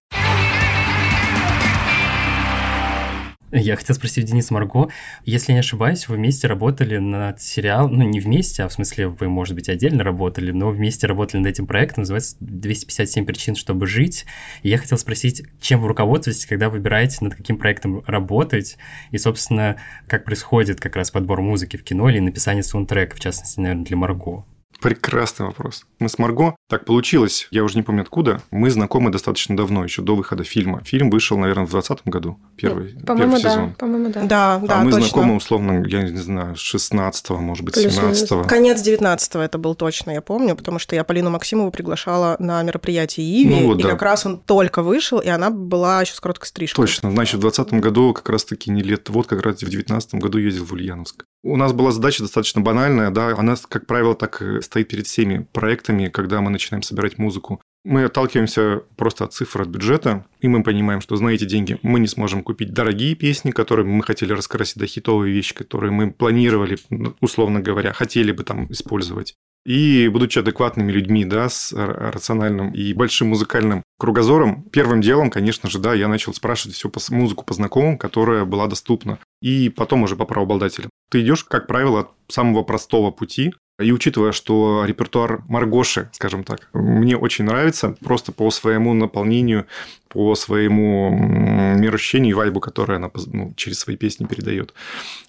Я 3.55 3.77
хотел 3.77 3.95
спросить 3.95 4.25
Денис 4.25 4.51
Марго, 4.51 4.89
если 5.27 5.53
не 5.53 5.59
ошибаюсь, 5.59 6.09
вы 6.09 6.17
вместе 6.17 6.47
работали 6.47 6.97
над 6.97 7.39
сериалом, 7.43 7.99
ну 7.99 8.03
не 8.03 8.19
вместе, 8.19 8.63
а 8.63 8.69
в 8.69 8.73
смысле 8.73 9.09
вы, 9.09 9.29
может 9.29 9.55
быть, 9.55 9.69
отдельно 9.69 10.03
работали, 10.03 10.53
но 10.53 10.71
вместе 10.71 11.07
работали 11.07 11.43
над 11.43 11.53
этим 11.53 11.67
проектом, 11.67 12.01
называется 12.01 12.35
«257 12.41 13.27
причин, 13.27 13.55
чтобы 13.55 13.87
жить». 13.87 14.25
И 14.63 14.71
я 14.71 14.79
хотел 14.79 14.97
спросить, 14.97 15.43
чем 15.61 15.83
вы 15.83 15.89
руководствуетесь, 15.89 16.47
когда 16.47 16.71
выбираете, 16.71 17.19
над 17.21 17.35
каким 17.35 17.59
проектом 17.59 18.03
работать, 18.07 18.79
и, 19.11 19.19
собственно, 19.19 19.77
как 20.07 20.25
происходит 20.25 20.81
как 20.81 20.97
раз 20.97 21.11
подбор 21.11 21.43
музыки 21.43 21.77
в 21.77 21.85
кино 21.85 22.09
или 22.09 22.21
написание 22.21 22.63
саундтрека, 22.63 23.17
в 23.17 23.21
частности, 23.21 23.61
наверное, 23.61 23.85
для 23.85 23.97
Марго? 23.99 24.47
Прекрасный 24.81 25.47
вопрос. 25.47 25.85
Мы 25.99 26.09
с 26.09 26.19
Марго, 26.19 26.57
так 26.69 26.85
получилось, 26.85 27.47
я 27.51 27.63
уже 27.63 27.77
не 27.77 27.83
помню 27.83 28.03
откуда, 28.03 28.43
мы 28.51 28.71
знакомы 28.71 29.11
достаточно 29.11 29.57
давно, 29.57 29.85
еще 29.85 30.03
до 30.03 30.17
выхода 30.17 30.45
фильма. 30.45 30.83
Фильм 30.85 31.11
вышел, 31.11 31.39
наверное, 31.39 31.67
в 31.67 31.71
2020 31.71 32.09
году, 32.09 32.39
первый, 32.57 32.95
ну, 32.95 33.07
по-моему, 33.07 33.37
первый 33.37 33.43
да, 33.43 33.51
сезон. 33.51 33.75
По-моему, 33.75 34.11
да. 34.11 34.23
Да, 34.23 34.55
а 34.55 34.59
да, 34.59 34.81
мы 34.81 34.91
точно. 34.91 35.07
знакомы, 35.07 35.37
условно, 35.37 35.85
я 35.87 36.03
не 36.03 36.17
знаю, 36.17 36.57
с 36.57 36.61
16 36.61 37.31
может 37.31 37.65
быть, 37.65 37.77
17 37.77 38.47
Конец 38.47 38.81
19 38.81 39.35
это 39.37 39.59
был 39.59 39.75
точно, 39.75 40.11
я 40.11 40.21
помню, 40.21 40.57
потому 40.57 40.79
что 40.79 40.97
я 40.97 41.05
Полину 41.05 41.31
Максимову 41.31 41.71
приглашала 41.71 42.37
на 42.39 42.63
мероприятие 42.63 43.27
Иви, 43.27 43.61
Ну 43.61 43.67
вот, 43.69 43.79
и 43.79 43.83
да. 43.83 43.91
как 43.91 44.03
раз 44.03 44.27
он 44.27 44.41
только 44.41 44.83
вышел, 44.83 45.19
и 45.19 45.29
она 45.29 45.51
была 45.51 46.01
еще 46.01 46.15
с 46.15 46.21
короткой 46.21 46.49
стрижкой. 46.49 46.87
Точно. 46.87 47.11
Значит, 47.11 47.37
в 47.37 47.41
2020 47.41 47.81
году 47.81 48.13
как 48.13 48.29
раз-таки 48.29 48.71
не 48.71 48.83
лет, 48.83 49.09
вот 49.09 49.27
как 49.27 49.43
раз 49.43 49.57
в 49.57 49.61
2019 49.61 50.15
году 50.15 50.39
ездил 50.39 50.65
в 50.65 50.73
Ульяновск. 50.73 51.25
У 51.45 51.57
нас 51.57 51.73
была 51.73 51.91
задача 51.91 52.23
достаточно 52.23 52.61
банальная, 52.61 53.11
да, 53.11 53.37
она, 53.37 53.57
как 53.69 53.87
правило, 53.87 54.15
так 54.15 54.41
и 54.43 54.61
стоит 54.61 54.89
перед 54.89 55.07
всеми 55.07 55.47
проектами, 55.53 56.09
когда 56.09 56.41
мы 56.41 56.51
начинаем 56.51 56.83
собирать 56.83 57.19
музыку. 57.19 57.61
Мы 57.85 58.05
отталкиваемся 58.05 58.83
просто 58.97 59.25
от 59.25 59.33
цифр, 59.33 59.63
от 59.63 59.69
бюджета, 59.69 60.25
и 60.41 60.47
мы 60.47 60.63
понимаем, 60.63 61.01
что 61.01 61.17
за 61.17 61.27
эти 61.27 61.45
деньги 61.45 61.79
мы 61.83 61.99
не 61.99 62.07
сможем 62.07 62.45
купить 62.45 62.73
дорогие 62.73 63.17
песни, 63.17 63.51
которые 63.51 63.85
мы 63.85 64.05
хотели 64.05 64.33
раскрасить, 64.33 64.77
да, 64.77 64.87
хитовые 64.87 65.35
вещи, 65.35 65.55
которые 65.55 65.91
мы 65.91 66.13
планировали, 66.13 66.79
ну, 66.91 67.17
условно 67.21 67.61
говоря, 67.61 67.93
хотели 67.93 68.31
бы 68.31 68.45
там 68.45 68.71
использовать. 68.71 69.35
И, 69.65 70.09
будучи 70.09 70.41
адекватными 70.41 70.91
людьми, 70.91 71.25
да, 71.25 71.49
с 71.49 71.73
рациональным 71.73 72.73
и 72.73 72.93
большим 72.95 73.29
музыкальным 73.29 73.83
кругозором, 73.99 74.65
первым 74.71 75.01
делом, 75.01 75.31
конечно 75.31 75.71
же, 75.71 75.79
да, 75.79 75.95
я 75.95 76.09
начал 76.09 76.35
спрашивать 76.35 76.77
всю 76.77 76.91
музыку 77.11 77.45
по 77.45 77.55
знакомым, 77.55 77.97
которая 77.97 78.45
была 78.45 78.67
доступна. 78.67 79.19
И 79.41 79.69
потом 79.69 80.03
уже 80.03 80.17
по 80.17 80.25
правообладателям. 80.25 80.91
Ты 81.11 81.21
идешь, 81.21 81.45
как 81.45 81.67
правило, 81.67 82.01
от 82.01 82.11
самого 82.29 82.63
простого 82.63 83.11
пути, 83.13 83.53
и 83.83 83.93
учитывая, 83.93 84.33
что 84.33 84.85
репертуар 84.87 85.43
Маргоши, 85.49 86.09
скажем 86.13 86.45
так, 86.45 86.69
мне 86.73 87.17
очень 87.17 87.45
нравится, 87.45 87.97
просто 88.01 88.33
по 88.33 88.51
своему 88.51 88.95
наполнению, 88.95 89.67
по 90.09 90.35
своему 90.35 91.11
мироощущению 91.11 92.31
и 92.31 92.35
вайбу, 92.35 92.61
который 92.61 92.97
она 92.97 93.11
ну, 93.27 93.53
через 93.57 93.81
свои 93.81 93.97
песни 93.97 94.27
передает. 94.27 94.75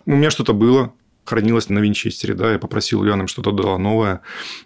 У 0.06 0.12
меня 0.12 0.30
что-то 0.30 0.54
было, 0.54 0.94
хранилось 1.26 1.70
на 1.70 1.80
винчестере, 1.80 2.34
да, 2.34 2.52
я 2.52 2.60
попросил 2.60 3.04
Яна 3.04 3.28
что-то 3.28 3.52
дала 3.52 3.78
новое. 3.78 4.22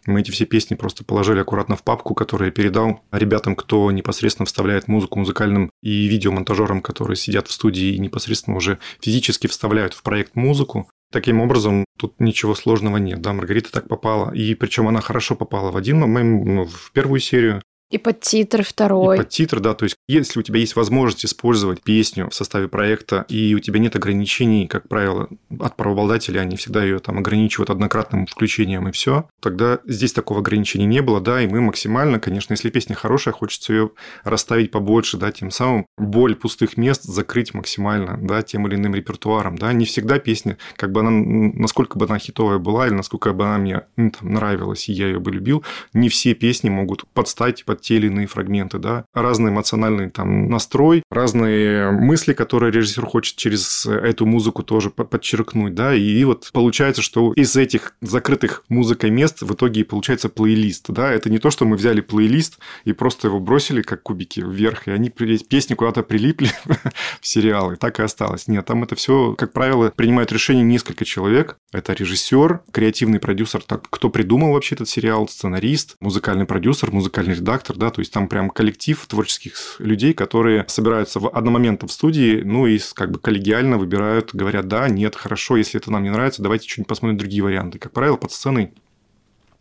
Мы 0.05 0.21
эти 0.21 0.31
все 0.31 0.45
песни 0.45 0.75
просто 0.75 1.03
положили 1.03 1.39
аккуратно 1.39 1.75
в 1.75 1.83
папку, 1.83 2.13
которую 2.13 2.47
я 2.47 2.51
передал 2.51 3.01
ребятам, 3.11 3.55
кто 3.55 3.91
непосредственно 3.91 4.45
вставляет 4.45 4.87
музыку 4.87 5.19
музыкальным 5.19 5.69
и 5.81 6.07
видеомонтажерам, 6.07 6.81
которые 6.81 7.15
сидят 7.15 7.47
в 7.47 7.51
студии 7.51 7.93
и 7.93 7.99
непосредственно 7.99 8.57
уже 8.57 8.79
физически 9.01 9.47
вставляют 9.47 9.93
в 9.93 10.01
проект 10.01 10.35
музыку. 10.35 10.89
Таким 11.11 11.39
образом, 11.39 11.85
тут 11.97 12.19
ничего 12.19 12.53
сложного 12.53 12.97
нет. 12.97 13.21
Да, 13.21 13.33
Маргарита 13.33 13.71
так 13.71 13.87
попала. 13.87 14.33
И 14.33 14.55
причем 14.55 14.87
она 14.87 15.01
хорошо 15.01 15.35
попала 15.35 15.71
в 15.71 15.77
один 15.77 15.99
момент, 15.99 16.45
ну, 16.45 16.65
в 16.65 16.91
первую 16.91 17.19
серию. 17.19 17.61
И 17.89 17.97
под 17.97 18.19
титр 18.19 18.63
второй. 18.63 19.15
И 19.15 19.19
под 19.19 19.29
титр, 19.29 19.59
да. 19.61 19.73
То 19.73 19.85
есть, 19.85 19.95
если 20.07 20.39
у 20.39 20.43
тебя 20.43 20.59
есть 20.59 20.75
возможность 20.75 21.23
использовать 21.23 21.81
песню 21.81 22.29
в 22.29 22.35
составе 22.35 22.67
проекта, 22.67 23.25
и 23.29 23.55
у 23.55 23.59
тебя 23.59 23.79
нет 23.79 23.95
ограничений, 23.95 24.67
как 24.67 24.89
правило, 24.89 25.29
от 25.59 25.77
правообладателя, 25.77 26.41
они 26.41 26.57
всегда 26.57 26.83
ее 26.83 26.99
там 26.99 27.17
ограничивают 27.17 27.69
однократным 27.69 28.25
включением, 28.25 28.89
и 28.89 28.91
все, 28.91 29.29
тогда 29.41 29.79
здесь 29.85 30.11
такого 30.11 30.41
ограничения 30.41 30.85
не 30.85 31.01
было, 31.01 31.21
да, 31.21 31.41
и 31.41 31.47
мы 31.47 31.61
максимально, 31.61 32.19
конечно, 32.19 32.53
если 32.53 32.69
песня 32.69 32.95
хорошая, 32.95 33.33
хочется 33.33 33.71
ее 33.71 33.91
расставить 34.23 34.71
побольше, 34.71 35.17
да, 35.17 35.31
тем 35.31 35.49
самым 35.49 35.85
боль 35.97 36.35
пустых 36.35 36.75
мест 36.75 37.03
закрыть 37.03 37.53
максимально, 37.53 38.17
да, 38.21 38.41
тем 38.41 38.67
или 38.67 38.75
иным 38.75 38.95
репертуаром, 38.95 39.57
да. 39.57 39.71
Не 39.71 39.85
всегда 39.85 40.19
песня, 40.19 40.57
как 40.75 40.91
бы 40.91 40.99
она, 40.99 41.11
насколько 41.11 41.97
бы 41.97 42.05
она 42.05 42.19
хитовая 42.19 42.57
была, 42.57 42.87
или 42.87 42.93
насколько 42.93 43.31
бы 43.31 43.45
она 43.45 43.57
мне 43.59 43.81
ну, 43.95 44.11
там, 44.11 44.33
нравилась, 44.33 44.89
и 44.89 44.93
я 44.93 45.07
ее 45.07 45.19
бы 45.19 45.31
любил, 45.31 45.63
не 45.93 46.09
все 46.09 46.33
песни 46.33 46.69
могут 46.69 47.07
подстать 47.13 47.63
под 47.63 47.76
те 47.81 47.95
или 47.95 48.07
иные 48.07 48.27
фрагменты, 48.27 48.79
да, 48.79 49.05
разный 49.13 49.51
эмоциональный 49.51 50.09
там 50.09 50.49
настрой, 50.49 51.03
разные 51.09 51.91
мысли, 51.91 52.33
которые 52.33 52.71
режиссер 52.71 53.05
хочет 53.05 53.35
через 53.35 53.85
эту 53.85 54.25
музыку 54.25 54.63
тоже 54.63 54.89
подчеркнуть, 54.89 55.75
да, 55.75 55.93
и 55.93 56.23
вот 56.23 56.49
получается, 56.53 57.01
что 57.01 57.33
из 57.33 57.55
этих 57.55 57.93
закрытых 58.01 58.63
музыкой 58.69 59.09
мест 59.09 59.41
в 59.41 59.53
итоге 59.53 59.85
получается 59.85 60.29
плейлист, 60.29 60.89
да, 60.89 61.11
это 61.11 61.29
не 61.29 61.39
то, 61.39 61.49
что 61.51 61.65
мы 61.65 61.75
взяли 61.75 62.01
плейлист 62.01 62.59
и 62.85 62.93
просто 62.93 63.27
его 63.27 63.39
бросили 63.39 63.81
как 63.81 64.03
кубики 64.03 64.39
вверх, 64.39 64.87
и 64.87 64.91
они 64.91 65.09
песни 65.09 65.73
куда-то 65.73 66.03
прилипли 66.03 66.49
в 67.21 67.27
сериалы, 67.27 67.75
так 67.75 67.99
и 67.99 68.03
осталось. 68.03 68.47
Нет, 68.47 68.65
там 68.65 68.83
это 68.83 68.95
все, 68.95 69.33
как 69.33 69.53
правило, 69.53 69.91
принимают 69.95 70.31
решение 70.31 70.63
несколько 70.63 71.05
человек, 71.05 71.57
это 71.71 71.93
режиссер, 71.93 72.61
креативный 72.71 73.19
продюсер, 73.19 73.61
так, 73.61 73.87
кто 73.89 74.09
придумал 74.09 74.53
вообще 74.53 74.75
этот 74.75 74.89
сериал, 74.89 75.27
сценарист, 75.27 75.95
музыкальный 75.99 76.45
продюсер, 76.45 76.91
музыкальный 76.91 77.35
редактор, 77.35 77.66
да, 77.75 77.89
то 77.89 77.99
есть 77.99 78.13
там 78.13 78.27
прям 78.27 78.49
коллектив 78.49 79.05
творческих 79.07 79.75
людей, 79.79 80.13
которые 80.13 80.65
собираются 80.67 81.19
в 81.19 81.29
одномоментно 81.29 81.87
в 81.87 81.91
студии, 81.91 82.41
ну 82.43 82.67
и 82.67 82.79
как 82.93 83.11
бы 83.11 83.19
коллегиально 83.19 83.77
выбирают, 83.77 84.33
говорят, 84.33 84.67
да, 84.67 84.87
нет, 84.89 85.15
хорошо, 85.15 85.57
если 85.57 85.79
это 85.79 85.91
нам 85.91 86.03
не 86.03 86.09
нравится, 86.09 86.41
давайте 86.41 86.67
что-нибудь 86.67 86.89
посмотрим 86.89 87.17
другие 87.17 87.43
варианты. 87.43 87.79
Как 87.79 87.91
правило, 87.91 88.17
под 88.17 88.31
сценой 88.31 88.71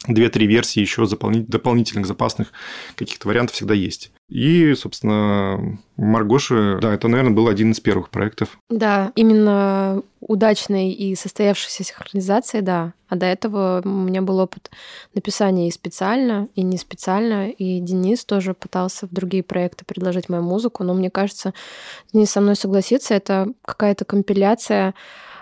две-три 0.06 0.46
версии 0.46 0.80
еще 0.80 1.06
дополнительных 1.06 2.06
запасных 2.06 2.52
каких-то 2.94 3.28
вариантов 3.28 3.56
всегда 3.56 3.74
есть. 3.74 4.12
И, 4.28 4.74
собственно, 4.74 5.78
Маргоши, 5.96 6.78
да, 6.82 6.92
это, 6.92 7.06
наверное, 7.06 7.32
был 7.32 7.46
один 7.48 7.70
из 7.70 7.80
первых 7.80 8.10
проектов. 8.10 8.58
Да, 8.68 9.12
именно 9.14 10.02
удачной 10.20 10.90
и 10.90 11.14
состоявшейся 11.14 11.84
синхронизации, 11.84 12.60
да. 12.60 12.92
А 13.08 13.14
до 13.14 13.26
этого 13.26 13.82
у 13.84 13.88
меня 13.88 14.22
был 14.22 14.40
опыт 14.40 14.70
написания 15.14 15.68
и 15.68 15.70
специально, 15.70 16.48
и 16.56 16.62
не 16.62 16.76
специально. 16.76 17.50
И 17.50 17.78
Денис 17.78 18.24
тоже 18.24 18.52
пытался 18.52 19.06
в 19.06 19.12
другие 19.12 19.44
проекты 19.44 19.84
предложить 19.84 20.28
мою 20.28 20.42
музыку. 20.42 20.82
Но 20.82 20.92
мне 20.92 21.10
кажется, 21.10 21.54
Денис 22.12 22.30
со 22.30 22.40
мной 22.40 22.56
согласится, 22.56 23.14
это 23.14 23.52
какая-то 23.64 24.04
компиляция 24.04 24.94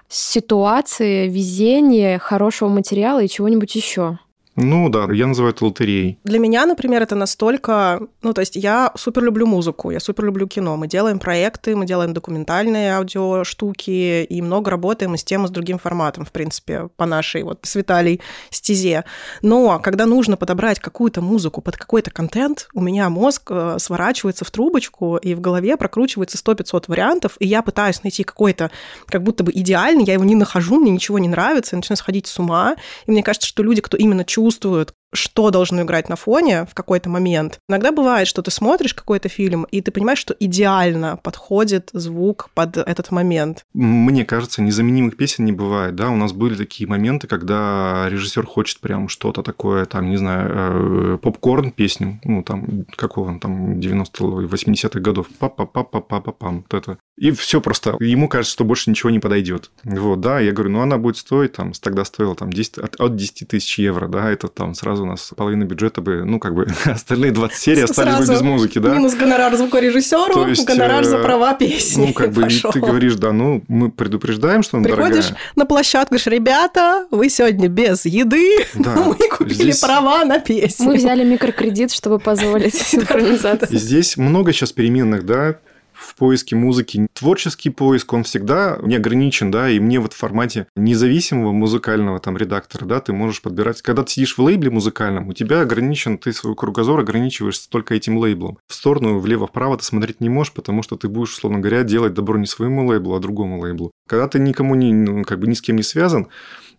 ситуации, 0.09 1.29
везения, 1.29 2.19
хорошего 2.19 2.69
материала 2.69 3.23
и 3.23 3.29
чего-нибудь 3.29 3.75
еще. 3.75 4.19
Ну 4.57 4.89
да, 4.89 5.09
я 5.13 5.27
называю 5.27 5.53
это 5.53 5.65
лотереей. 5.65 6.19
Для 6.23 6.39
меня, 6.39 6.65
например, 6.65 7.03
это 7.03 7.17
настолько... 7.17 8.01
Ну, 8.23 8.33
то 8.33 8.41
есть 8.41 8.55
я 8.55 8.93
супер 8.95 9.25
люблю 9.25 9.47
музыку, 9.47 9.91
я 9.91 9.99
супер 9.99 10.27
люблю 10.27 10.47
кино. 10.47 10.77
Мы 10.77 10.87
делаем 10.87 11.19
проекты, 11.19 11.75
мы 11.75 11.87
делаем 11.87 12.15
документальные 12.15 12.95
аудиоштуки 12.97 14.23
и 14.23 14.43
много 14.43 14.71
работаем 14.71 15.15
и 15.15 15.19
с 15.19 15.25
тем, 15.25 15.45
и 15.45 15.49
с 15.49 15.51
другим 15.51 15.79
форматом, 15.79 16.25
в 16.25 16.31
принципе, 16.31 16.89
по 16.97 17.05
нашей 17.05 17.43
вот 17.43 17.61
с 17.63 17.75
Виталий 17.75 18.21
стезе. 18.51 19.05
Но 19.43 19.81
когда 19.81 20.07
нужно 20.07 20.37
подобрать 20.37 20.79
какую-то 20.79 21.21
музыку 21.21 21.61
под 21.61 21.77
какой-то 21.77 22.13
контент, 22.13 22.69
у 22.75 22.81
меня 22.81 23.11
мозг 23.11 23.51
э, 23.51 23.77
сворачивается 23.81 24.45
в 24.45 24.51
трубочку, 24.53 25.17
и 25.17 25.35
в 25.35 25.41
голове 25.41 25.77
прокручивается 25.77 26.39
100-500 26.39 26.85
вариантов, 26.87 27.37
и 27.41 27.47
я 27.47 27.63
пытаюсь 27.63 28.03
найти 28.05 28.23
какой-то 28.23 28.71
как 29.07 29.23
будто 29.25 29.43
бы 29.43 29.51
идеальный, 29.53 30.05
я 30.05 30.13
его 30.13 30.25
не 30.25 30.37
нахожу, 30.37 30.79
мне 30.79 30.93
ничего 30.93 31.19
не 31.19 31.29
нравится, 31.29 31.75
я 31.75 31.79
начинаю 31.79 31.97
сходить 31.97 32.29
с 32.29 32.39
ума. 32.39 32.77
И 33.07 33.11
мне 33.11 33.25
кажется, 33.25 33.49
что 33.49 33.65
люди, 33.65 33.81
кто 33.81 33.97
именно 33.97 34.25
чувствует 34.25 34.44
чувствуют, 34.45 34.95
что 35.15 35.51
должно 35.51 35.83
играть 35.83 36.09
на 36.09 36.17
фоне 36.17 36.67
в 36.67 36.75
какой-то 36.75 37.09
момент. 37.09 37.61
Иногда 37.69 37.93
бывает, 37.93 38.29
что 38.29 38.43
ты 38.43 38.51
смотришь 38.51 38.95
какой-то 38.95 39.29
фильм, 39.29 39.65
и 39.65 39.81
ты 39.81 39.91
понимаешь, 39.91 40.19
что 40.19 40.35
идеально 40.39 41.19
подходит 41.23 41.91
звук 41.93 42.51
под 42.55 42.77
этот 42.77 43.11
момент. 43.11 43.65
Мне 43.73 44.25
кажется, 44.25 44.63
незаменимых 44.63 45.17
песен 45.17 45.45
не 45.45 45.53
бывает, 45.53 45.95
да, 45.95 46.11
у 46.11 46.17
нас 46.17 46.33
были 46.33 46.55
такие 46.55 46.89
моменты, 46.89 47.27
когда 47.27 48.07
режиссер 48.09 48.47
хочет 48.47 48.81
прям 48.81 49.09
что-то 49.09 49.43
такое, 49.43 49.85
там, 49.87 50.11
не 50.11 50.17
знаю, 50.17 51.15
э, 51.15 51.19
попкорн 51.19 51.71
песню, 51.71 52.21
ну, 52.25 52.43
там, 52.43 52.85
какого 52.97 53.29
он 53.29 53.41
там, 53.41 53.79
90-80-х 53.79 55.01
годов, 55.01 55.27
па-па-па-па-па-пам, 55.39 56.65
вот 56.69 56.75
это. 56.75 56.99
И 57.17 57.31
все 57.31 57.61
просто. 57.61 57.97
Ему 58.01 58.29
кажется, 58.29 58.53
что 58.53 58.65
больше 58.65 58.91
ничего 58.91 59.11
не 59.11 59.21
подойдет. 59.21 59.71
Вот, 59.85 60.21
да, 60.21 60.41
я 60.41 60.53
говорю, 60.53 60.71
ну, 60.71 60.81
она 60.81 60.99
будет 60.99 61.17
стоить, 61.17 61.53
там, 61.53 61.73
тогда 61.73 62.05
стоила 62.05 62.35
там 62.35 62.53
10, 62.53 62.79
от, 62.79 63.01
от 63.01 63.17
10 63.17 63.49
тысяч 63.49 63.79
евро, 63.79 64.09
да, 64.09 64.31
это 64.31 64.49
там 64.49 64.75
сразу 64.75 65.04
у 65.05 65.07
нас 65.07 65.33
половина 65.37 65.65
бюджета 65.65 66.01
бы, 66.01 66.25
ну, 66.25 66.39
как 66.39 66.55
бы, 66.55 66.67
остальные 66.85 67.33
20 67.33 67.57
серий 67.57 67.83
остались 67.83 68.27
бы 68.27 68.35
без 68.35 68.43
музыки, 68.43 68.79
да. 68.79 68.95
Минус 68.95 69.15
гонорар 69.15 69.55
звукорежиссеру, 69.57 70.49
есть, 70.49 70.67
гонорар 70.67 71.05
за 71.05 71.19
э, 71.19 71.23
права 71.23 71.55
песни. 71.55 72.09
Ну, 72.09 72.13
как 72.13 72.33
бы, 72.33 72.47
и 72.47 72.61
ты 72.73 72.81
говоришь, 72.81 73.15
да, 73.17 73.33
ну, 73.33 73.63
мы 73.69 73.91
предупреждаем, 73.91 74.63
что 74.63 74.79
она 74.79 74.85
Приходишь 74.85 75.27
дорогая. 75.27 75.39
на 75.57 75.67
площадку, 75.67 76.15
говоришь, 76.15 76.27
ребята, 76.27 77.07
вы 77.11 77.29
сегодня 77.29 77.69
без 77.69 78.05
еды, 78.05 78.67
да, 78.75 78.95
мы 78.97 79.15
купили 79.15 79.55
здесь... 79.55 79.81
права 79.81 80.25
на 80.25 80.39
песню. 80.41 80.87
Мы 80.87 80.97
взяли 80.97 81.25
микрокредит, 81.25 81.93
чтобы 81.93 82.19
позволить 82.19 82.75
синхронизацию. 82.75 83.79
Здесь 83.79 84.17
много 84.17 84.53
сейчас 84.53 84.73
переменных, 84.73 85.25
да, 85.25 85.59
в 85.95 86.15
поиске 86.17 86.57
музыки. 86.57 87.07
Творческий 87.13 87.71
поиск, 87.71 88.13
он 88.13 88.25
всегда 88.25 88.79
не 88.83 88.97
ограничен, 88.97 89.51
да, 89.51 89.69
и 89.71 89.79
мне 89.79 90.01
вот 90.01 90.13
в 90.13 90.17
формате 90.17 90.67
независимого 90.77 91.53
музыкального 91.53 92.19
там 92.21 92.37
редактора, 92.37 92.85
да, 92.85 93.01
ты 93.01 93.13
можешь 93.13 93.43
подбирать. 93.43 93.83
Когда 93.83 94.03
ты 94.03 94.13
сидишь 94.13 94.37
в 94.37 94.43
лейбле 94.43 94.71
музыкальном, 94.71 95.29
у 95.29 95.33
тебя 95.33 95.61
ограничен, 95.61 96.19
ты 96.19 96.33
свой 96.33 96.55
кругозор 96.55 97.01
ограничиваешь 97.01 97.59
только 97.59 97.95
этим 97.95 98.19
лейблом. 98.19 98.59
В 98.69 98.75
сторону, 98.75 99.19
влево-вправо 99.19 99.79
ты 99.79 99.85
смотреть 99.85 100.21
не 100.21 100.29
можешь, 100.29 100.53
потому 100.53 100.83
что 100.83 100.97
ты 100.97 101.09
будешь, 101.09 101.35
условно 101.35 101.61
говоря, 101.61 101.83
делать 101.83 102.15
добро 102.15 102.39
не 102.39 102.47
своему 102.47 102.87
лейблу, 102.87 103.15
а 103.15 103.21
другому 103.21 103.61
лейблу. 103.61 103.93
Когда 104.09 104.29
ты 104.29 104.39
никому 104.39 104.75
не, 104.75 104.93
ну, 104.93 105.25
как 105.25 105.39
бы 105.39 105.47
ни 105.47 105.55
с 105.55 105.63
кем 105.63 105.77
не 105.77 105.83
связан, 105.83 106.29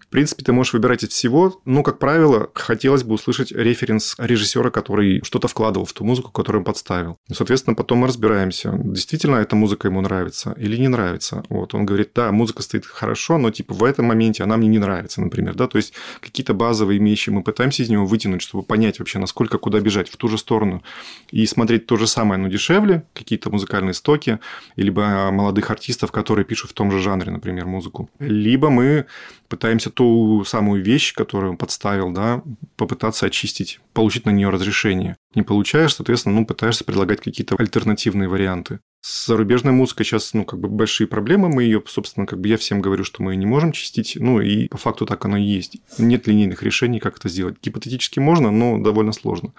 в 0.08 0.12
принципе, 0.12 0.43
ты 0.43 0.53
можешь 0.53 0.74
выбирать 0.74 1.03
из 1.03 1.10
всего, 1.10 1.60
но, 1.66 1.84
как 1.84 1.99
правило, 1.99 2.49
хотелось 2.53 3.03
бы 3.03 3.16
услышать 3.16 3.51
референс 3.51 4.16
режиссера, 4.18 4.70
который 4.70 5.22
что-то 5.24 5.47
вкладывал 5.47 5.86
в 5.86 5.93
ту 5.93 6.03
музыку, 6.03 6.32
которую 6.32 6.62
он 6.62 6.66
подставил. 6.66 7.18
И, 7.28 7.34
соответственно, 7.34 7.76
потом 7.76 7.99
мы 7.99 8.08
разбираемся, 8.08 8.72
действительно 8.74 9.38
эта 9.38 9.56
музыка 9.56 9.88
ему 9.88 10.01
нравится 10.01 10.56
или 10.58 10.78
не 10.78 10.88
нравится. 10.88 11.43
Вот 11.49 11.74
он 11.74 11.86
говорит, 11.86 12.12
да, 12.16 12.32
музыка 12.32 12.62
стоит 12.62 12.86
хорошо, 12.86 13.38
но 13.38 13.51
типа 13.51 13.74
в 13.74 13.84
этом 13.84 14.06
моменте 14.06 14.43
она 14.43 14.58
мне 14.58 14.68
не 14.68 14.80
нравится, 14.80 15.22
например, 15.22 15.56
да, 15.56 15.68
то 15.68 15.78
есть 15.78 15.93
какие-то 16.22 16.53
базовые 16.53 16.99
вещи 16.99 17.30
мы 17.30 17.43
пытаемся 17.43 17.84
из 17.84 17.89
него 17.89 18.06
вытянуть, 18.06 18.41
чтобы 18.41 18.64
понять 18.64 18.99
вообще, 18.99 19.20
насколько 19.20 19.58
куда 19.58 19.80
бежать 19.80 20.10
в 20.10 20.18
ту 20.18 20.28
же 20.28 20.38
сторону 20.38 20.84
и 21.32 21.45
смотреть 21.45 21.86
то 21.86 21.97
же 21.97 22.08
самое, 22.08 22.39
но 22.39 22.47
дешевле, 22.47 23.03
какие-то 23.14 23.49
музыкальные 23.49 23.93
стоки, 23.93 24.39
либо 24.76 25.32
молодых 25.32 25.72
артистов, 25.72 26.12
которые 26.12 26.45
пишут 26.45 26.72
в 26.72 26.74
том 26.74 26.91
же 26.91 26.99
жанре, 26.99 27.32
например, 27.32 27.66
музыку. 27.66 28.10
Либо 28.20 28.70
мы 28.70 29.06
пытаемся 29.56 29.89
ту 29.89 30.43
самую 30.45 30.84
вещь, 30.84 31.14
которую 31.14 31.51
он 31.51 31.58
подставил, 31.58 32.12
да, 32.12 32.43
попытаться 32.76 33.26
очистить, 33.26 33.80
получить 33.93 34.26
на 34.26 34.32
нее 34.32 34.49
разрешение. 34.49 35.16
Не 35.34 35.43
получаешь, 35.43 35.95
соответственно, 35.95 36.36
ну, 36.36 36.45
пытаешься 36.45 36.84
предлагать 36.84 37.22
какие-то 37.22 37.56
альтернативные 37.58 38.28
варианты. 38.28 38.80
С 38.99 39.28
зарубежной 39.28 39.72
музыкой 39.72 40.06
сейчас, 40.06 40.34
ну, 40.34 40.43
как 40.43 40.60
бы 40.60 40.68
большие 40.68 41.08
проблемы, 41.08 41.47
мы 41.47 41.64
ее, 41.64 41.82
собственно, 41.88 42.26
как 42.26 42.41
бы 42.41 42.49
я 42.49 42.58
всем 42.58 42.82
говорю, 42.82 43.06
что 43.06 43.24
мы 43.24 43.32
ее 43.32 43.38
не 43.38 43.45
можем 43.45 43.72
чистить, 43.72 44.18
ну, 44.20 44.41
и 44.41 44.68
по 44.68 44.78
факту 44.78 45.06
так 45.06 45.24
оно 45.24 45.38
и 45.38 45.43
есть. 45.43 45.78
Нет 45.97 46.28
линейных 46.28 46.62
решений, 46.62 46.99
как 46.99 47.18
это 47.18 47.30
сделать. 47.30 47.56
Гипотетически 47.62 48.20
можно, 48.20 48.51
но 48.51 48.78
довольно 48.78 49.14
сложно. 49.14 49.53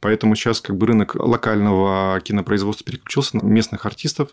Поэтому 0.00 0.34
сейчас 0.34 0.60
как 0.60 0.76
бы 0.76 0.88
рынок 0.88 1.14
локального 1.14 2.20
кинопроизводства 2.20 2.84
переключился 2.84 3.36
на 3.36 3.42
местных 3.42 3.86
артистов, 3.86 4.30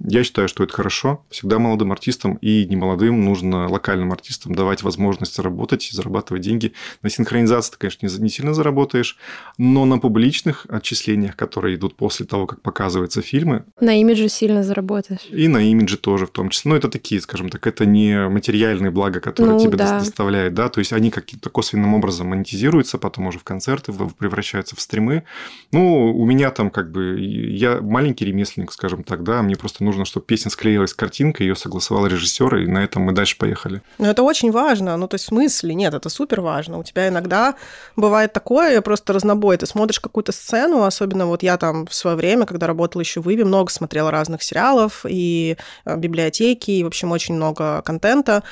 я 0.00 0.24
считаю, 0.24 0.48
что 0.48 0.64
это 0.64 0.72
хорошо. 0.72 1.24
Всегда 1.30 1.58
молодым 1.58 1.92
артистам 1.92 2.34
и 2.36 2.66
немолодым 2.66 3.24
нужно 3.24 3.68
локальным 3.68 4.12
артистам 4.12 4.54
давать 4.54 4.82
возможность 4.82 5.38
работать 5.38 5.88
и 5.90 5.96
зарабатывать 5.96 6.42
деньги. 6.42 6.72
На 7.02 7.10
синхронизации 7.10 7.72
ты, 7.72 7.78
конечно, 7.78 8.06
не 8.06 8.28
сильно 8.28 8.54
заработаешь, 8.54 9.18
но 9.58 9.84
на 9.84 9.98
публичных 9.98 10.66
отчислениях, 10.68 11.36
которые 11.36 11.76
идут 11.76 11.96
после 11.96 12.26
того, 12.26 12.46
как 12.46 12.62
показываются 12.62 13.22
фильмы... 13.22 13.64
На 13.80 14.00
имидже 14.00 14.28
сильно 14.28 14.62
заработаешь. 14.62 15.26
И 15.30 15.48
на 15.48 15.58
имидже 15.58 15.96
тоже 15.96 16.26
в 16.26 16.30
том 16.30 16.50
числе. 16.50 16.70
Но 16.70 16.76
это 16.76 16.88
такие, 16.88 17.20
скажем 17.20 17.48
так, 17.48 17.66
это 17.66 17.86
не 17.86 18.28
материальные 18.28 18.90
блага, 18.90 19.20
которые 19.20 19.56
ну, 19.56 19.60
тебе 19.60 19.76
да. 19.76 19.98
доставляют, 19.98 20.54
да, 20.54 20.68
то 20.68 20.80
есть 20.80 20.92
они 20.92 21.10
каким-то 21.10 21.50
косвенным 21.50 21.94
образом 21.94 22.28
монетизируются, 22.28 22.98
потом 22.98 23.26
уже 23.26 23.38
в 23.38 23.44
концерты 23.44 23.92
превращаются 24.18 24.76
в 24.76 24.80
стримы. 24.80 25.24
Ну, 25.72 26.14
у 26.14 26.24
меня 26.26 26.50
там 26.50 26.70
как 26.70 26.90
бы... 26.90 27.20
Я 27.20 27.80
маленький 27.80 28.24
ремесленник, 28.24 28.72
скажем 28.72 29.04
так, 29.04 29.22
да, 29.22 29.42
мне 29.42 29.56
просто 29.56 29.81
нужно 29.82 30.04
чтобы 30.04 30.26
песня 30.26 30.50
склеилась 30.50 30.90
с 30.90 30.94
картинкой, 30.94 31.46
ее 31.46 31.56
согласовал 31.56 32.06
режиссер, 32.06 32.56
и 32.56 32.66
на 32.66 32.84
этом 32.84 33.02
мы 33.02 33.12
дальше 33.12 33.36
поехали. 33.36 33.82
Ну, 33.98 34.06
это 34.06 34.22
очень 34.22 34.50
важно. 34.50 34.96
Ну, 34.96 35.08
то 35.08 35.14
есть 35.14 35.24
в 35.24 35.28
смысле? 35.28 35.74
Нет, 35.74 35.94
это 35.94 36.08
супер 36.08 36.40
важно. 36.40 36.78
У 36.78 36.82
тебя 36.82 37.08
иногда 37.08 37.54
бывает 37.96 38.32
такое, 38.32 38.80
просто 38.80 39.12
разнобой. 39.12 39.56
Ты 39.56 39.66
смотришь 39.66 40.00
какую-то 40.00 40.32
сцену, 40.32 40.84
особенно 40.84 41.26
вот 41.26 41.42
я 41.42 41.56
там 41.56 41.86
в 41.86 41.94
свое 41.94 42.16
время, 42.16 42.46
когда 42.46 42.66
работала 42.66 43.00
еще 43.02 43.20
в 43.20 43.30
Иве, 43.30 43.44
много 43.44 43.70
смотрела 43.70 44.10
разных 44.10 44.42
сериалов 44.42 45.04
и 45.08 45.56
э, 45.84 45.96
библиотеки, 45.96 46.70
и, 46.70 46.84
в 46.84 46.86
общем, 46.86 47.12
очень 47.12 47.34
много 47.34 47.82
контента. 47.82 48.42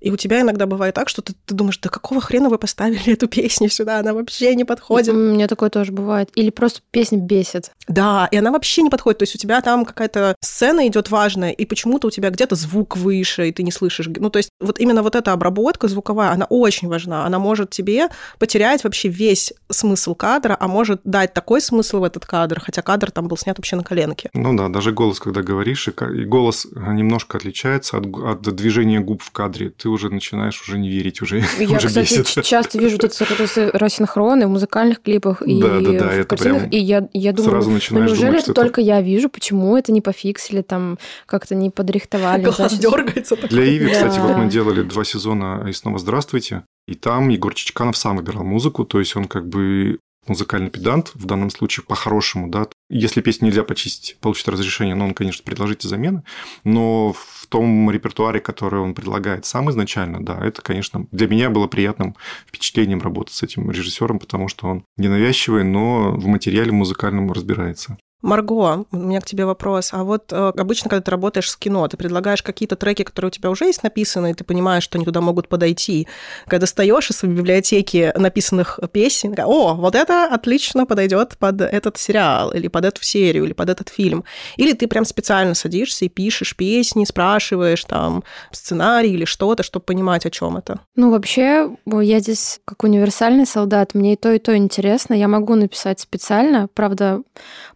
И 0.00 0.10
у 0.10 0.16
тебя 0.16 0.40
иногда 0.40 0.66
бывает 0.66 0.94
так, 0.94 1.08
что 1.08 1.22
ты, 1.22 1.34
ты 1.44 1.54
думаешь, 1.54 1.78
да 1.78 1.88
какого 1.88 2.20
хрена 2.20 2.48
вы 2.48 2.58
поставили 2.58 3.12
эту 3.12 3.28
песню 3.28 3.68
сюда, 3.68 3.98
она 3.98 4.14
вообще 4.14 4.54
не 4.54 4.64
подходит. 4.64 5.14
У 5.14 5.16
меня 5.16 5.48
такое 5.48 5.70
тоже 5.70 5.92
бывает. 5.92 6.30
Или 6.34 6.50
просто 6.50 6.80
песня 6.90 7.18
бесит. 7.18 7.72
Да, 7.88 8.28
и 8.30 8.36
она 8.36 8.50
вообще 8.50 8.82
не 8.82 8.90
подходит. 8.90 9.18
То 9.18 9.22
есть 9.24 9.34
у 9.34 9.38
тебя 9.38 9.60
там 9.60 9.84
какая-то 9.84 10.34
сцена 10.40 10.86
идет 10.86 11.10
важная, 11.10 11.50
и 11.50 11.64
почему-то 11.64 12.08
у 12.08 12.10
тебя 12.10 12.30
где-то 12.30 12.54
звук 12.54 12.96
выше, 12.96 13.48
и 13.48 13.52
ты 13.52 13.62
не 13.62 13.72
слышишь. 13.72 14.08
Ну, 14.08 14.30
то 14.30 14.38
есть 14.38 14.50
вот 14.60 14.78
именно 14.78 15.02
вот 15.02 15.14
эта 15.14 15.32
обработка 15.32 15.88
звуковая, 15.88 16.30
она 16.30 16.46
очень 16.46 16.88
важна. 16.88 17.24
Она 17.24 17.38
может 17.38 17.70
тебе 17.70 18.08
потерять 18.38 18.84
вообще 18.84 19.08
весь 19.08 19.52
смысл 19.70 20.14
кадра, 20.14 20.56
а 20.58 20.68
может 20.68 21.00
дать 21.04 21.34
такой 21.34 21.60
смысл 21.60 22.00
в 22.00 22.04
этот 22.04 22.26
кадр, 22.26 22.60
хотя 22.60 22.82
кадр 22.82 23.10
там 23.10 23.28
был 23.28 23.36
снят 23.36 23.56
вообще 23.58 23.76
на 23.76 23.84
коленке. 23.84 24.30
Ну 24.34 24.56
да, 24.56 24.68
даже 24.68 24.92
голос, 24.92 25.20
когда 25.20 25.42
говоришь, 25.42 25.88
и 25.88 26.24
голос 26.24 26.66
немножко 26.72 27.38
отличается 27.38 27.98
от, 27.98 28.06
от 28.06 28.42
движения 28.54 29.00
губ 29.00 29.22
в 29.22 29.30
кадре. 29.30 29.70
Ты 29.70 29.87
уже 29.88 30.10
начинаешь 30.10 30.60
уже 30.62 30.78
не 30.78 30.88
верить, 30.88 31.22
уже 31.22 31.42
Я, 31.58 31.66
уже 31.76 31.88
кстати, 31.88 32.20
бесит. 32.20 32.44
часто 32.44 32.78
вижу 32.78 32.98
вот 33.00 33.04
эти 33.04 33.76
рассинхроны 33.76 34.46
в 34.46 34.50
музыкальных 34.50 35.02
клипах 35.02 35.42
и 35.42 35.60
да, 35.60 35.80
да, 35.80 35.92
да, 35.92 36.22
в 36.22 36.26
картинах, 36.26 36.72
и 36.72 36.78
я, 36.78 37.08
я 37.12 37.32
думаю, 37.32 37.50
сразу 37.50 37.70
ну, 37.70 38.00
неужели 38.04 38.30
думать, 38.30 38.44
это 38.44 38.54
только 38.54 38.80
я 38.80 39.00
вижу, 39.00 39.28
почему 39.28 39.76
это 39.76 39.92
не 39.92 40.00
пофиксили, 40.00 40.62
там 40.62 40.98
как-то 41.26 41.54
не 41.54 41.70
подрихтовали? 41.70 42.42
Глаз 42.42 42.78
дергается. 42.78 43.36
Для 43.36 43.64
Иви, 43.64 43.86
да. 43.86 43.92
кстати, 43.92 44.18
вот 44.18 44.36
мы 44.36 44.48
делали 44.48 44.82
два 44.82 45.04
сезона 45.04 45.66
и 45.68 45.72
снова 45.72 45.98
«Здравствуйте», 45.98 46.64
и 46.86 46.94
там 46.94 47.28
Егор 47.28 47.54
Чичканов 47.54 47.96
сам 47.96 48.16
выбирал 48.16 48.44
музыку, 48.44 48.84
то 48.84 48.98
есть 48.98 49.14
он 49.14 49.26
как 49.26 49.46
бы 49.46 49.98
музыкальный 50.28 50.70
педант, 50.70 51.12
в 51.14 51.24
данном 51.24 51.50
случае 51.50 51.84
по-хорошему, 51.84 52.48
да, 52.48 52.68
если 52.90 53.20
песню 53.20 53.48
нельзя 53.48 53.64
почистить, 53.64 54.16
получить 54.20 54.48
разрешение, 54.48 54.94
но 54.94 55.04
он, 55.04 55.14
конечно, 55.14 55.44
предложите 55.44 55.88
замены, 55.88 56.22
но 56.64 57.12
в 57.12 57.46
том 57.48 57.90
репертуаре, 57.90 58.40
который 58.40 58.80
он 58.80 58.94
предлагает 58.94 59.44
сам 59.44 59.70
изначально, 59.70 60.24
да, 60.24 60.38
это, 60.38 60.62
конечно, 60.62 61.06
для 61.12 61.28
меня 61.28 61.50
было 61.50 61.66
приятным 61.66 62.16
впечатлением 62.46 63.00
работать 63.00 63.34
с 63.34 63.42
этим 63.42 63.70
режиссером, 63.70 64.18
потому 64.18 64.48
что 64.48 64.68
он 64.68 64.84
ненавязчивый, 64.96 65.64
но 65.64 66.12
в 66.12 66.26
материале 66.26 66.72
музыкальном 66.72 67.32
разбирается. 67.32 67.98
Марго, 68.20 68.84
у 68.90 68.96
меня 68.96 69.20
к 69.20 69.26
тебе 69.26 69.44
вопрос. 69.44 69.90
А 69.92 70.02
вот 70.02 70.32
э, 70.32 70.52
обычно, 70.56 70.90
когда 70.90 71.02
ты 71.02 71.10
работаешь 71.12 71.50
с 71.50 71.56
кино, 71.56 71.86
ты 71.86 71.96
предлагаешь 71.96 72.42
какие-то 72.42 72.74
треки, 72.74 73.04
которые 73.04 73.28
у 73.28 73.30
тебя 73.30 73.48
уже 73.48 73.66
есть 73.66 73.84
написаны, 73.84 74.32
и 74.32 74.34
ты 74.34 74.42
понимаешь, 74.42 74.82
что 74.82 74.98
они 74.98 75.04
туда 75.04 75.20
могут 75.20 75.46
подойти. 75.48 76.08
Когда 76.46 76.62
достаешь 76.62 77.10
из 77.10 77.18
своей 77.18 77.34
библиотеки 77.34 78.12
написанных 78.16 78.80
песен, 78.92 79.36
о, 79.38 79.74
вот 79.74 79.94
это 79.94 80.24
отлично 80.24 80.84
подойдет 80.84 81.38
под 81.38 81.60
этот 81.60 81.96
сериал, 81.96 82.50
или 82.50 82.66
под 82.66 82.86
эту 82.86 83.04
серию, 83.04 83.44
или 83.44 83.52
под 83.52 83.70
этот 83.70 83.88
фильм. 83.88 84.24
Или 84.56 84.72
ты 84.72 84.88
прям 84.88 85.04
специально 85.04 85.54
садишься 85.54 86.04
и 86.04 86.08
пишешь 86.08 86.56
песни, 86.56 87.04
спрашиваешь 87.04 87.84
там 87.84 88.24
сценарий 88.50 89.12
или 89.12 89.26
что-то, 89.26 89.62
чтобы 89.62 89.84
понимать, 89.84 90.26
о 90.26 90.30
чем 90.30 90.56
это. 90.56 90.80
Ну, 90.96 91.12
вообще, 91.12 91.70
я 91.86 92.18
здесь 92.18 92.60
как 92.64 92.82
универсальный 92.82 93.46
солдат, 93.46 93.94
мне 93.94 94.14
и 94.14 94.16
то, 94.16 94.32
и 94.32 94.40
то 94.40 94.56
интересно. 94.56 95.14
Я 95.14 95.28
могу 95.28 95.54
написать 95.54 96.00
специально, 96.00 96.68
правда, 96.74 97.22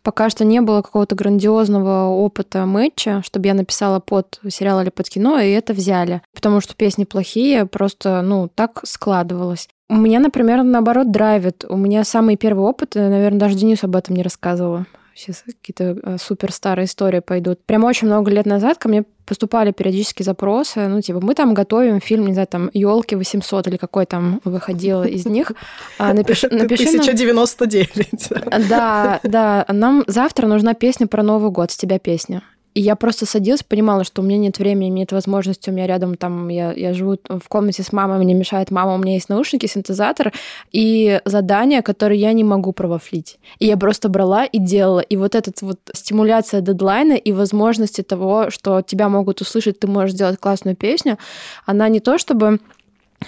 пока 0.03 0.32
что 0.33 0.45
не 0.45 0.61
было 0.61 0.83
какого-то 0.83 1.15
грандиозного 1.15 2.09
опыта 2.09 2.67
мэтча, 2.67 3.23
чтобы 3.25 3.47
я 3.47 3.55
написала 3.55 4.01
под 4.01 4.41
сериал 4.49 4.81
или 4.81 4.91
под 4.91 5.09
кино, 5.09 5.39
и 5.39 5.51
это 5.51 5.73
взяли. 5.73 6.23
Потому 6.35 6.61
что 6.61 6.75
песни 6.75 7.05
плохие, 7.05 7.67
просто, 7.67 8.23
ну, 8.23 8.49
так 8.53 8.81
складывалось. 8.85 9.69
У 9.89 9.97
меня, 9.97 10.19
например, 10.19 10.63
наоборот, 10.63 11.13
драйвит. 11.13 11.65
У 11.69 11.77
меня 11.77 12.03
самый 12.03 12.37
первый 12.37 12.65
опыт, 12.65 12.95
наверное, 12.95 13.39
даже 13.39 13.55
Денис 13.55 13.85
об 13.85 13.95
этом 13.95 14.17
не 14.17 14.23
рассказывала 14.23 14.87
сейчас 15.15 15.45
какие-то 15.47 15.99
э, 16.03 16.17
супер 16.19 16.53
старые 16.53 16.87
истории 16.87 17.21
пойдут. 17.21 17.61
Прямо 17.65 17.87
очень 17.87 18.07
много 18.07 18.31
лет 18.31 18.47
назад 18.47 18.79
ко 18.79 18.89
мне 18.89 19.05
поступали 19.25 19.71
периодически 19.71 20.23
запросы, 20.23 20.89
ну, 20.89 21.01
типа, 21.01 21.21
мы 21.21 21.35
там 21.35 21.55
готовим 21.55 22.01
фильм, 22.01 22.27
не 22.27 22.33
знаю, 22.33 22.49
там, 22.49 22.71
елки 22.75 23.15
800 23.15 23.69
или 23.69 23.77
какой 23.77 24.05
там 24.05 24.41
выходил 24.45 25.05
из 25.05 25.27
них. 25.27 25.53
А, 25.99 26.13
напиши, 26.15 26.49
напиши 26.51 26.89
1099. 26.89 28.69
Да, 28.69 29.21
да, 29.23 29.65
нам 29.69 30.05
завтра 30.07 30.47
нужна 30.47 30.75
песня 30.75 31.07
про 31.07 31.23
Новый 31.23 31.51
год, 31.51 31.71
с 31.71 31.77
тебя 31.77 31.99
песня. 31.99 32.43
И 32.75 32.81
я 32.81 32.97
просто 32.97 33.27
садилась, 33.27 33.63
понимала, 33.63 34.05
что 34.05 34.23
у 34.23 34.25
меня 34.25 34.39
нет 34.39 34.59
времени, 34.59 34.89
нет 34.89 35.13
возможности, 35.13 35.71
у 35.71 35.73
меня 35.73 35.87
рядом 35.87 36.17
там, 36.17 36.49
я, 36.49 36.73
я 36.73 36.95
живу 36.95 37.19
в 37.29 37.49
комнате 37.49 37.83
с 37.83 37.93
мамой, 37.93 38.19
мне 38.19 38.35
мешает 38.35 38.71
мама, 38.71 38.95
у 38.95 38.99
меня 38.99 39.15
есть 39.15 39.29
наушники, 39.29 39.67
синтезатор 39.67 40.33
и 40.73 41.21
задания, 41.25 41.83
которые 41.83 42.21
я 42.21 42.33
не 42.33 42.45
могу 42.45 42.73
провафлить. 42.73 43.39
И 43.59 43.67
я 43.67 43.77
просто 43.77 44.09
брала 44.09 44.45
и 44.45 44.59
делала. 44.59 45.01
И 45.01 45.17
вот 45.17 45.35
эта 45.35 45.53
вот 45.61 45.79
стимуляция 45.93 46.61
дедлайна 46.61 47.15
и 47.15 47.33
возможности 47.33 48.03
того, 48.03 48.51
что 48.51 48.81
тебя 48.83 49.09
могут 49.09 49.41
услышать, 49.41 49.79
ты 49.79 49.87
можешь 49.87 50.15
сделать 50.15 50.39
классную 50.39 50.77
песню, 50.77 51.19
она 51.67 51.89
не 51.89 52.01
то 52.01 52.19
чтобы 52.19 52.61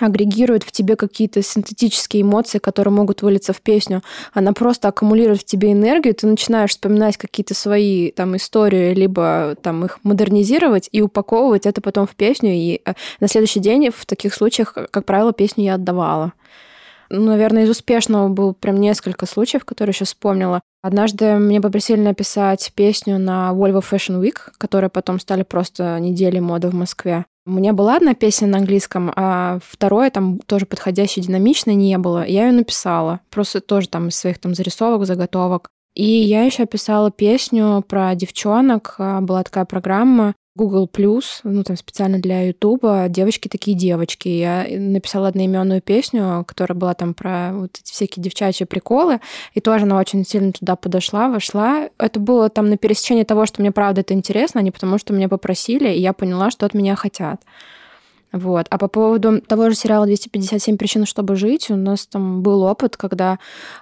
агрегирует 0.01 0.62
в 0.62 0.72
тебе 0.72 0.97
какие-то 0.97 1.42
синтетические 1.42 2.22
эмоции, 2.22 2.59
которые 2.59 2.92
могут 2.92 3.22
вылиться 3.22 3.53
в 3.53 3.61
песню. 3.61 4.03
Она 4.32 4.53
просто 4.53 4.88
аккумулирует 4.88 5.40
в 5.40 5.45
тебе 5.45 5.72
энергию, 5.72 6.14
ты 6.14 6.26
начинаешь 6.26 6.70
вспоминать 6.70 7.16
какие-то 7.16 7.55
свои 7.55 8.11
там 8.11 8.36
истории, 8.36 8.95
либо 8.95 9.57
там 9.62 9.84
их 9.84 9.99
модернизировать 10.03 10.88
и 10.92 11.03
упаковывать 11.03 11.66
это 11.66 11.80
потом 11.80 12.07
в 12.07 12.14
песню. 12.14 12.51
И 12.51 12.80
э, 12.84 12.95
на 13.20 13.28
следующий 13.28 13.61
день 13.61 13.90
в 13.95 14.07
таких 14.07 14.34
случаях, 14.34 14.72
как 14.72 15.05
правило, 15.05 15.32
песню 15.32 15.64
я 15.64 15.74
отдавала. 15.74 16.32
Наверное, 17.11 17.64
из 17.64 17.70
успешного 17.70 18.28
был 18.28 18.55
прям 18.55 18.80
несколько 18.80 19.26
случаев, 19.26 19.64
которые 19.64 19.92
сейчас 19.92 20.09
вспомнила. 20.09 20.61
Однажды 20.82 21.36
мне 21.36 21.61
попросили 21.61 22.01
написать 22.01 22.72
песню 22.74 23.18
на 23.18 23.53
Volvo 23.53 23.82
Fashion 23.82 24.20
Week, 24.22 24.38
которые 24.59 24.90
потом 24.90 25.20
стали 25.20 25.42
просто 25.42 25.99
недели 26.01 26.38
моды 26.38 26.68
в 26.68 26.74
Москве. 26.74 27.26
У 27.47 27.51
меня 27.51 27.74
была 27.74 27.97
одна 27.97 28.14
песня 28.14 28.49
на 28.49 28.59
английском, 28.59 29.12
а 29.14 29.59
второе 29.62 30.11
там 30.11 30.38
тоже 30.38 30.64
подходящей, 30.64 31.20
динамичной 31.20 31.74
не 31.74 31.99
было. 31.99 32.26
Я 32.26 32.47
ее 32.47 32.53
написала, 32.53 33.20
просто 33.30 33.61
тоже 33.61 33.88
там 33.88 34.09
из 34.09 34.16
своих 34.16 34.38
там 34.38 34.55
зарисовок, 34.55 35.07
заготовок. 35.07 35.68
И 35.95 36.05
я 36.05 36.42
еще 36.42 36.66
писала 36.66 37.11
песню 37.11 37.84
про 37.86 38.14
девчонок. 38.14 38.97
А, 38.99 39.20
была 39.20 39.45
такая 39.45 39.64
программа 39.64 40.34
Google 40.57 40.88
Plus, 40.92 41.40
ну 41.42 41.64
там 41.64 41.76
специально 41.76 42.18
для 42.20 42.42
Ютуба, 42.49 43.07
девочки 43.09 43.49
такие 43.49 43.76
девочки. 43.76 44.28
Я 44.28 44.66
написала 44.70 45.28
одноименную 45.28 45.82
песню, 45.82 46.45
которая 46.47 46.78
была 46.78 46.95
там 46.95 47.12
про 47.12 47.53
вот 47.53 47.70
эти 47.80 47.90
всякие 47.90 48.22
девчачьи 48.22 48.64
приколы, 48.64 49.20
и 49.53 49.61
тоже 49.61 49.84
она 49.84 49.99
очень 49.99 50.24
сильно 50.24 50.53
туда 50.53 50.76
подошла, 50.76 51.28
вошла. 51.28 51.88
Это 51.99 52.20
было 52.20 52.51
там 52.51 52.70
на 52.70 52.76
пересечении 52.76 53.24
того, 53.24 53.47
что 53.47 53.62
мне 53.62 53.72
правда 53.72 54.03
это 54.03 54.14
интересно, 54.14 54.61
а 54.61 54.62
не 54.62 54.70
потому, 54.70 54.99
что 54.99 55.12
меня 55.12 55.28
попросили, 55.28 55.88
и 55.92 56.01
я 56.01 56.12
поняла, 56.12 56.53
что 56.53 56.66
от 56.66 56.74
меня 56.74 56.95
хотят. 56.95 57.42
Вот. 58.35 58.66
А 58.68 58.78
по 58.78 58.89
поводу 58.89 59.41
того 59.41 59.70
же 59.70 59.76
сериала 59.76 60.09
«257 60.09 60.76
причин, 60.76 61.07
чтобы 61.07 61.37
жить», 61.37 61.70
у 61.70 61.76
нас 61.76 62.05
там 62.09 62.43
был 62.43 62.64
опыт, 62.64 62.97
когда 62.97 63.39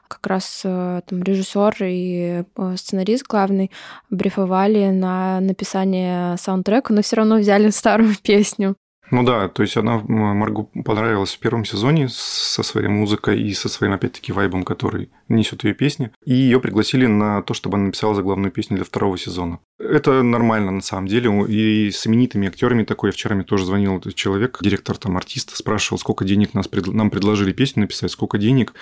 как 0.08 0.26
раз 0.26 0.60
э, 0.64 1.00
там 1.06 1.22
режиссер 1.22 1.76
и 1.80 2.44
э, 2.54 2.74
сценарист 2.76 3.26
главный 3.26 3.70
брифовали 4.10 4.90
на 4.90 5.40
написание 5.40 6.36
саундтрека, 6.36 6.92
но 6.92 7.00
все 7.00 7.16
равно 7.16 7.36
взяли 7.36 7.70
старую 7.70 8.14
песню. 8.22 8.76
Ну 9.12 9.24
да, 9.24 9.48
то 9.48 9.62
есть 9.62 9.76
она 9.76 9.98
Маргу 10.06 10.70
понравилась 10.84 11.34
в 11.34 11.38
первом 11.38 11.66
сезоне 11.66 12.08
со 12.08 12.62
своей 12.62 12.88
музыкой 12.88 13.42
и 13.42 13.52
со 13.52 13.68
своим, 13.68 13.92
опять-таки, 13.92 14.32
вайбом, 14.32 14.64
который 14.64 15.10
несет 15.28 15.64
ее 15.64 15.74
песни. 15.74 16.10
И 16.24 16.32
ее 16.32 16.60
пригласили 16.60 17.04
на 17.04 17.42
то, 17.42 17.52
чтобы 17.52 17.76
она 17.76 17.86
написала 17.86 18.14
заглавную 18.14 18.50
песню 18.50 18.76
для 18.76 18.86
второго 18.86 19.18
сезона. 19.18 19.58
Это 19.82 20.22
нормально 20.22 20.70
на 20.70 20.80
самом 20.80 21.08
деле. 21.08 21.30
И 21.48 21.90
с 21.90 22.06
именитыми 22.06 22.48
актерами 22.48 22.84
такое. 22.84 23.10
Вчера 23.10 23.34
мне 23.34 23.44
тоже 23.44 23.64
звонил 23.64 24.00
человек, 24.14 24.58
директор 24.62 24.96
там 24.96 25.16
артиста, 25.16 25.56
спрашивал, 25.56 25.98
сколько 25.98 26.24
денег 26.24 26.54
нас, 26.54 26.68
нам 26.86 27.10
предложили 27.10 27.52
песню 27.52 27.82
написать, 27.82 28.10
сколько 28.10 28.38
денег 28.38 28.74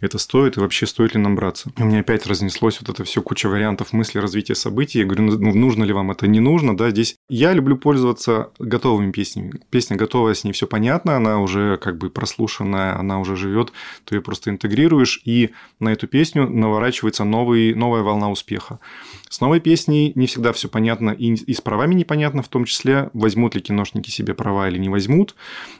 это 0.00 0.18
стоит 0.18 0.56
и 0.56 0.60
вообще 0.60 0.86
стоит 0.86 1.14
ли 1.14 1.20
нам 1.20 1.36
браться. 1.36 1.72
И 1.78 1.82
у 1.82 1.86
меня 1.86 2.00
опять 2.00 2.26
разнеслось 2.26 2.80
вот 2.80 2.90
это 2.90 3.04
все 3.04 3.22
куча 3.22 3.48
вариантов 3.48 3.92
мысли 3.92 4.18
развития 4.18 4.54
событий. 4.54 4.98
Я 4.98 5.04
говорю, 5.06 5.38
ну, 5.38 5.54
нужно 5.54 5.84
ли 5.84 5.92
вам 5.92 6.10
это, 6.10 6.26
не 6.26 6.40
нужно, 6.40 6.76
да, 6.76 6.90
здесь 6.90 7.16
я 7.28 7.52
люблю 7.52 7.76
пользоваться 7.76 8.50
готовыми 8.58 9.10
песнями. 9.12 9.52
Песня 9.70 9.96
готовая, 9.96 10.34
с 10.34 10.44
ней 10.44 10.52
все 10.52 10.66
понятно, 10.66 11.16
она 11.16 11.40
уже 11.40 11.78
как 11.78 11.98
бы 11.98 12.10
прослушанная, 12.10 12.98
она 12.98 13.20
уже 13.20 13.36
живет, 13.36 13.72
ты 14.04 14.16
ее 14.16 14.22
просто 14.22 14.50
интегрируешь, 14.50 15.20
и 15.24 15.50
на 15.80 15.90
эту 15.92 16.06
песню 16.06 16.48
наворачивается 16.48 17.24
новый, 17.24 17.74
новая 17.74 18.02
волна 18.02 18.30
успеха. 18.30 18.80
С 19.28 19.40
новой 19.40 19.60
песней 19.60 20.12
не 20.14 20.26
всегда 20.26 20.41
все 20.52 20.68
понятно, 20.68 21.10
и, 21.10 21.34
и 21.34 21.54
с 21.54 21.60
правами 21.60 21.94
непонятно, 21.94 22.42
в 22.42 22.48
том 22.48 22.64
числе, 22.64 23.10
возьмут 23.12 23.54
ли 23.54 23.60
киношники 23.60 24.10
себе 24.10 24.34
права 24.34 24.68
или 24.68 24.78
не 24.78 24.88
возьмут. 24.88 25.36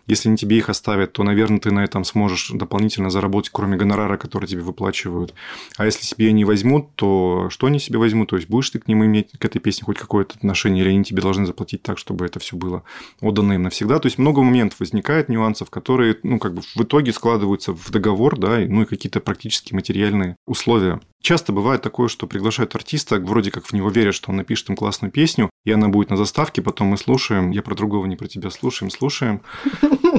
Если 0.06 0.28
не 0.28 0.36
тебе 0.36 0.58
их 0.58 0.68
оставят, 0.68 1.12
то, 1.12 1.24
наверное, 1.24 1.58
ты 1.58 1.72
на 1.72 1.82
этом 1.82 2.04
сможешь 2.04 2.50
дополнительно 2.50 3.10
заработать, 3.10 3.50
кроме 3.52 3.76
гонорара, 3.76 4.16
который 4.16 4.46
тебе 4.46 4.62
выплачивают. 4.62 5.34
А 5.76 5.84
если 5.84 6.04
себе 6.04 6.30
не 6.32 6.44
возьмут, 6.44 6.94
то 6.94 7.48
что 7.50 7.66
они 7.66 7.80
себе 7.80 7.98
возьмут? 7.98 8.30
То 8.30 8.36
есть 8.36 8.48
будешь 8.48 8.70
ты 8.70 8.78
к 8.78 8.86
ним 8.86 9.04
иметь, 9.04 9.30
к 9.36 9.44
этой 9.44 9.58
песне 9.58 9.84
хоть 9.84 9.98
какое-то 9.98 10.36
отношение, 10.36 10.84
или 10.84 10.92
они 10.92 11.02
тебе 11.02 11.22
должны 11.22 11.46
заплатить 11.46 11.82
так, 11.82 11.98
чтобы 11.98 12.26
это 12.26 12.38
все 12.38 12.56
было 12.56 12.84
отдано 13.20 13.54
им 13.54 13.62
навсегда. 13.62 13.98
То 13.98 14.06
есть 14.06 14.18
много 14.18 14.42
моментов 14.42 14.80
возникает, 14.80 15.28
нюансов, 15.28 15.70
которые, 15.70 16.18
ну, 16.22 16.38
как 16.38 16.54
бы 16.54 16.62
в 16.62 16.82
итоге 16.82 17.12
складываются 17.12 17.72
в 17.72 17.90
договор, 17.90 18.38
да, 18.38 18.58
ну 18.58 18.82
и 18.82 18.86
какие-то 18.86 19.20
практически 19.20 19.74
материальные 19.74 20.36
условия. 20.46 21.00
Часто 21.22 21.52
бывает 21.52 21.82
такое, 21.82 22.08
что 22.08 22.26
приглашают 22.26 22.74
артиста, 22.74 23.20
вроде 23.20 23.52
как 23.52 23.64
в 23.66 23.72
него 23.72 23.90
верят, 23.90 24.14
что 24.14 24.30
он 24.30 24.36
напишет 24.36 24.68
им 24.70 24.76
классную 24.76 25.12
песню, 25.12 25.50
и 25.64 25.70
она 25.70 25.88
будет 25.88 26.10
на 26.10 26.16
заставке, 26.16 26.60
потом 26.60 26.88
мы 26.88 26.96
слушаем, 26.96 27.50
я 27.50 27.62
про 27.62 27.74
другого, 27.74 28.06
не 28.06 28.16
про 28.16 28.26
тебя 28.26 28.50
слушаем, 28.50 28.90
слушаем. 28.90 29.42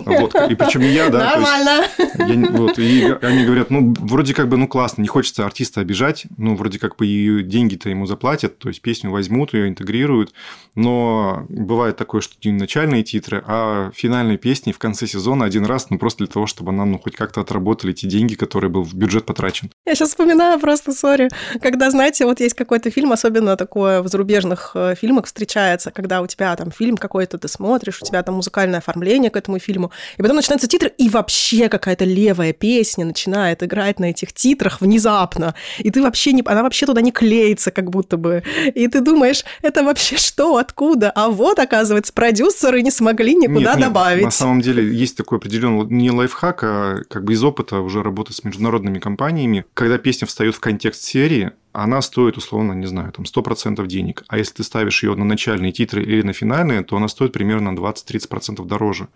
Вот, 0.06 0.34
и 0.36 0.56
причем 0.56 0.82
не 0.82 0.89
я, 0.89 1.10
да. 1.10 1.20
Нормально. 1.20 1.86
Я, 2.18 2.52
вот, 2.52 2.80
и 2.80 3.16
они 3.22 3.46
говорят, 3.46 3.70
ну, 3.70 3.94
вроде 4.00 4.34
как 4.34 4.50
бы, 4.50 4.58
ну, 4.58 4.68
классно, 4.68 5.02
не 5.02 5.08
хочется 5.08 5.46
артиста 5.46 5.82
обижать, 5.82 6.26
ну, 6.38 6.56
вроде 6.56 6.80
как 6.80 6.96
бы 6.96 7.06
и 7.06 7.44
деньги-то 7.44 7.89
ему 7.89 8.06
заплатят, 8.06 8.58
то 8.58 8.70
есть 8.70 8.82
песню 8.82 9.12
возьмут, 9.12 9.54
ее 9.54 9.68
интегрируют, 9.68 10.34
но 10.76 11.46
бывает 11.50 11.98
такое, 11.98 12.22
что 12.22 12.36
не 12.44 12.52
начальные 12.52 13.04
титры, 13.04 13.44
а 13.46 13.91
финальные 13.94 14.38
песни 14.38 14.72
в 14.72 14.80
конце 14.80 15.08
сезона 15.08 15.46
один 15.46 15.66
раз, 15.66 15.89
ну, 15.89 16.00
просто 16.00 16.26
для 16.26 16.28
того, 16.28 16.48
чтобы 16.48 16.72
нам, 16.72 16.91
ну, 16.91 17.00
хоть 17.00 17.16
как-то 17.16 17.41
отработали 17.41 17.91
те 17.91 18.08
деньги, 18.08 18.36
которые 18.36 18.72
был 18.72 18.84
в 18.84 18.94
бюджет 18.94 19.26
потрачен. 19.26 19.70
Я 19.86 19.96
сейчас 19.96 20.10
вспоминаю 20.10 20.60
просто 20.60 20.94
сори. 20.94 21.30
Когда, 21.62 21.91
знаете, 21.91 22.26
вот 22.26 22.39
есть 22.39 22.56
какой-то 22.56 22.89
фильм, 22.89 23.12
особенно 23.12 23.56
такое 23.58 24.02
в 24.02 24.08
зарубежных 24.08 24.72
э, 24.76 24.96
фильмах 24.96 25.28
встречается, 25.34 25.89
когда 25.89 26.21
у 26.21 26.27
тебя 26.27 26.55
там 26.55 26.71
фильм 26.71 26.95
какой-то 26.95 27.39
ты 27.39 27.47
смотришь, 27.47 27.99
у 28.01 28.05
тебя 28.05 28.21
там 28.21 28.36
музыкальное 28.36 28.79
оформление 28.79 29.31
к 29.31 29.36
этому 29.36 29.57
фильму, 29.57 29.91
и 30.17 30.21
потом 30.21 30.38
начинаются 30.38 30.67
титры, 30.67 30.91
и 30.95 31.09
вообще 31.09 31.69
какая-то 31.69 32.05
левая 32.05 32.53
песня 32.53 33.03
начинает 33.03 33.63
играть 33.63 33.99
на 33.99 34.05
этих 34.11 34.31
титрах 34.31 34.79
внезапно, 34.79 35.55
и 35.79 35.89
ты 35.89 36.03
вообще 36.03 36.34
не... 36.34 36.43
Она 36.45 36.61
вообще 36.61 36.86
туда 36.86 37.01
не 37.01 37.11
клеится, 37.11 37.71
как 37.71 37.89
будто 37.89 38.17
бы. 38.17 38.43
И 38.75 38.88
ты 38.88 39.01
думаешь, 39.01 39.43
это 39.63 39.84
вообще 39.84 40.17
что, 40.17 40.57
откуда? 40.57 41.09
А 41.15 41.29
вот, 41.29 41.57
оказывается, 41.57 42.13
продюсеры 42.13 42.84
не 42.84 42.91
смогли 42.91 43.34
никуда 43.34 43.73
нет, 43.73 43.88
добавить. 43.88 44.17
Нет, 44.17 44.25
на 44.25 44.31
самом 44.31 44.61
деле 44.61 44.88
есть 44.95 45.17
такой 45.17 45.39
определенный 45.39 45.86
не 45.89 46.11
лайфхак, 46.11 46.63
а 46.63 46.97
как 47.09 47.23
бы 47.23 47.34
из 47.34 47.43
опыта 47.43 47.79
уже 47.79 48.03
работы 48.03 48.34
с 48.34 48.43
международными 48.43 48.99
компаниями. 48.99 49.65
Когда 49.73 49.97
песня 49.97 50.27
встает 50.27 50.53
в 50.53 50.59
контекст 50.59 51.01
серии, 51.03 51.53
она 51.74 52.01
стоит, 52.01 52.38
условно, 52.38 52.74
не 52.74 52.86
знаю, 52.86 53.11
там 53.11 53.26
100% 53.26 53.86
денег. 53.88 54.24
А 54.28 54.38
если 54.38 54.53
ты 54.53 54.63
ставишь 54.63 55.03
ее 55.03 55.15
на 55.15 55.26
начальные 55.26 55.71
титры 55.71 56.03
или 56.03 56.21
на 56.21 56.32
финальные, 56.32 56.84
то 56.84 56.95
она 56.95 57.07
стоит 57.07 57.34
примерно 57.34 57.69
20-30% 57.69 58.63
дороже. 58.65 59.07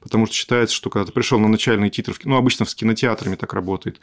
Потому 0.00 0.26
что 0.26 0.34
считается, 0.34 0.76
что 0.76 0.90
когда 0.90 1.06
ты 1.06 1.12
пришел 1.12 1.38
на 1.38 1.48
начальные 1.48 1.90
титры, 1.90 2.14
ну, 2.24 2.36
обычно 2.36 2.66
с 2.66 2.74
кинотеатрами 2.74 3.36
так 3.36 3.54
работает, 3.54 3.98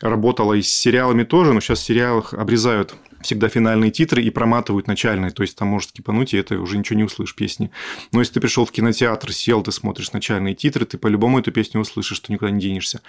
работала 0.00 0.54
и 0.54 0.62
с 0.62 0.72
сериалами 0.72 1.24
тоже, 1.24 1.52
но 1.52 1.60
сейчас 1.60 1.80
в 1.80 1.84
сериалах 1.84 2.32
обрезают 2.34 2.94
всегда 3.22 3.48
финальные 3.48 3.90
титры 3.90 4.22
и 4.22 4.30
проматывают 4.30 4.86
начальные. 4.86 5.30
То 5.30 5.42
есть 5.42 5.56
там 5.56 5.68
может 5.68 5.90
скипануть, 5.90 6.34
и 6.34 6.36
это 6.36 6.58
уже 6.58 6.78
ничего 6.78 6.96
не 6.96 7.04
услышишь 7.04 7.34
песни. 7.34 7.70
Но 8.12 8.20
если 8.20 8.34
ты 8.34 8.40
пришел 8.40 8.64
в 8.64 8.72
кинотеатр, 8.72 9.32
сел, 9.32 9.62
ты 9.62 9.72
смотришь 9.72 10.12
начальные 10.12 10.54
титры, 10.54 10.84
ты 10.84 10.98
по-любому 10.98 11.38
эту 11.38 11.52
песню 11.52 11.80
услышишь, 11.80 12.16
что 12.18 12.32
никуда 12.32 12.50
не 12.50 12.60
денешься. 12.60 13.00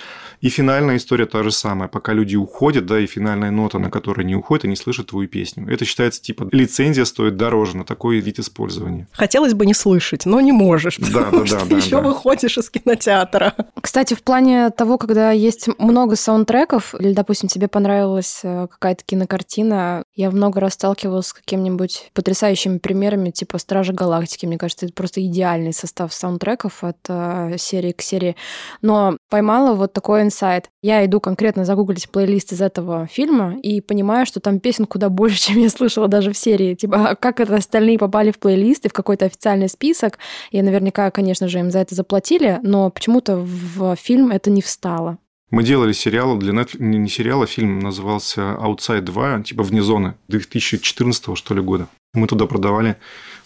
И 0.42 0.50
финальная 0.50 0.98
история 0.98 1.26
та 1.26 1.44
же 1.44 1.52
самая. 1.52 1.88
Пока 1.88 2.14
люди 2.14 2.36
уходят, 2.36 2.86
да, 2.86 3.00
и 3.00 3.06
финальная 3.06 3.52
нота, 3.52 3.80
на 3.80 3.90
которой 3.90 4.26
не 4.26 4.36
уходят, 4.36 4.66
они 4.66 4.76
слышат 4.76 5.08
твою 5.08 5.28
песню. 5.28 5.68
Это 5.70 5.86
считается 5.86 6.22
типа 6.22 6.48
лицензия 6.52 7.06
стоит 7.06 7.38
дороже 7.38 7.78
на 7.78 7.86
такой 7.86 8.20
вид 8.20 8.40
использования. 8.40 9.08
Хотелось 9.12 9.54
бы 9.54 9.66
не 9.66 9.74
слышать, 9.74 10.26
но 10.26 10.42
не 10.42 10.52
можешь, 10.52 10.98
да, 10.98 11.30
да, 11.32 11.46
что 11.46 11.66
да, 11.66 11.78
еще 11.78 11.90
да. 11.90 12.02
выходишь 12.02 12.58
из 12.58 12.70
кинотеатра. 12.70 13.54
Кстати, 13.82 14.14
в 14.14 14.24
плане 14.24 14.70
того, 14.70 14.98
когда 14.98 15.32
есть 15.32 15.68
много 15.78 16.16
саундтреков, 16.16 16.96
или, 17.00 17.14
допустим, 17.14 17.50
тебе 17.50 17.68
понравилась 17.68 18.42
э, 18.44 18.68
какая-то 18.70 19.04
кинокартина, 19.06 20.03
я 20.16 20.30
много 20.32 20.60
раз 20.60 20.74
сталкивалась 20.74 21.28
с 21.28 21.34
какими-нибудь 21.34 22.12
потрясающими 22.14 22.78
примерами, 22.78 23.32
типа 23.32 23.58
«Стражи 23.58 23.94
Галактики». 23.94 24.46
Мне 24.46 24.58
кажется, 24.58 24.86
это 24.86 24.94
просто 24.94 25.26
идеальный 25.26 25.74
состав 25.74 26.14
саундтреков 26.14 26.84
от 26.84 26.98
э, 27.08 27.56
серии 27.58 27.92
к 27.92 28.02
серии. 28.02 28.36
Но 28.82 29.18
поймала 29.30 29.74
вот 29.74 29.94
такой 29.94 30.22
инсайт. 30.22 30.70
Я 30.82 31.06
иду 31.06 31.20
конкретно 31.20 31.66
загуглить 31.66 32.10
плейлист 32.10 32.52
из 32.54 32.62
этого 32.62 33.08
фильма 33.08 33.58
и 33.60 33.82
понимаю, 33.82 34.26
что 34.26 34.40
там 34.40 34.60
песен 34.60 34.86
куда 34.86 35.10
больше, 35.10 35.40
чем 35.48 35.58
я 35.58 35.70
слышала 35.70 36.08
даже 36.08 36.32
в 36.32 36.38
серии. 36.38 36.76
Типа, 36.76 37.10
а 37.10 37.16
как 37.16 37.40
это 37.40 37.56
остальные 37.56 37.98
попали 37.98 38.32
в 38.32 38.40
плейлист 38.40 38.86
и 38.86 38.90
в 38.90 38.94
какой-то 38.94 39.26
официальный 39.26 39.70
список. 39.70 40.20
И 40.52 40.62
наверняка, 40.62 41.10
конечно 41.12 41.48
же, 41.48 41.60
им 41.60 41.72
за 41.72 41.80
это 41.80 41.96
заплатили, 41.96 42.60
но 42.62 42.90
почему-то 42.90 43.38
в 43.38 43.96
фильм 43.96 44.32
это 44.32 44.50
не 44.50 44.62
встало. 44.62 45.18
Мы 45.54 45.62
делали 45.62 45.92
сериал 45.92 46.36
для 46.38 46.52
Netflix, 46.52 46.82
не 46.82 47.08
сериал, 47.08 47.44
а 47.44 47.46
фильм 47.46 47.78
назывался 47.78 48.58
Outside 48.60 49.02
2, 49.02 49.44
типа 49.44 49.62
вне 49.62 49.84
зоны, 49.84 50.16
2014 50.28 51.38
что 51.38 51.54
ли 51.54 51.62
года. 51.62 51.88
Мы 52.16 52.28
туда 52.28 52.46
продавали 52.46 52.98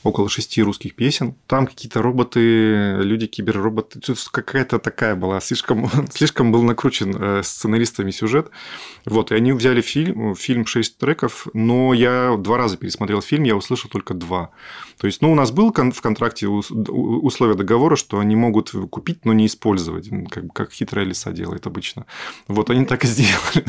около 0.03 0.27
шести 0.29 0.61
русских 0.61 0.93
песен. 0.95 1.35
Там 1.47 1.67
какие-то 1.67 2.01
роботы, 2.01 2.97
люди-киберроботы. 3.01 3.99
Тут 3.99 4.19
какая-то 4.29 4.77
такая 4.77 5.15
была. 5.15 5.39
Слишком, 5.39 5.89
слишком 6.11 6.51
был 6.51 6.63
накручен 6.63 7.15
э, 7.15 7.43
сценаристами 7.43 8.11
сюжет. 8.11 8.49
Вот, 9.05 9.31
и 9.31 9.35
они 9.35 9.53
взяли 9.53 9.79
фильм, 9.79 10.35
фильм 10.35 10.65
шесть 10.65 10.97
треков, 10.97 11.47
но 11.53 11.93
я 11.93 12.35
два 12.37 12.57
раза 12.57 12.75
пересмотрел 12.75 13.21
фильм, 13.21 13.43
я 13.43 13.55
услышал 13.55 13.89
только 13.89 14.13
два. 14.13 14.51
То 14.97 15.07
есть, 15.07 15.21
ну, 15.21 15.31
у 15.31 15.35
нас 15.35 15.51
был 15.51 15.71
в 15.71 16.01
контракте 16.01 16.47
условия 16.47 17.55
договора, 17.55 17.95
что 17.95 18.19
они 18.19 18.35
могут 18.35 18.71
купить, 18.89 19.23
но 19.25 19.31
не 19.31 19.45
использовать, 19.45 20.09
как, 20.29 20.51
как 20.53 20.71
хитрая 20.73 21.05
лиса 21.05 21.31
делает 21.31 21.67
обычно. 21.67 22.05
Вот, 22.47 22.69
они 22.69 22.85
так 22.85 23.05
и 23.05 23.07
сделали. 23.07 23.63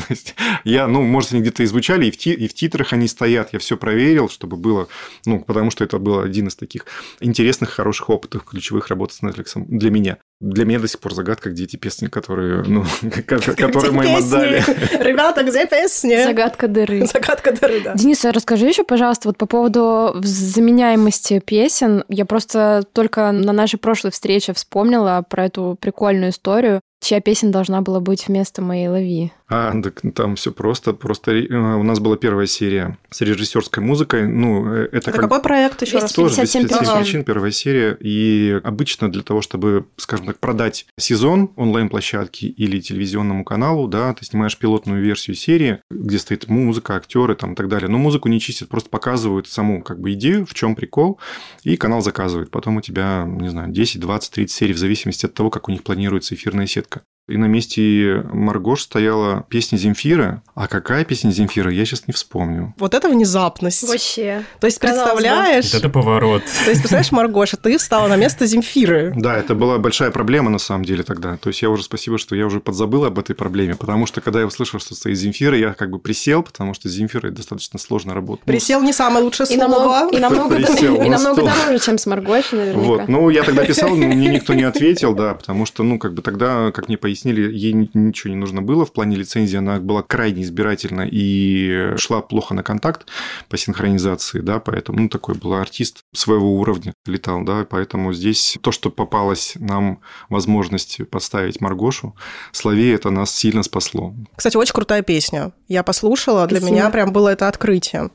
я, 0.65 0.87
ну, 0.87 1.03
может, 1.03 1.31
они 1.31 1.41
где-то 1.41 1.63
и 1.63 1.67
звучали, 1.67 2.07
и 2.07 2.11
в, 2.11 2.17
ти, 2.17 2.33
и 2.33 2.47
в 2.49 2.53
титрах 2.53 2.91
они 2.91 3.07
стоят. 3.07 3.53
Я 3.53 3.59
все 3.59 3.77
проверил, 3.77 4.27
чтобы 4.27 4.57
было, 4.57 4.88
ну, 5.25 5.43
потому 5.43 5.71
что 5.71 5.83
это 5.83 5.99
был 5.99 6.19
один 6.19 6.47
из 6.47 6.55
таких 6.55 6.85
интересных, 7.19 7.69
хороших 7.69 8.09
опытов, 8.09 8.43
ключевых 8.43 8.87
работ 8.87 9.13
с 9.13 9.23
Netflix 9.23 9.53
для 9.55 9.91
меня. 9.91 10.17
Для 10.39 10.63
меня 10.63 10.79
до 10.79 10.87
сих 10.87 11.01
пор 11.01 11.13
загадка, 11.13 11.49
где 11.49 11.65
эти 11.65 11.75
песни, 11.75 12.07
которые, 12.07 12.63
ну, 12.63 12.85
которые 13.27 13.91
мы 13.91 14.05
им 14.05 14.15
отдали. 14.15 14.63
Ребята, 15.03 15.43
где 15.43 15.65
песни? 15.65 16.23
Загадка 16.23 16.69
дыры. 16.69 17.05
Загадка 17.13 17.51
дыры, 17.51 17.81
да. 17.81 17.93
Денис, 17.95 18.23
а 18.23 18.31
расскажи 18.31 18.67
еще, 18.67 18.85
пожалуйста, 18.85 19.27
вот 19.27 19.37
по 19.37 19.47
поводу 19.47 20.15
заменяемости 20.21 21.39
песен. 21.39 22.05
Я 22.07 22.25
просто 22.25 22.83
только 22.93 23.33
на 23.33 23.51
нашей 23.51 23.79
прошлой 23.79 24.11
встрече 24.11 24.53
вспомнила 24.53 25.25
про 25.29 25.45
эту 25.45 25.77
прикольную 25.81 26.31
историю 26.31 26.81
чья 27.01 27.21
песня 27.21 27.49
должна 27.49 27.81
была 27.81 27.99
быть 27.99 28.27
вместо 28.27 28.61
моей 28.61 28.87
лови. 28.87 29.31
А, 29.47 29.73
так 29.81 30.01
там 30.13 30.35
все 30.35 30.51
просто. 30.51 30.93
Просто 30.93 31.31
э, 31.31 31.55
у 31.55 31.83
нас 31.83 31.99
была 31.99 32.17
первая 32.17 32.45
серия 32.45 32.97
с 33.09 33.21
режиссерской 33.21 33.81
музыкой. 33.81 34.27
Ну, 34.27 34.71
э, 34.71 34.85
это, 34.87 34.97
это 34.97 35.11
как... 35.11 35.21
какой 35.21 35.41
проект 35.41 35.81
еще 35.81 35.99
раз? 35.99 36.11
Тоже 36.11 36.35
57 36.35 36.97
причин, 36.97 37.23
первая 37.23 37.51
серия. 37.51 37.97
И 37.99 38.59
обычно 38.63 39.11
для 39.11 39.23
того, 39.23 39.41
чтобы, 39.41 39.85
скажем 39.97 40.25
так, 40.29 40.39
продать 40.39 40.85
сезон 40.97 41.51
онлайн-площадки 41.55 42.45
или 42.45 42.79
телевизионному 42.79 43.43
каналу, 43.43 43.87
да, 43.87 44.13
ты 44.13 44.25
снимаешь 44.25 44.57
пилотную 44.57 45.01
версию 45.01 45.35
серии, 45.35 45.81
где 45.89 46.19
стоит 46.19 46.47
музыка, 46.47 46.95
актеры 46.95 47.35
там 47.35 47.53
и 47.53 47.55
так 47.55 47.67
далее. 47.67 47.89
Но 47.89 47.97
музыку 47.97 48.29
не 48.29 48.39
чистят, 48.39 48.69
просто 48.69 48.89
показывают 48.89 49.47
саму 49.47 49.81
как 49.81 49.99
бы 49.99 50.13
идею, 50.13 50.45
в 50.45 50.53
чем 50.53 50.75
прикол, 50.75 51.19
и 51.63 51.77
канал 51.77 52.01
заказывает. 52.01 52.51
Потом 52.51 52.77
у 52.77 52.81
тебя, 52.81 53.25
не 53.27 53.49
знаю, 53.49 53.71
10, 53.71 53.99
20, 53.99 54.31
30 54.31 54.55
серий 54.55 54.73
в 54.73 54.77
зависимости 54.77 55.25
от 55.25 55.33
того, 55.33 55.49
как 55.49 55.67
у 55.67 55.71
них 55.71 55.83
планируется 55.83 56.35
эфирная 56.35 56.67
сетка 56.67 57.01
и 57.29 57.37
на 57.37 57.45
месте 57.45 58.23
Маргош 58.33 58.83
стояла 58.83 59.45
песня 59.49 59.77
Земфира. 59.77 60.41
А 60.55 60.67
какая 60.67 61.05
песня 61.05 61.29
Земфира, 61.29 61.71
я 61.71 61.85
сейчас 61.85 62.07
не 62.07 62.13
вспомню. 62.13 62.73
Вот 62.77 62.93
это 62.93 63.07
внезапность. 63.09 63.87
Вообще. 63.87 64.43
То 64.59 64.67
есть, 64.67 64.79
представляешь... 64.79 65.71
Вот 65.71 65.79
это 65.79 65.89
поворот. 65.89 66.43
То 66.65 66.69
есть, 66.69 66.81
представляешь, 66.81 67.11
Маргоша, 67.11 67.57
ты 67.57 67.77
встала 67.77 68.07
на 68.07 68.15
место 68.15 68.45
Земфиры. 68.45 69.13
Да, 69.15 69.37
это 69.37 69.55
была 69.55 69.77
большая 69.77 70.11
проблема 70.11 70.49
на 70.49 70.59
самом 70.59 70.85
деле 70.85 71.03
тогда. 71.03 71.37
То 71.37 71.49
есть, 71.49 71.61
я 71.61 71.69
уже 71.69 71.83
спасибо, 71.83 72.17
что 72.17 72.35
я 72.35 72.45
уже 72.45 72.59
подзабыл 72.59 73.05
об 73.05 73.19
этой 73.19 73.35
проблеме, 73.35 73.75
потому 73.75 74.05
что, 74.05 74.21
когда 74.21 74.39
я 74.39 74.47
услышал, 74.47 74.79
что 74.79 74.95
стоит 74.95 75.17
Земфира, 75.17 75.57
я 75.57 75.73
как 75.73 75.91
бы 75.91 75.99
присел, 75.99 76.43
потому 76.43 76.73
что 76.73 76.89
Земфира 76.89 77.29
достаточно 77.29 77.79
сложно 77.79 78.13
работать. 78.13 78.45
Присел 78.45 78.81
не 78.81 78.91
самое 78.91 79.23
лучшее 79.23 79.45
слово. 79.45 80.09
И 80.11 80.19
намного, 80.19 80.55
и 80.57 81.09
намного 81.09 81.41
дороже, 81.43 81.79
чем 81.79 81.97
с 81.97 82.05
Маргошей, 82.05 82.59
наверняка. 82.59 82.87
Вот. 82.87 83.07
Ну, 83.07 83.29
я 83.29 83.43
тогда 83.43 83.65
писал, 83.65 83.89
но 83.89 84.07
мне 84.07 84.29
никто 84.29 84.53
не 84.53 84.63
ответил, 84.69 85.13
да, 85.13 85.35
потому 85.35 85.65
что, 85.65 85.83
ну, 85.83 85.99
как 85.99 86.13
бы 86.13 86.21
тогда, 86.21 86.71
как 86.71 86.87
мне 86.87 86.97
пояснили, 86.97 87.18
ей 87.25 87.73
ничего 87.73 88.31
не 88.31 88.39
нужно 88.39 88.61
было. 88.61 88.85
В 88.85 88.93
плане 88.93 89.15
лицензии 89.15 89.57
она 89.57 89.79
была 89.79 90.03
крайне 90.03 90.43
избирательна 90.43 91.07
и 91.09 91.95
шла 91.97 92.21
плохо 92.21 92.53
на 92.53 92.63
контакт 92.63 93.07
по 93.49 93.57
синхронизации, 93.57 94.39
да, 94.39 94.59
поэтому, 94.59 95.01
ну, 95.01 95.09
такой 95.09 95.35
был 95.35 95.53
артист 95.53 95.99
своего 96.13 96.55
уровня, 96.55 96.93
летал, 97.05 97.43
да, 97.43 97.65
поэтому 97.69 98.13
здесь 98.13 98.57
то, 98.61 98.71
что 98.71 98.89
попалась 98.89 99.53
нам 99.55 100.01
возможность 100.29 100.99
поставить 101.09 101.61
Маргошу, 101.61 102.15
Славе 102.51 102.93
это 102.93 103.09
нас 103.09 103.35
сильно 103.35 103.63
спасло. 103.63 104.13
Кстати, 104.35 104.57
очень 104.57 104.73
крутая 104.73 105.01
песня. 105.01 105.51
Я 105.67 105.83
послушала, 105.83 106.47
для 106.47 106.59
Спасибо. 106.59 106.77
меня 106.77 106.89
прям 106.89 107.11
было 107.11 107.29
это 107.29 107.47
открытие. 107.47 108.09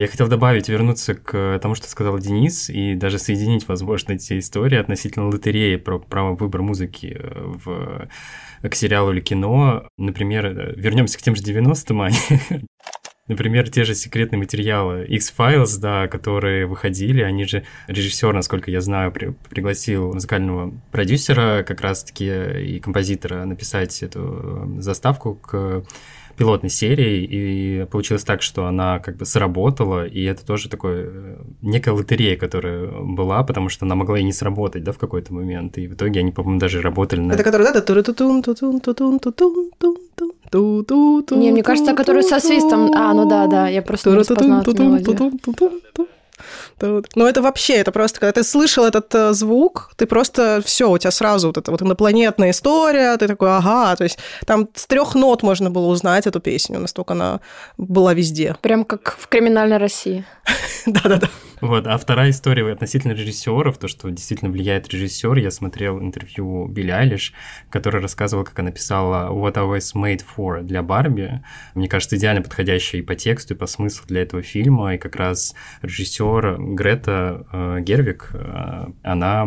Я 0.00 0.08
хотел 0.08 0.28
добавить, 0.28 0.70
вернуться 0.70 1.14
к 1.14 1.58
тому, 1.60 1.74
что 1.74 1.86
сказал 1.86 2.18
Денис, 2.18 2.70
и 2.70 2.94
даже 2.94 3.18
соединить, 3.18 3.68
возможно, 3.68 4.14
эти 4.14 4.38
истории 4.38 4.78
относительно 4.78 5.28
лотереи 5.28 5.76
про 5.76 5.98
право 5.98 6.34
выбора 6.34 6.62
музыки 6.62 7.18
э, 7.20 7.54
в, 7.62 8.08
к 8.66 8.74
сериалу 8.74 9.12
или 9.12 9.20
кино. 9.20 9.86
Например, 9.98 10.46
э, 10.46 10.72
вернемся 10.74 11.18
к 11.18 11.22
тем 11.22 11.36
же 11.36 11.42
90-м, 11.42 12.00
они 12.00 12.16
Например, 13.28 13.68
те 13.68 13.84
же 13.84 13.94
секретные 13.94 14.38
материалы 14.38 15.04
X-Files, 15.04 15.78
да, 15.78 16.08
которые 16.08 16.64
выходили, 16.64 17.20
они 17.20 17.44
же 17.44 17.64
режиссер, 17.86 18.32
насколько 18.32 18.70
я 18.70 18.80
знаю, 18.80 19.12
при, 19.12 19.34
пригласил 19.50 20.14
музыкального 20.14 20.72
продюсера 20.92 21.62
как 21.62 21.82
раз-таки 21.82 22.24
и 22.24 22.80
композитора 22.80 23.44
написать 23.44 24.02
эту 24.02 24.76
заставку 24.78 25.34
к 25.34 25.84
пилотной 26.36 26.70
серии, 26.70 27.24
и 27.24 27.86
получилось 27.86 28.24
так, 28.24 28.42
что 28.42 28.66
она 28.66 28.98
как 28.98 29.16
бы 29.16 29.24
сработала, 29.24 30.06
и 30.06 30.22
это 30.22 30.44
тоже 30.44 30.68
такое 30.68 31.06
э, 31.06 31.36
некая 31.62 31.92
лотерея, 31.92 32.36
которая 32.36 32.86
была, 32.86 33.42
потому 33.42 33.68
что 33.68 33.86
она 33.86 33.94
могла 33.94 34.18
и 34.18 34.22
не 34.22 34.32
сработать, 34.32 34.84
да, 34.84 34.92
в 34.92 34.98
какой-то 34.98 35.34
момент, 35.34 35.78
и 35.78 35.86
в 35.86 35.94
итоге 35.94 36.20
они, 36.20 36.32
по-моему, 36.32 36.58
даже 36.58 36.80
работали 36.80 37.20
на... 37.20 37.32
Это 37.32 37.42
которая, 37.42 37.72
да, 37.72 37.80
тун 37.80 38.02
тун 38.02 38.42
тун 38.42 38.54
тун 38.54 38.80
тун 38.80 39.18
тун 39.18 39.18
тун 39.78 39.96
ту 40.50 40.82
ту 40.82 41.22
ту 41.22 41.36
Не, 41.36 41.52
мне 41.52 41.62
кажется, 41.62 41.94
который 41.94 42.22
со 42.22 42.40
свистом... 42.40 42.92
А, 42.94 43.14
ну 43.14 43.28
да, 43.28 43.46
да, 43.46 43.68
я 43.68 43.82
просто 43.82 44.10
не 44.10 44.16
распознала 44.16 44.62
эту 44.62 44.82
мелодию. 44.82 45.32
Тут. 46.78 47.08
Ну, 47.14 47.26
это 47.26 47.42
вообще, 47.42 47.74
это 47.74 47.92
просто, 47.92 48.20
когда 48.20 48.32
ты 48.32 48.44
слышал 48.44 48.84
этот 48.84 49.14
э, 49.14 49.32
звук, 49.32 49.92
ты 49.96 50.06
просто 50.06 50.62
все, 50.64 50.90
у 50.90 50.98
тебя 50.98 51.10
сразу 51.10 51.48
вот 51.48 51.58
эта 51.58 51.70
вот 51.70 51.82
инопланетная 51.82 52.50
история, 52.50 53.16
ты 53.16 53.28
такой, 53.28 53.56
ага, 53.56 53.96
то 53.96 54.04
есть 54.04 54.18
там 54.46 54.68
с 54.74 54.86
трех 54.86 55.14
нот 55.14 55.42
можно 55.42 55.70
было 55.70 55.86
узнать 55.86 56.26
эту 56.26 56.40
песню, 56.40 56.78
настолько 56.78 57.12
она 57.12 57.40
была 57.76 58.14
везде. 58.14 58.56
Прям 58.60 58.84
как 58.84 59.16
в 59.18 59.28
криминальной 59.28 59.78
России. 59.78 60.24
Да-да-да. 60.86 61.28
Вот, 61.60 61.86
а 61.86 61.98
вторая 61.98 62.30
история 62.30 62.72
относительно 62.72 63.12
режиссеров, 63.12 63.76
то, 63.76 63.86
что 63.86 64.08
действительно 64.08 64.50
влияет 64.50 64.88
режиссер. 64.88 65.36
Я 65.36 65.50
смотрел 65.50 66.00
интервью 66.00 66.66
Билли 66.66 66.90
Айлиш, 66.90 67.34
который 67.68 68.00
рассказывал, 68.00 68.44
как 68.44 68.58
она 68.58 68.70
писала 68.70 69.30
What 69.30 69.58
I 69.58 69.64
was 69.64 69.94
made 69.94 70.24
for 70.24 70.62
для 70.62 70.82
Барби. 70.82 71.42
Мне 71.74 71.86
кажется, 71.88 72.16
идеально 72.16 72.40
подходящая 72.42 73.02
и 73.02 73.04
по 73.04 73.14
тексту, 73.14 73.54
и 73.54 73.56
по 73.56 73.66
смыслу 73.66 74.06
для 74.06 74.22
этого 74.22 74.42
фильма. 74.42 74.94
И 74.94 74.98
как 74.98 75.16
раз 75.16 75.54
режиссер 75.82 76.39
Грета 76.58 77.46
э, 77.52 77.80
Гервик, 77.80 78.30
э, 78.32 78.86
она, 79.02 79.46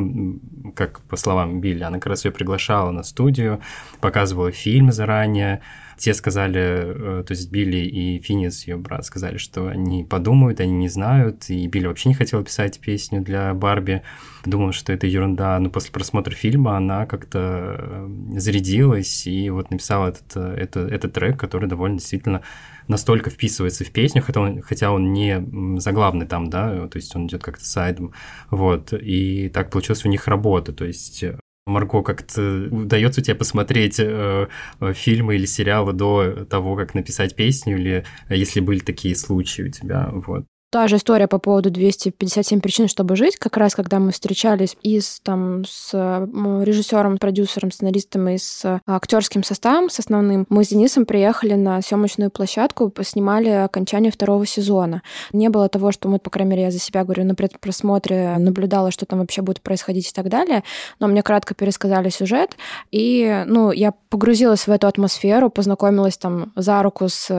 как 0.76 1.02
по 1.02 1.16
словам 1.16 1.62
Билли, 1.62 1.84
она 1.84 1.98
как 1.98 2.08
раз 2.08 2.26
ее 2.26 2.32
приглашала 2.32 2.92
на 2.92 3.04
студию, 3.04 3.62
показывала 4.00 4.52
фильм 4.52 4.92
заранее, 4.92 5.62
те 5.98 6.14
сказали, 6.14 6.60
э, 6.60 7.24
то 7.24 7.32
есть 7.32 7.52
Билли 7.52 7.78
и 7.78 8.20
Финис, 8.20 8.68
ее 8.68 8.78
брат, 8.78 9.06
сказали, 9.06 9.38
что 9.38 9.68
они 9.68 10.04
подумают, 10.04 10.60
они 10.60 10.74
не 10.74 10.90
знают, 10.90 11.50
и 11.50 11.68
Билли 11.68 11.88
вообще 11.88 12.10
не 12.10 12.16
хотел 12.16 12.44
писать 12.44 12.80
песню 12.80 13.22
для 13.22 13.54
Барби, 13.54 14.02
думал, 14.46 14.74
что 14.74 14.92
это 14.92 15.08
ерунда, 15.08 15.58
но 15.60 15.70
после 15.70 15.92
просмотра 15.92 16.34
фильма 16.34 16.78
она 16.78 17.06
как-то 17.06 17.78
э, 17.80 18.10
зарядилась 18.38 19.28
и 19.28 19.50
вот 19.50 19.72
написала 19.72 20.10
этот, 20.10 20.36
э, 20.36 20.56
это, 20.60 20.80
этот 20.82 21.14
трек, 21.14 21.40
который 21.40 21.70
довольно 21.70 21.98
действительно 21.98 22.42
настолько 22.88 23.30
вписывается 23.30 23.84
в 23.84 23.92
песню, 23.92 24.22
хотя 24.22 24.42
он, 24.42 24.62
хотя 24.62 24.92
он 24.92 25.14
не 25.14 25.80
заглавный 25.80 26.26
там, 26.26 26.50
да, 26.50 26.88
то 26.88 26.98
есть 26.98 27.16
он 27.16 27.28
идет 27.28 27.44
как-то 27.44 27.66
сайдом, 27.66 28.14
вот, 28.50 28.94
и 28.94 29.50
так 29.50 29.70
получилась 29.70 30.06
у 30.06 30.10
них 30.10 30.28
работа, 30.28 30.74
то 30.74 30.86
есть 30.86 31.24
Марго, 31.66 32.04
как-то 32.04 32.68
удается 32.72 33.22
тебе 33.22 33.36
посмотреть 33.36 33.98
э, 34.00 34.50
э, 34.82 34.94
фильмы 34.94 35.36
или 35.36 35.46
сериалы 35.46 35.94
до 35.94 36.46
того, 36.46 36.76
как 36.76 36.94
написать 36.94 37.36
песню, 37.36 37.78
или 37.78 38.06
э, 38.28 38.36
если 38.36 38.60
были 38.60 38.80
такие 38.80 39.16
случаи 39.16 39.64
у 39.64 39.70
тебя, 39.70 40.10
вот. 40.12 40.46
Та 40.74 40.88
же 40.88 40.96
история 40.96 41.28
по 41.28 41.38
поводу 41.38 41.70
257 41.70 42.60
причин, 42.60 42.88
чтобы 42.88 43.16
жить. 43.16 43.38
Как 43.38 43.58
раз, 43.58 43.76
когда 43.76 44.00
мы 44.00 44.12
встречались 44.12 44.76
и 44.82 45.00
с, 45.00 45.20
там, 45.20 45.66
с 45.66 45.94
режиссером, 45.94 47.20
продюсером, 47.20 47.72
сценаристом 47.72 48.28
и 48.30 48.40
с 48.40 48.82
актерским 48.88 49.44
составом, 49.44 49.92
с 49.92 50.00
основным, 50.00 50.48
мы 50.50 50.64
с 50.64 50.70
Денисом 50.70 51.06
приехали 51.06 51.54
на 51.54 51.80
съемочную 51.84 52.32
площадку, 52.32 52.92
снимали 53.04 53.50
окончание 53.50 54.12
второго 54.12 54.48
сезона. 54.48 55.04
Не 55.32 55.50
было 55.50 55.70
того, 55.70 55.92
что 55.92 56.10
мы, 56.10 56.18
по 56.18 56.32
крайней 56.32 56.50
мере, 56.50 56.64
я 56.64 56.72
за 56.72 56.80
себя 56.80 57.04
говорю, 57.04 57.24
на 57.26 57.36
предпросмотре 57.36 58.36
наблюдала, 58.40 58.90
что 58.90 59.06
там 59.06 59.20
вообще 59.20 59.44
будет 59.44 59.62
происходить 59.62 60.10
и 60.10 60.12
так 60.12 60.28
далее. 60.28 60.64
Но 61.00 61.06
мне 61.06 61.22
кратко 61.22 61.54
пересказали 61.54 62.10
сюжет, 62.10 62.58
и 62.90 63.44
ну, 63.46 63.72
я 63.72 63.94
погрузилась 64.10 64.66
в 64.66 64.72
эту 64.72 64.88
атмосферу, 64.88 65.52
познакомилась 65.52 66.18
там 66.18 66.52
за 66.56 66.82
руку 66.82 67.10
с 67.10 67.30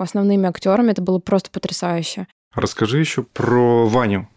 основными 0.00 0.48
актерами. 0.48 0.92
Это 0.92 1.02
было 1.02 1.18
просто 1.18 1.50
потрясающе. 1.50 2.28
Расскажи 2.54 2.98
еще 2.98 3.22
про 3.22 3.86
Ваню, 3.86 4.28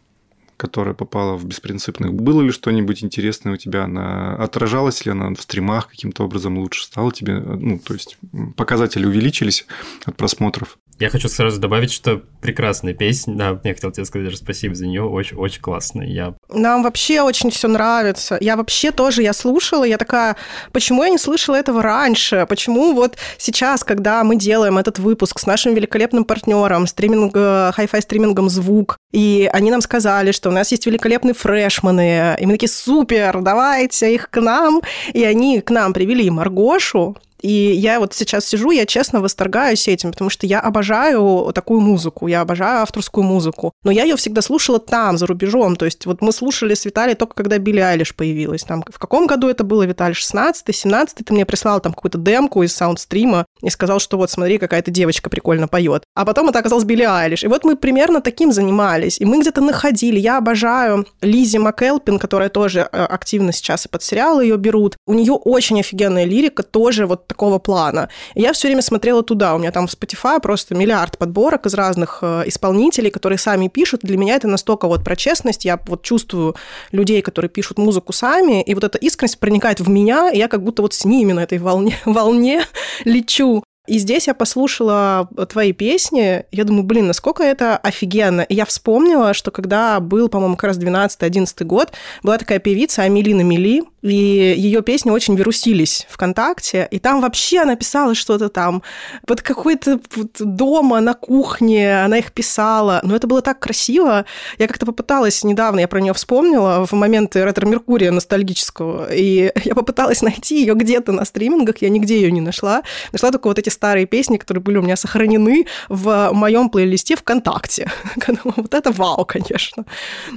которая 0.57 0.93
попала 0.93 1.36
в 1.36 1.45
беспринципных. 1.45 2.13
Было 2.13 2.41
ли 2.41 2.51
что-нибудь 2.51 3.03
интересное 3.03 3.53
у 3.53 3.57
тебя? 3.57 3.84
Она 3.84 4.36
отражалась 4.36 5.05
ли 5.05 5.11
она 5.11 5.34
в 5.34 5.41
стримах 5.41 5.89
каким-то 5.89 6.24
образом 6.24 6.57
лучше 6.57 6.86
стала 6.86 7.11
тебе? 7.11 7.39
Ну, 7.39 7.80
то 7.80 7.93
есть 7.93 8.18
показатели 8.55 9.05
увеличились 9.05 9.66
от 10.05 10.16
просмотров? 10.16 10.78
Я 10.97 11.09
хочу 11.09 11.27
сразу 11.27 11.59
добавить, 11.59 11.91
что 11.91 12.21
прекрасная 12.41 12.93
песня. 12.93 13.35
Да, 13.35 13.59
я 13.63 13.73
хотел 13.73 13.91
тебе 13.91 14.05
сказать 14.05 14.27
даже 14.27 14.37
спасибо 14.37 14.75
за 14.75 14.87
нее. 14.87 15.03
Очень, 15.03 15.35
очень 15.35 15.61
классная. 15.61 16.07
Я... 16.07 16.35
Нам 16.49 16.83
вообще 16.83 17.21
очень 17.21 17.51
все 17.51 17.67
нравится. 17.67 18.37
Я 18.39 18.55
вообще 18.55 18.91
тоже, 18.91 19.21
я 19.21 19.33
слушала, 19.33 19.83
я 19.83 19.97
такая, 19.97 20.37
почему 20.71 21.03
я 21.03 21.09
не 21.09 21.17
слышала 21.17 21.55
этого 21.55 21.81
раньше? 21.81 22.45
Почему 22.47 22.93
вот 22.93 23.17
сейчас, 23.37 23.83
когда 23.83 24.23
мы 24.23 24.37
делаем 24.37 24.77
этот 24.77 24.99
выпуск 24.99 25.39
с 25.39 25.45
нашим 25.45 25.73
великолепным 25.73 26.23
партнером, 26.23 26.87
стриминг, 26.87 27.33
хай-фай 27.75 28.01
стримингом 28.01 28.49
«Звук», 28.49 28.97
и 29.11 29.49
они 29.51 29.71
нам 29.71 29.81
сказали, 29.81 30.31
что 30.31 30.49
у 30.49 30.53
нас 30.53 30.71
есть 30.71 30.85
великолепные 30.85 31.33
фрешманы, 31.33 32.37
и 32.39 32.45
мы 32.45 32.53
такие, 32.53 32.69
супер, 32.69 33.41
давайте 33.41 34.13
их 34.13 34.29
к 34.29 34.39
нам. 34.39 34.81
И 35.13 35.23
они 35.23 35.61
к 35.61 35.71
нам 35.71 35.93
привели 35.93 36.29
Маргошу, 36.29 37.17
и 37.45 37.73
я 37.75 37.99
вот 37.99 38.15
сейчас 38.15 38.47
сижу, 38.47 38.71
я 38.71 38.87
честно 38.87 39.21
восторгаюсь 39.21 39.87
этим, 39.87 40.11
потому 40.11 40.31
что 40.31 40.47
я 40.47 40.59
обожаю 40.59 41.51
такую 41.53 41.79
музыку, 41.79 42.25
я 42.25 42.41
обожаю 42.41 42.81
авторскую 42.81 43.23
музыку. 43.23 43.71
Но 43.83 43.91
я 43.91 44.03
ее 44.03 44.15
всегда 44.15 44.41
слушала 44.41 44.79
там, 44.79 45.19
за 45.19 45.27
рубежом. 45.27 45.75
То 45.75 45.85
есть 45.85 46.07
вот 46.07 46.23
мы 46.23 46.31
слушали 46.31 46.73
с 46.73 46.85
Виталией 46.85 47.15
только 47.15 47.35
когда 47.35 47.59
Билли 47.59 47.81
Айлиш 47.81 48.15
появилась. 48.15 48.63
Там, 48.63 48.83
в 48.87 48.97
каком 48.97 49.27
году 49.27 49.47
это 49.47 49.63
было, 49.63 49.83
Виталий? 49.83 50.15
16-й, 50.15 50.71
17-й? 50.71 51.23
Ты 51.23 51.33
мне 51.35 51.45
прислал 51.45 51.79
там 51.81 51.93
какую-то 51.93 52.17
демку 52.17 52.63
из 52.63 52.75
саундстрима 52.75 53.45
и 53.61 53.69
сказал, 53.69 53.99
что 53.99 54.17
вот 54.17 54.31
смотри, 54.31 54.57
какая-то 54.57 54.89
девочка 54.89 55.29
прикольно 55.29 55.67
поет. 55.67 56.03
А 56.15 56.25
потом 56.25 56.49
это 56.49 56.57
оказалось 56.57 56.83
Билли 56.83 57.03
Айлиш. 57.03 57.43
И 57.43 57.47
вот 57.47 57.63
мы 57.63 57.75
примерно 57.75 58.21
таким 58.21 58.51
занимались. 58.51 59.21
И 59.21 59.25
мы 59.25 59.39
где-то 59.41 59.61
находили. 59.61 60.17
Я 60.19 60.39
обожаю 60.39 61.05
Лизи 61.21 61.59
МакЭлпин, 61.59 62.17
которая 62.17 62.49
тоже 62.49 62.89
э, 62.91 63.05
активно 63.05 63.51
сейчас 63.51 63.85
и 63.85 63.89
под 63.89 64.01
сериалы 64.01 64.45
ее 64.45 64.57
берут. 64.57 64.97
У 65.05 65.13
нее 65.13 65.33
очень 65.33 65.79
офигенная 65.79 66.25
лирика, 66.25 66.63
тоже 66.63 67.05
вот 67.05 67.27
такого 67.36 67.59
плана. 67.59 68.07
И 68.33 68.41
я 68.41 68.53
все 68.53 68.69
время 68.69 68.81
смотрела 68.81 69.21
туда. 69.21 69.55
У 69.55 69.57
меня 69.57 69.71
там 69.71 69.88
в 69.88 69.91
Spotify 69.91 70.39
просто 70.39 70.73
миллиард 70.73 71.17
подборок 71.17 71.65
из 71.65 71.73
разных 71.73 72.19
э, 72.21 72.43
исполнителей, 72.45 73.11
которые 73.11 73.38
сами 73.38 73.67
пишут. 73.67 74.01
Для 74.03 74.17
меня 74.17 74.36
это 74.36 74.47
настолько 74.47 74.88
вот 74.88 75.03
про 75.03 75.17
честность. 75.17 75.65
Я 75.65 75.77
вот 75.86 76.01
чувствую 76.01 76.55
людей, 76.93 77.21
которые 77.21 77.49
пишут 77.49 77.77
музыку 77.77 78.13
сами, 78.13 78.63
и 78.63 78.73
вот 78.73 78.86
эта 78.86 78.97
искренность 78.97 79.39
проникает 79.39 79.81
в 79.81 79.89
меня, 79.89 80.31
и 80.31 80.38
я 80.38 80.47
как 80.47 80.63
будто 80.63 80.81
вот 80.81 80.93
с 80.93 81.03
ними 81.03 81.33
на 81.33 81.41
этой 81.41 81.57
волне, 81.57 81.97
волне 82.05 82.65
лечу. 83.03 83.63
И 83.88 83.99
здесь 83.99 84.27
я 84.27 84.33
послушала 84.33 85.29
твои 85.49 85.71
песни, 85.71 86.43
я 86.51 86.63
думаю, 86.63 86.83
блин, 86.83 87.07
насколько 87.07 87.43
это 87.43 87.77
офигенно. 87.77 88.41
И 88.41 88.55
я 88.55 88.65
вспомнила, 88.65 89.33
что 89.33 89.51
когда 89.51 89.99
был, 89.99 90.27
по-моему, 90.29 90.55
как 90.55 90.69
раз 90.69 90.79
12-11 90.79 91.63
год, 91.65 91.91
была 92.23 92.38
такая 92.38 92.59
певица 92.59 93.03
Амелина 93.03 93.41
Мили, 93.41 93.83
и 94.06 94.53
ее 94.58 94.84
песни 94.84 95.10
очень 95.10 95.36
вирусились 95.36 96.06
ВКонтакте, 96.10 96.88
и 96.91 96.99
там 96.99 97.22
вообще 97.22 97.62
она 97.62 97.76
писала 97.76 98.14
что-то 98.14 98.49
там, 98.49 98.84
вот 99.28 99.41
какой-то 99.41 99.99
дома 100.39 100.99
на 101.01 101.16
кухне 101.16 102.03
она 102.03 102.20
их 102.20 102.32
писала, 102.32 102.99
но 103.03 103.16
это 103.16 103.26
было 103.26 103.41
так 103.41 103.60
красиво. 103.60 104.26
Я 104.60 104.68
как-то 104.68 104.86
попыталась 104.86 105.43
недавно, 105.43 105.80
я 105.80 105.88
про 105.88 105.99
нее 106.01 106.14
вспомнила 106.14 106.86
в 106.86 106.91
момент 106.93 107.36
ретро-меркурия 107.36 108.12
ностальгического, 108.12 109.12
и 109.12 109.51
я 109.64 109.74
попыталась 109.74 110.22
найти 110.22 110.60
ее 110.60 110.76
где-то 110.76 111.12
на 111.12 111.26
стримингах, 111.26 111.78
я 111.82 111.89
нигде 111.89 112.16
ее 112.18 112.32
не 112.32 112.41
нашла. 112.41 112.84
Нашла 113.12 113.32
только 113.32 113.47
вот 113.47 113.58
эти 113.58 113.70
старые 113.70 114.06
песни, 114.06 114.38
которые 114.38 114.62
были 114.62 114.78
у 114.78 114.82
меня 114.84 114.97
сохранены 114.97 115.66
в 115.89 116.30
моем 116.32 116.70
плейлисте 116.70 117.16
ВКонтакте. 117.16 117.91
вот 118.43 118.74
это 118.74 118.91
вау, 118.91 119.26
конечно. 119.26 119.86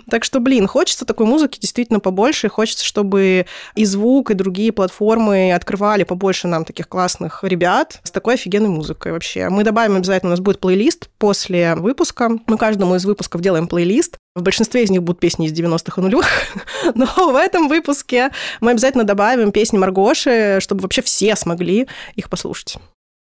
Так 0.09 0.25
что, 0.25 0.41
блин, 0.41 0.67
хочется 0.67 1.05
такой 1.05 1.27
музыки 1.27 1.59
действительно 1.61 2.01
побольше, 2.01 2.49
хочется, 2.49 2.85
чтобы 2.85 3.45
и 3.75 3.85
звук, 3.85 4.31
и 4.31 4.35
другие 4.35 4.73
платформы 4.73 5.53
открывали 5.53 6.05
побольше 6.05 6.49
нам 6.49 6.65
таких 6.65 6.89
классных 6.89 7.43
ребят 7.43 8.01
с 8.03 8.11
такой 8.11 8.35
офигенной 8.35 8.69
музыкой 8.69 9.13
вообще. 9.13 9.49
Мы 9.49 9.65
добавим 9.65 9.97
обязательно, 9.97 10.31
у 10.31 10.33
нас 10.33 10.41
будет 10.41 10.61
плейлист 10.61 11.09
после 11.19 11.75
выпуска. 11.75 12.31
Мы 12.47 12.57
каждому 12.57 12.95
из 12.95 13.05
выпусков 13.05 13.41
делаем 13.41 13.69
плейлист. 13.69 14.19
В 14.35 14.43
большинстве 14.43 14.85
из 14.85 14.91
них 14.91 15.03
будут 15.03 15.21
песни 15.21 15.47
из 15.47 15.53
90-х 15.53 16.01
и 16.01 16.05
нулевых, 16.05 16.29
но 16.95 17.07
в 17.33 17.35
этом 17.35 17.69
выпуске 17.69 18.31
мы 18.61 18.71
обязательно 18.73 19.05
добавим 19.05 19.53
песни 19.53 19.79
Маргоши, 19.79 20.59
чтобы 20.61 20.83
вообще 20.83 21.03
все 21.03 21.35
смогли 21.35 21.89
их 22.15 22.31
послушать. 22.31 22.79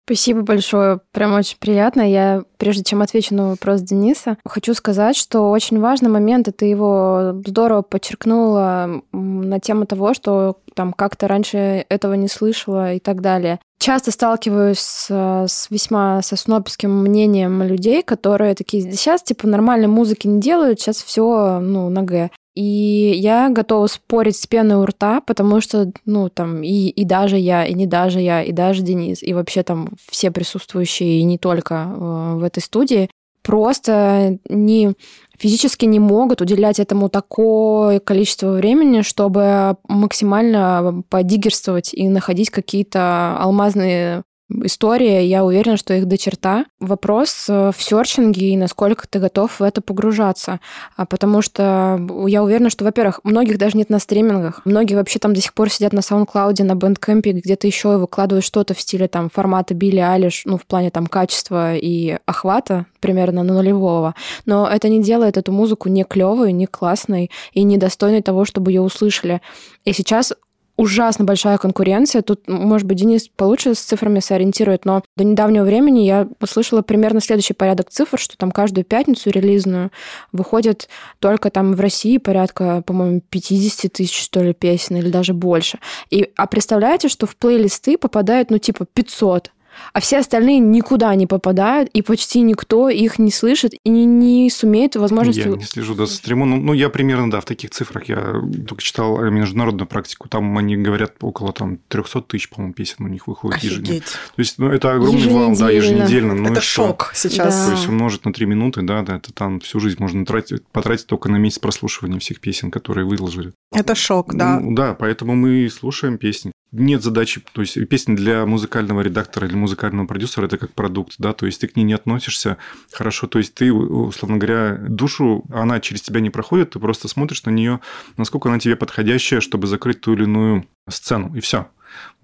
Спасибо 0.09 0.41
большое, 0.41 1.01
прям 1.13 1.35
очень 1.35 1.59
приятно. 1.59 2.01
Я, 2.01 2.43
прежде 2.57 2.83
чем 2.83 3.03
отвечу 3.03 3.35
на 3.35 3.51
вопрос 3.51 3.83
Дениса, 3.83 4.39
хочу 4.43 4.73
сказать, 4.73 5.15
что 5.15 5.51
очень 5.51 5.81
важный 5.81 6.09
момент, 6.09 6.49
и 6.49 6.51
ты 6.51 6.65
его 6.65 7.43
здорово 7.47 7.83
подчеркнула 7.83 9.03
на 9.13 9.61
тему 9.61 9.85
того, 9.85 10.15
что 10.15 10.61
там 10.73 10.95
как-то 10.95 11.29
раньше 11.29 11.85
этого 11.91 12.15
не 12.15 12.29
слышала 12.29 12.95
и 12.95 13.01
так 13.01 13.21
далее. 13.21 13.61
Часто 13.79 14.11
сталкиваюсь 14.11 14.79
с, 14.79 15.11
с 15.11 15.67
весьма 15.69 16.23
со 16.23 16.37
снобским 16.37 16.91
мнением 17.03 17.63
людей, 17.63 18.03
которые 18.03 18.55
такие, 18.55 18.91
сейчас 18.91 19.23
типа 19.23 19.47
нормальной 19.47 19.89
музыки 19.89 20.27
не 20.27 20.41
делают, 20.41 20.81
сейчас 20.81 21.03
все 21.03 21.61
ну, 21.61 21.91
на 21.91 22.03
Г. 22.03 22.31
И 22.59 23.13
я 23.15 23.51
готова 23.51 23.87
спорить 23.87 24.37
с 24.37 24.49
пеной 24.49 24.79
у 24.79 24.85
рта, 24.85 25.21
потому 25.21 25.61
что, 25.61 25.93
ну, 26.07 26.29
там, 26.29 26.65
и, 26.65 26.89
и 26.89 27.05
даже 27.05 27.39
я, 27.39 27.65
и 27.65 27.73
не 27.73 27.87
даже 27.87 28.21
я, 28.21 28.43
и 28.43 28.51
даже 28.51 28.83
Денис, 28.83 29.23
и 29.23 29.33
вообще 29.33 29.63
там 29.63 29.91
все 30.11 30.33
присутствующие, 30.33 31.21
и 31.21 31.23
не 31.23 31.39
только 31.39 31.75
э, 31.87 32.35
в 32.35 32.43
этой 32.43 32.61
студии, 32.61 33.11
просто 33.45 34.41
не 34.49 34.95
физически 35.39 35.85
не 35.85 36.01
могут 36.01 36.41
уделять 36.41 36.81
этому 36.81 37.09
такое 37.09 38.01
количество 38.01 38.51
времени, 38.51 39.03
чтобы 39.03 39.77
максимально 39.87 41.05
подигерствовать 41.11 41.95
и 41.95 42.09
находить 42.09 42.51
какие-то 42.51 43.37
алмазные 43.39 44.25
история, 44.65 45.27
я 45.27 45.45
уверена, 45.45 45.77
что 45.77 45.95
их 45.95 46.07
до 46.07 46.17
черта. 46.17 46.65
Вопрос 46.81 47.47
э, 47.49 47.71
в 47.75 47.83
серчинге 47.83 48.51
и 48.51 48.57
насколько 48.57 49.07
ты 49.09 49.19
готов 49.19 49.61
в 49.61 49.63
это 49.63 49.81
погружаться. 49.81 50.61
А 50.97 51.07
потому 51.07 51.43
что 51.43 52.01
я 52.27 52.43
уверена, 52.43 52.71
что, 52.71 52.85
во-первых, 52.85 53.21
многих 53.25 53.59
даже 53.59 53.77
нет 53.77 53.91
на 53.91 53.99
стримингах. 53.99 54.63
Многие 54.65 54.95
вообще 54.95 55.19
там 55.19 55.35
до 55.35 55.41
сих 55.41 55.55
пор 55.55 55.71
сидят 55.71 55.93
на 55.93 56.01
SoundCloud, 56.01 56.63
на 56.63 56.73
Bandcamp, 56.73 57.23
где-то 57.23 57.67
еще 57.67 57.95
и 57.95 57.97
выкладывают 57.97 58.45
что-то 58.45 58.75
в 58.75 58.81
стиле 58.81 59.09
там 59.09 59.31
формата 59.31 59.75
Билли 59.75 60.01
Алиш, 60.01 60.43
ну, 60.45 60.57
в 60.57 60.65
плане 60.67 60.91
там 60.91 61.07
качества 61.07 61.75
и 61.75 62.19
охвата 62.27 62.87
примерно 63.01 63.43
на 63.43 63.55
нулевого. 63.55 64.15
Но 64.47 64.69
это 64.69 64.89
не 64.89 65.03
делает 65.03 65.37
эту 65.37 65.53
музыку 65.53 65.89
не 65.89 66.05
клевой, 66.05 66.53
не 66.53 66.67
классной 66.67 67.31
и 67.53 67.63
недостойной 67.63 68.23
того, 68.23 68.45
чтобы 68.45 68.73
ее 68.73 68.81
услышали. 68.81 69.41
И 69.85 69.93
сейчас 69.93 70.33
ужасно 70.79 71.25
большая 71.25 71.59
конкуренция. 71.59 72.23
Тут, 72.23 72.49
может 72.49 72.87
быть, 72.87 72.97
Денис 72.99 73.29
получше 73.29 73.75
с 73.75 73.81
цифрами 73.81 74.21
сориентирует, 74.21 74.85
но 74.85 75.03
до 75.17 75.25
недавнего 75.25 75.65
времени 75.65 76.05
я 76.05 76.29
услышала 76.41 76.83
примерно 76.83 77.21
следующий 77.21 77.53
порядок 77.53 77.91
цифр, 77.91 78.19
что 78.19 78.39
там 78.39 78.53
каждую 78.53 78.85
пятницу 78.85 79.29
релизную 79.29 79.91
выходит 80.33 80.89
только 81.19 81.51
там 81.51 81.75
в 81.75 81.81
России 81.81 82.17
порядка, 82.19 82.83
по-моему, 82.87 83.21
50 83.29 83.93
тысяч, 83.93 84.23
что 84.23 84.41
ли, 84.41 84.55
песен 84.55 84.97
или 84.97 85.11
даже 85.11 85.35
больше. 85.35 85.81
И, 86.11 86.31
а 86.37 86.47
представляете, 86.47 87.09
что 87.09 87.27
в 87.27 87.37
плейлисты 87.37 87.99
попадают, 87.99 88.51
ну, 88.51 88.59
типа 88.59 88.87
500 88.87 89.51
а 89.93 90.01
все 90.01 90.19
остальные 90.19 90.59
никуда 90.59 91.15
не 91.15 91.27
попадают, 91.27 91.89
и 91.93 92.03
почти 92.03 92.41
никто 92.41 92.89
их 92.89 93.19
не 93.19 93.31
слышит 93.31 93.75
и 93.85 93.89
не, 93.91 94.05
не 94.05 94.51
сумеет 94.51 94.97
возможности... 94.97 95.41
Я 95.41 95.49
не 95.49 95.65
слежу 95.65 95.95
да, 95.95 96.07
за 96.07 96.15
стримом. 96.15 96.51
Ну, 96.51 96.57
ну, 96.57 96.73
я 96.73 96.89
примерно, 96.89 97.31
да, 97.31 97.41
в 97.41 97.45
таких 97.45 97.71
цифрах. 97.71 98.09
Я 98.09 98.43
только 98.67 98.83
читал 98.83 99.19
международную 99.31 99.87
практику. 99.87 100.29
Там 100.29 100.57
они 100.59 100.77
говорят, 100.77 101.15
около 101.21 101.53
там 101.53 101.79
300 101.89 102.23
тысяч, 102.23 102.51
по-моему, 102.51 102.75
песен 102.75 103.05
у 103.05 103.09
них 103.09 103.27
выходит 103.27 103.59
Офигеть. 103.59 103.73
ежедневно. 103.73 104.03
То 104.03 104.41
есть, 104.41 104.59
ну, 104.59 104.71
это 104.71 104.93
огромный 104.93 105.29
вал, 105.29 105.57
да, 105.57 105.71
еженедельно. 105.71 106.35
Ну, 106.35 106.53
это 106.53 106.61
шок 106.61 107.11
что? 107.13 107.29
сейчас. 107.29 107.55
Да. 107.55 107.67
То 107.67 107.73
есть, 107.73 107.89
умножить 107.89 108.25
на 108.25 108.33
3 108.33 108.47
минуты, 108.47 108.83
да, 108.83 109.03
да, 109.03 109.17
это 109.17 109.33
там 109.33 109.61
всю 109.61 109.81
жизнь 109.81 109.97
можно 109.99 110.25
тратить, 110.25 110.67
потратить 110.69 111.07
только 111.07 111.29
на 111.29 111.37
месяц 111.37 111.59
прослушивания 111.59 112.19
всех 112.19 112.41
песен, 112.41 112.71
которые 112.71 113.07
выложили. 113.07 113.53
Это 113.73 113.95
шок, 113.95 114.35
да. 114.35 114.61
Ну, 114.61 114.75
да, 114.75 114.95
поэтому 114.95 115.35
мы 115.35 115.69
слушаем 115.71 116.19
песни 116.19 116.53
нет 116.73 117.03
задачи, 117.03 117.43
то 117.53 117.63
есть 117.63 117.89
песня 117.89 118.15
для 118.15 118.45
музыкального 118.45 119.01
редактора 119.01 119.47
или 119.47 119.55
музыкального 119.55 120.07
продюсера 120.07 120.47
это 120.47 120.59
как 120.59 120.73
продукт, 120.75 121.15
да, 121.19 121.33
то 121.33 121.47
есть 121.47 121.61
ты 121.61 121.69
к 121.69 121.77
ней 121.77 121.85
не 121.85 121.95
относишься 121.95 122.59
хорошо, 122.93 123.27
то 123.27 123.39
есть 123.39 123.55
ты, 123.55 123.73
условно 123.73 124.37
говоря, 124.37 124.77
душу, 124.77 125.45
она 125.51 125.81
через 125.81 126.03
тебя 126.03 126.21
не 126.21 126.31
проходит, 126.31 126.71
ты 126.71 126.79
просто 126.79 127.09
смотришь 127.09 127.45
на 127.45 127.51
нее, 127.51 127.81
насколько 128.17 128.49
она 128.49 128.59
тебе 128.59 128.77
подходящая, 128.77 129.41
чтобы 129.41 129.67
закрыть 129.67 130.01
ту 130.01 130.13
или 130.13 130.25
иную 130.25 130.67
сцену, 130.89 131.35
и 131.35 131.41
все. 131.41 131.69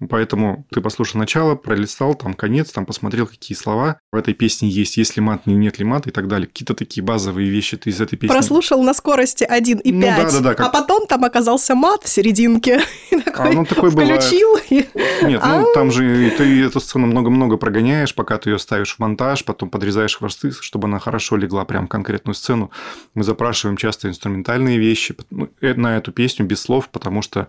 Поэтому 0.09 0.65
ты 0.71 0.81
послушал 0.81 1.19
начало, 1.19 1.55
пролистал, 1.55 2.15
там 2.15 2.33
конец, 2.33 2.71
там 2.71 2.85
посмотрел, 2.85 3.27
какие 3.27 3.57
слова 3.57 3.99
в 4.11 4.17
этой 4.17 4.33
песне 4.33 4.67
есть, 4.67 4.97
есть 4.97 5.15
ли 5.15 5.21
мат, 5.21 5.45
нет 5.45 5.79
ли 5.79 5.85
мат 5.85 6.05
и 6.07 6.11
так 6.11 6.27
далее. 6.27 6.47
Какие-то 6.47 6.73
такие 6.73 7.01
базовые 7.01 7.49
вещи 7.49 7.77
ты 7.77 7.91
из 7.91 8.01
этой 8.01 8.17
песни... 8.17 8.33
Прослушал 8.33 8.83
на 8.83 8.93
скорости 8.93 9.47
1,5, 9.49 9.81
ну, 9.85 10.01
да, 10.01 10.29
да, 10.29 10.39
да, 10.41 10.53
как... 10.53 10.67
а 10.67 10.69
потом 10.69 11.07
там 11.07 11.23
оказался 11.23 11.75
мат 11.75 12.03
в 12.03 12.09
серединке. 12.09 12.81
И 13.11 13.21
такой, 13.21 13.51
а, 13.51 13.53
ну, 13.53 13.65
такой 13.65 13.89
включил. 13.89 14.57
И... 14.69 14.85
Нет, 15.23 15.41
ну 15.45 15.67
там 15.73 15.91
же 15.91 16.29
ты 16.37 16.63
эту 16.63 16.81
сцену 16.81 17.07
много-много 17.07 17.55
прогоняешь, 17.55 18.13
пока 18.13 18.37
ты 18.37 18.49
ее 18.49 18.59
ставишь 18.59 18.95
в 18.95 18.99
монтаж, 18.99 19.45
потом 19.45 19.69
подрезаешь 19.69 20.17
хвосты, 20.17 20.51
чтобы 20.51 20.87
она 20.89 20.99
хорошо 20.99 21.37
легла 21.37 21.63
прям 21.63 21.87
конкретную 21.87 22.35
сцену. 22.35 22.69
Мы 23.13 23.23
запрашиваем 23.23 23.77
часто 23.77 24.09
инструментальные 24.09 24.77
вещи 24.77 25.15
ну, 25.29 25.49
э, 25.61 25.73
на 25.75 25.95
эту 25.95 26.11
песню 26.11 26.45
без 26.45 26.61
слов, 26.61 26.89
потому 26.89 27.21
что 27.21 27.47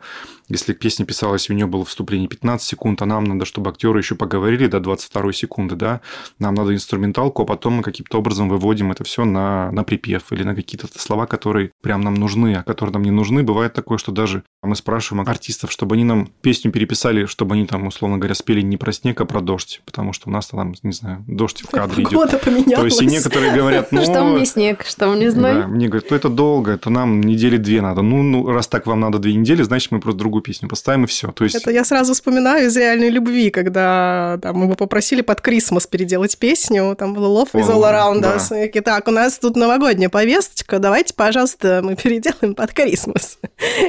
если 0.48 0.72
песня 0.74 1.04
писалась, 1.04 1.50
у 1.50 1.52
нее 1.52 1.66
было 1.66 1.84
вступление 1.84 2.28
15 2.36 2.66
секунд, 2.66 3.02
а 3.02 3.06
нам 3.06 3.24
надо, 3.24 3.44
чтобы 3.44 3.70
актеры 3.70 3.98
еще 3.98 4.14
поговорили 4.14 4.66
до 4.66 4.80
22 4.80 5.32
секунды, 5.32 5.74
да, 5.74 6.00
нам 6.38 6.54
надо 6.54 6.74
инструменталку, 6.74 7.42
а 7.42 7.46
потом 7.46 7.74
мы 7.74 7.82
каким-то 7.82 8.18
образом 8.18 8.48
выводим 8.48 8.92
это 8.92 9.04
все 9.04 9.24
на, 9.24 9.70
на 9.72 9.84
припев 9.84 10.32
или 10.32 10.42
на 10.42 10.54
какие-то 10.54 10.86
слова, 10.98 11.26
которые 11.26 11.70
прям 11.82 12.00
нам 12.00 12.14
нужны, 12.14 12.54
а 12.54 12.62
которые 12.62 12.92
нам 12.92 13.02
не 13.02 13.10
нужны. 13.10 13.42
Бывает 13.42 13.72
такое, 13.72 13.98
что 13.98 14.12
даже 14.12 14.42
мы 14.62 14.76
спрашиваем 14.76 15.26
артистов, 15.28 15.72
чтобы 15.72 15.94
они 15.94 16.04
нам 16.04 16.28
песню 16.42 16.70
переписали, 16.70 17.26
чтобы 17.26 17.54
они 17.54 17.66
там, 17.66 17.86
условно 17.86 18.18
говоря, 18.18 18.34
спели 18.34 18.60
не 18.60 18.76
про 18.76 18.92
снег, 18.92 19.20
а 19.20 19.24
про 19.24 19.40
дождь, 19.40 19.82
потому 19.84 20.12
что 20.12 20.28
у 20.28 20.32
нас 20.32 20.48
там, 20.48 20.74
не 20.82 20.92
знаю, 20.92 21.24
дождь 21.26 21.62
в 21.62 21.70
кадре 21.70 22.04
идет. 22.04 22.40
поменялась. 22.42 22.76
То 22.76 22.84
есть 22.84 23.02
и 23.02 23.06
некоторые 23.06 23.54
говорят, 23.54 23.92
ну... 23.92 24.02
Что 24.02 24.24
мне 24.24 24.46
снег, 24.46 24.84
что 24.84 25.08
мне 25.08 25.30
зной. 25.30 25.54
Да, 25.54 25.68
мне 25.68 25.88
говорят, 25.88 26.08
то 26.08 26.14
это 26.14 26.28
долго, 26.28 26.72
это 26.72 26.90
нам 26.90 27.20
недели 27.20 27.56
две 27.56 27.80
надо. 27.80 28.02
Ну, 28.02 28.22
ну, 28.22 28.46
раз 28.50 28.68
так 28.68 28.86
вам 28.86 29.00
надо 29.00 29.18
две 29.18 29.34
недели, 29.34 29.62
значит, 29.62 29.90
мы 29.92 30.00
просто 30.00 30.18
другую 30.18 30.42
песню 30.42 30.68
поставим 30.68 31.04
и 31.04 31.06
все. 31.06 31.32
То 31.32 31.44
есть... 31.44 31.56
Это 31.56 31.70
я 31.70 31.84
сразу 31.84 32.14
вспоминаю 32.26 32.66
из 32.66 32.76
реальной 32.76 33.08
любви, 33.08 33.50
когда 33.50 34.38
там, 34.42 34.56
мы 34.56 34.74
попросили 34.74 35.20
под 35.20 35.40
Крисмас 35.40 35.86
переделать 35.86 36.36
песню, 36.38 36.96
там 36.98 37.14
было 37.14 37.28
Love 37.28 37.52
is 37.52 37.70
all 37.70 37.84
around 37.84 38.20
да. 38.20 38.36
us. 38.36 38.68
И, 38.68 38.80
так, 38.80 39.06
у 39.06 39.12
нас 39.12 39.38
тут 39.38 39.54
новогодняя 39.54 40.08
повесточка, 40.08 40.80
давайте, 40.80 41.14
пожалуйста, 41.14 41.82
мы 41.84 41.94
переделаем 41.94 42.56
под 42.56 42.72
Крисмас. 42.72 43.38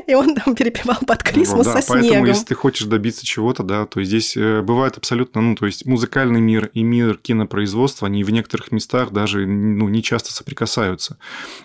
И 0.06 0.14
он 0.14 0.36
там 0.36 0.54
перепевал 0.54 1.00
под 1.08 1.24
Крисмас 1.24 1.66
да, 1.66 1.82
со 1.82 1.88
поэтому, 1.88 2.12
снегом. 2.12 2.26
если 2.28 2.46
ты 2.46 2.54
хочешь 2.54 2.86
добиться 2.86 3.26
чего-то, 3.26 3.64
да, 3.64 3.88
то 3.88 4.04
здесь 4.04 4.38
э, 4.38 4.62
бывает 4.62 4.98
абсолютно, 4.98 5.42
ну, 5.42 5.56
то 5.56 5.66
есть 5.66 5.88
музыкальный 5.88 6.40
мир 6.40 6.70
и 6.76 6.84
мир 6.84 7.18
кинопроизводства, 7.18 8.08
они 8.08 8.24
в 8.24 8.30
некоторых 8.30 8.72
местах 8.72 9.10
даже, 9.10 9.48
ну, 9.48 9.90
не 9.90 10.04
часто 10.04 10.32
соприкасаются. 10.32 11.18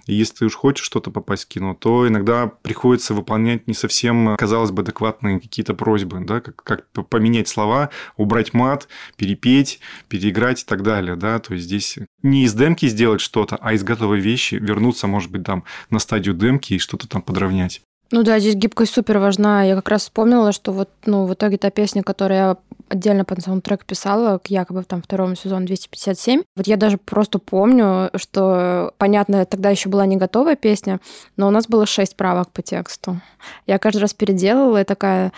И 0.07 0.15
если 0.15 0.37
ты 0.37 0.45
уж 0.47 0.55
хочешь 0.55 0.87
что-то 0.87 1.11
попасть 1.11 1.45
в 1.45 1.49
кино, 1.49 1.77
то 1.79 2.09
иногда 2.09 2.47
приходится 2.47 3.13
выполнять 3.13 3.69
не 3.69 3.75
совсем, 3.75 4.37
казалось 4.39 4.71
бы, 4.71 4.81
адекватные 4.81 5.39
какие-то 5.39 5.75
просьбы, 5.75 6.21
да, 6.25 6.41
как, 6.41 6.62
как 6.63 6.87
поменять 7.09 7.49
слова, 7.49 7.91
убрать 8.17 8.55
мат, 8.55 8.89
перепеть, 9.17 9.81
переиграть 10.09 10.63
и 10.63 10.65
так 10.65 10.83
далее, 10.83 11.17
да, 11.17 11.39
то 11.39 11.55
есть 11.55 11.67
здесь 11.67 11.99
не 12.23 12.45
из 12.45 12.55
демки 12.55 12.87
сделать 12.87 13.21
что-то, 13.21 13.57
а 13.61 13.73
из 13.73 13.83
готовой 13.83 14.21
вещи 14.21 14.57
вернуться, 14.57 15.07
может 15.07 15.31
быть, 15.31 15.45
там 15.45 15.65
на 15.91 15.99
стадию 15.99 16.35
демки 16.35 16.75
и 16.75 16.79
что-то 16.79 17.09
там 17.09 17.23
подровнять. 17.23 17.83
Ну 18.13 18.23
да, 18.25 18.39
здесь 18.39 18.57
гибкость 18.57 18.93
супер 18.93 19.17
важна. 19.17 19.65
Я 19.65 19.75
как 19.75 19.89
раз 19.89 20.03
вспомнила, 20.03 20.53
что 20.53 20.71
вот, 20.73 20.91
ну, 21.07 21.25
в 21.25 21.33
итоге 21.33 21.57
та 21.57 21.71
песня, 21.71 22.03
которую 22.03 22.39
я 22.39 22.57
отдельно 22.91 23.25
под 23.25 23.41
саундтрек 23.41 23.87
писала, 23.87 24.37
к 24.37 24.49
якобы 24.49 24.85
там 24.85 25.01
второму 25.01 25.35
сезону 25.35 25.65
257. 25.65 26.43
Вот 26.55 26.67
я 26.67 26.77
даже 26.77 26.99
просто 26.99 27.39
помню, 27.39 28.11
что, 28.17 28.93
понятно, 28.99 29.47
тогда 29.47 29.71
еще 29.71 29.89
была 29.89 30.05
не 30.05 30.19
готовая 30.19 30.57
песня, 30.57 31.01
но 31.39 31.49
у 31.49 31.51
нас 31.51 31.67
было 31.67 31.87
шесть 31.87 32.17
правок 32.17 32.51
по 32.51 32.61
тексту. 32.61 33.19
Я 33.67 33.79
каждый 33.79 34.01
раз 34.01 34.13
переделала 34.13 34.83
и 34.83 34.85
такая 34.85 35.33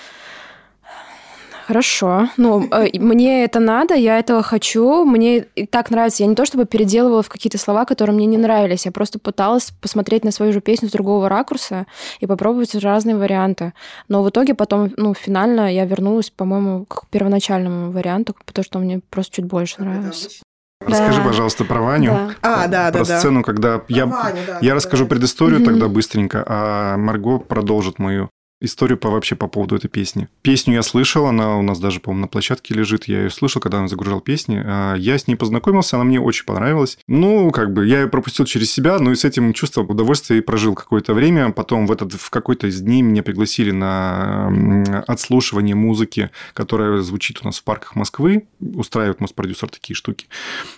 Хорошо. 1.67 2.29
Ну, 2.37 2.69
э, 2.71 2.99
мне 2.99 3.45
это 3.45 3.61
надо, 3.61 3.95
я 3.95 4.19
этого 4.19 4.43
хочу, 4.43 5.05
мне 5.05 5.47
и 5.55 5.67
так 5.67 5.91
нравится. 5.91 6.23
Я 6.23 6.29
не 6.29 6.35
то 6.35 6.45
чтобы 6.45 6.67
переделывала 6.67 7.23
в 7.23 7.29
какие-то 7.29 7.59
слова, 7.59 7.85
которые 7.85 8.15
мне 8.15 8.27
не 8.27 8.37
нравились, 8.37 8.87
я 8.87 8.93
просто 8.93 9.19
пыталась 9.19 9.73
посмотреть 9.81 10.25
на 10.25 10.31
свою 10.31 10.53
же 10.53 10.61
песню 10.61 10.89
с 10.89 10.93
другого 10.93 11.29
ракурса 11.29 11.87
и 12.21 12.27
попробовать 12.27 12.75
разные 12.75 13.17
варианты. 13.17 13.73
Но 14.09 14.23
в 14.23 14.29
итоге 14.29 14.55
потом, 14.55 14.91
ну, 14.97 15.15
финально 15.15 15.73
я 15.73 15.85
вернулась, 15.87 16.31
по-моему, 16.31 16.85
к 16.85 17.07
первоначальному 17.09 17.93
варианту, 17.93 18.35
потому 18.45 18.65
что 18.65 18.79
мне 18.79 19.01
просто 19.11 19.37
чуть 19.37 19.47
больше 19.47 19.81
нравилось. 19.81 20.41
Расскажи, 20.87 21.21
да. 21.21 21.25
пожалуйста, 21.25 21.65
про 21.65 21.81
Ваню. 21.81 22.11
Да. 22.11 22.31
А, 22.43 22.69
да, 22.69 22.93
про 22.93 23.05
да, 23.05 23.19
сцену, 23.19 23.43
когда 23.43 23.79
про 23.79 23.87
я, 23.89 24.07
Ваню, 24.07 24.37
да, 24.47 24.59
я 24.61 24.71
да, 24.71 24.75
расскажу 24.75 25.05
да. 25.05 25.11
предысторию 25.11 25.65
тогда 25.65 25.89
быстренько, 25.89 26.45
а 26.47 26.97
Марго 26.99 27.39
продолжит 27.39 27.99
мою 27.99 28.29
историю 28.65 28.99
по, 28.99 29.11
вообще 29.11 29.37
по 29.37 29.49
поводу 29.49 29.77
этой 29.77 29.89
песни. 29.89 30.29
Песню 30.43 30.75
я 30.75 30.83
слышал, 30.83 31.27
она 31.27 31.57
у 31.59 31.63
нас 31.63 31.79
даже, 31.79 32.01
по-моему, 32.01 32.23
на 32.23 32.29
площадке 32.29 32.75
лежит. 32.75 33.05
Я 33.05 33.25
ее 33.25 33.31
слышал, 33.31 33.61
когда 33.61 33.79
он 33.79 33.89
загружал 33.89 34.21
песни. 34.21 34.63
А, 34.65 34.95
я 34.95 35.19
с 35.19 35.27
ней 35.27 35.37
познакомился, 35.37 35.97
она 35.97 36.05
мне 36.05 36.21
очень 36.21 36.45
понравилась. 36.45 36.99
Ну, 37.07 37.51
как 37.51 37.73
бы, 37.73 37.87
я 37.87 38.03
ее 38.03 38.09
пропустил 38.09 38.47
через 38.47 38.73
себя, 38.73 38.99
но 38.99 39.13
и 39.13 39.15
с 39.15 39.25
этим 39.25 39.53
чувством 39.53 39.89
удовольствия 39.89 40.39
и 40.39 40.41
прожил 40.41 40.75
какое-то 40.75 41.15
время. 41.15 41.51
Потом 41.51 41.87
в, 41.87 41.93
этот, 41.93 42.13
в 42.13 42.31
какой-то 42.31 42.67
из 42.67 42.81
дней 42.81 43.03
меня 43.03 43.23
пригласили 43.23 43.71
на 43.71 45.03
отслушивание 45.07 45.75
музыки, 45.75 46.31
которая 46.53 46.99
звучит 46.99 47.41
у 47.43 47.47
нас 47.47 47.59
в 47.59 47.65
парках 47.65 47.95
Москвы. 47.97 48.47
Устраивает 48.61 49.21
Моспродюсер 49.21 49.69
такие 49.69 49.95
штуки. 49.95 50.27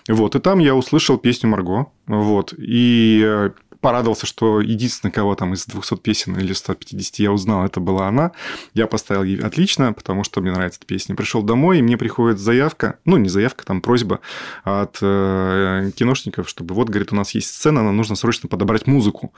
Вот, 0.07 0.35
и 0.35 0.39
там 0.39 0.59
я 0.59 0.75
услышал 0.75 1.17
песню 1.17 1.49
Марго. 1.49 1.87
Вот, 2.07 2.53
и 2.57 3.21
э, 3.23 3.51
порадовался, 3.87 4.25
что 4.25 4.59
единственный, 4.59 5.11
кого 5.11 5.33
там 5.35 5.53
из 5.53 5.65
200 5.65 5.95
песен 5.95 6.37
или 6.37 6.51
150 6.51 7.19
я 7.19 7.31
узнал, 7.31 7.63
это 7.63 7.79
была 7.79 8.09
она. 8.09 8.33
Я 8.73 8.85
поставил 8.85 9.23
ей 9.23 9.39
отлично, 9.39 9.93
потому 9.93 10.25
что 10.25 10.41
мне 10.41 10.51
нравится 10.51 10.79
эта 10.81 10.85
песня. 10.85 11.15
Пришел 11.15 11.41
домой, 11.41 11.79
и 11.79 11.81
мне 11.81 11.97
приходит 11.97 12.37
заявка, 12.37 12.99
ну, 13.05 13.15
не 13.15 13.29
заявка, 13.29 13.65
там 13.65 13.79
просьба 13.79 14.19
от 14.65 14.97
э, 15.01 15.91
киношников, 15.95 16.49
чтобы 16.49 16.75
вот, 16.75 16.89
говорит, 16.89 17.13
у 17.13 17.15
нас 17.15 17.31
есть 17.31 17.47
сцена, 17.47 17.81
нам 17.81 17.95
нужно 17.95 18.17
срочно 18.17 18.49
подобрать 18.49 18.87
музыку. 18.87 19.31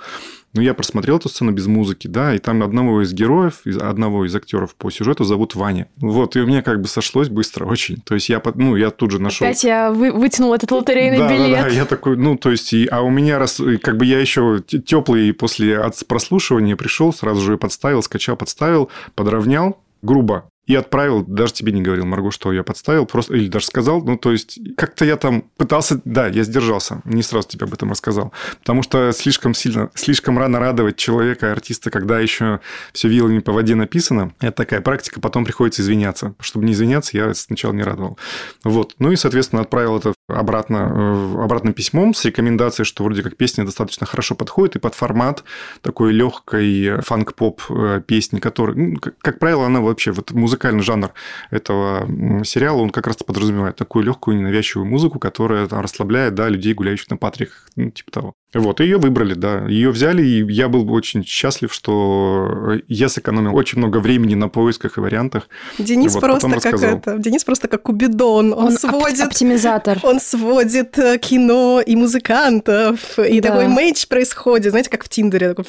Ну, 0.56 0.62
я 0.62 0.74
просмотрел 0.74 1.18
эту 1.18 1.30
сцену 1.30 1.52
без 1.52 1.68
музыки, 1.68 2.08
да, 2.08 2.34
и 2.34 2.40
там 2.40 2.64
одного 2.64 3.04
из 3.04 3.14
героев, 3.14 3.62
одного 3.80 4.26
из 4.26 4.36
актеров 4.36 4.74
по 4.74 4.90
сюжету 4.90 5.26
зовут 5.26 5.54
Ваня. 5.54 5.90
Вот, 5.98 6.36
и 6.36 6.40
у 6.40 6.48
меня 6.48 6.64
как 6.64 6.82
бы 6.82 6.88
сошлось 6.88 7.30
быстро 7.30 7.66
очень. 7.66 7.98
То 7.98 8.16
есть 8.16 8.30
я, 8.30 8.42
ну, 8.56 8.76
я 8.76 8.90
тут 8.90 9.12
же 9.12 9.22
нашел... 9.22 9.46
Опять 9.46 9.64
я 9.64 9.92
вы, 9.92 10.12
вытянул 10.12 10.56
этот 10.56 10.72
лотерейный 10.72 11.20
да, 11.20 11.30
билет. 11.30 11.52
Да, 11.52 11.64
да, 11.66 11.70
я 11.70 11.86
такой, 11.86 12.18
ну, 12.18 12.36
то 12.36 12.50
есть, 12.50 12.74
и, 12.74 12.88
а 12.88 13.02
у 13.02 13.12
меня, 13.12 13.38
раз, 13.38 13.62
как 13.84 13.98
бы 13.98 14.06
я 14.06 14.20
еще 14.20 14.39
теплый 14.60 15.34
после 15.34 15.78
от 15.78 15.96
прослушивания 16.08 16.76
пришел, 16.76 17.14
сразу 17.14 17.42
же 17.42 17.58
подставил, 17.58 18.02
скачал, 18.04 18.36
подставил, 18.36 18.90
подровнял 19.16 19.78
грубо 20.02 20.50
и 20.66 20.76
отправил, 20.76 21.24
даже 21.24 21.54
тебе 21.54 21.72
не 21.72 21.82
говорил, 21.82 22.06
Марго, 22.06 22.30
что 22.30 22.54
я 22.54 22.62
подставил, 22.62 23.08
просто, 23.08 23.36
или 23.36 23.48
даже 23.48 23.66
сказал, 23.66 24.04
ну, 24.04 24.18
то 24.18 24.32
есть, 24.32 24.60
как-то 24.78 25.04
я 25.04 25.18
там 25.18 25.46
пытался, 25.58 26.00
да, 26.06 26.28
я 26.28 26.44
сдержался, 26.44 27.02
не 27.06 27.24
сразу 27.24 27.48
тебе 27.48 27.66
об 27.66 27.74
этом 27.74 27.90
рассказал, 27.90 28.32
потому 28.60 28.84
что 28.84 29.12
слишком 29.12 29.56
сильно, 29.56 29.90
слишком 29.96 30.38
рано 30.38 30.60
радовать 30.60 30.96
человека, 30.96 31.52
артиста, 31.52 31.90
когда 31.90 32.20
еще 32.20 32.60
все 32.94 33.08
вилами 33.08 33.40
по 33.40 33.52
воде 33.52 33.74
написано, 33.74 34.32
это 34.40 34.58
такая 34.58 34.82
практика, 34.82 35.20
потом 35.20 35.44
приходится 35.44 35.82
извиняться. 35.82 36.36
Чтобы 36.40 36.66
не 36.66 36.74
извиняться, 36.74 37.18
я 37.18 37.34
сначала 37.34 37.74
не 37.74 37.82
радовал. 37.82 38.20
Вот, 38.64 38.94
ну 39.00 39.12
и, 39.12 39.16
соответственно, 39.16 39.64
отправил 39.64 39.98
это 39.98 40.14
обратно, 40.30 40.78
э, 40.78 41.44
обратным 41.44 41.74
письмом 41.74 42.14
с 42.14 42.26
рекомендацией, 42.26 42.86
что 42.86 43.04
вроде 43.04 43.24
как 43.24 43.38
песня 43.38 43.66
достаточно 43.66 44.06
хорошо 44.06 44.36
подходит 44.36 44.76
и 44.76 44.80
под 44.80 44.96
формат 44.96 45.44
такой 45.82 46.14
легкой 46.14 47.02
фанк-поп 47.02 47.62
э, 47.70 48.02
песни, 48.06 48.40
который, 48.40 49.00
как 49.22 49.40
правило, 49.40 49.66
она 49.66 49.82
вообще, 49.82 50.12
вот 50.12 50.32
музыкальный 50.32 50.84
жанр 50.84 51.12
этого 51.52 52.08
сериала, 52.44 52.78
он 52.78 52.90
как 52.90 53.08
раз 53.08 53.18
подразумевает 53.18 53.76
такую 53.76 54.06
легкую 54.06 54.38
ненавязчивую 54.38 54.88
музыку, 54.88 55.20
которая 55.20 55.68
там, 55.68 55.82
расслабляет, 55.82 56.36
да, 56.36 56.48
людей, 56.50 56.74
гуляющих 56.74 57.10
на 57.10 57.18
патриках, 57.18 57.68
ну, 57.76 57.90
типа 57.92 58.12
того. 58.12 58.34
Вот, 58.54 58.80
ее 58.80 58.98
выбрали, 58.98 59.36
да. 59.36 59.66
Ее 59.68 59.92
взяли, 59.92 60.24
и 60.24 60.52
я 60.52 60.70
был 60.70 60.92
очень 60.92 61.24
счастлив, 61.24 61.72
что 61.72 62.80
я 62.88 63.08
сэкономил 63.08 63.56
очень 63.56 63.78
много 63.78 64.00
времени 64.00 64.34
на 64.34 64.50
поисках 64.50 64.98
и 64.98 65.02
вариантах. 65.02 65.48
Денис 65.78 66.16
вот, 66.16 66.22
просто 66.22 66.60
как 66.60 66.82
это, 66.82 67.18
Денис 67.20 67.44
просто 67.44 67.68
как 67.68 67.84
Купидон. 67.84 68.54
Он, 68.54 68.68
он 68.68 68.72
сводит... 68.78 69.28
Оптимизатор. 69.28 70.00
Он 70.02 70.20
сводит 70.20 70.98
э, 70.98 71.20
кино 71.20 71.80
и 71.86 71.96
музыкантов, 71.96 73.20
и 73.20 73.40
да. 73.40 73.50
такой 73.50 73.68
мейдж 73.68 74.08
происходит, 74.08 74.72
знаете, 74.72 74.90
как 74.90 75.04
в 75.04 75.10
Тиндере. 75.10 75.54
Такой... 75.54 75.66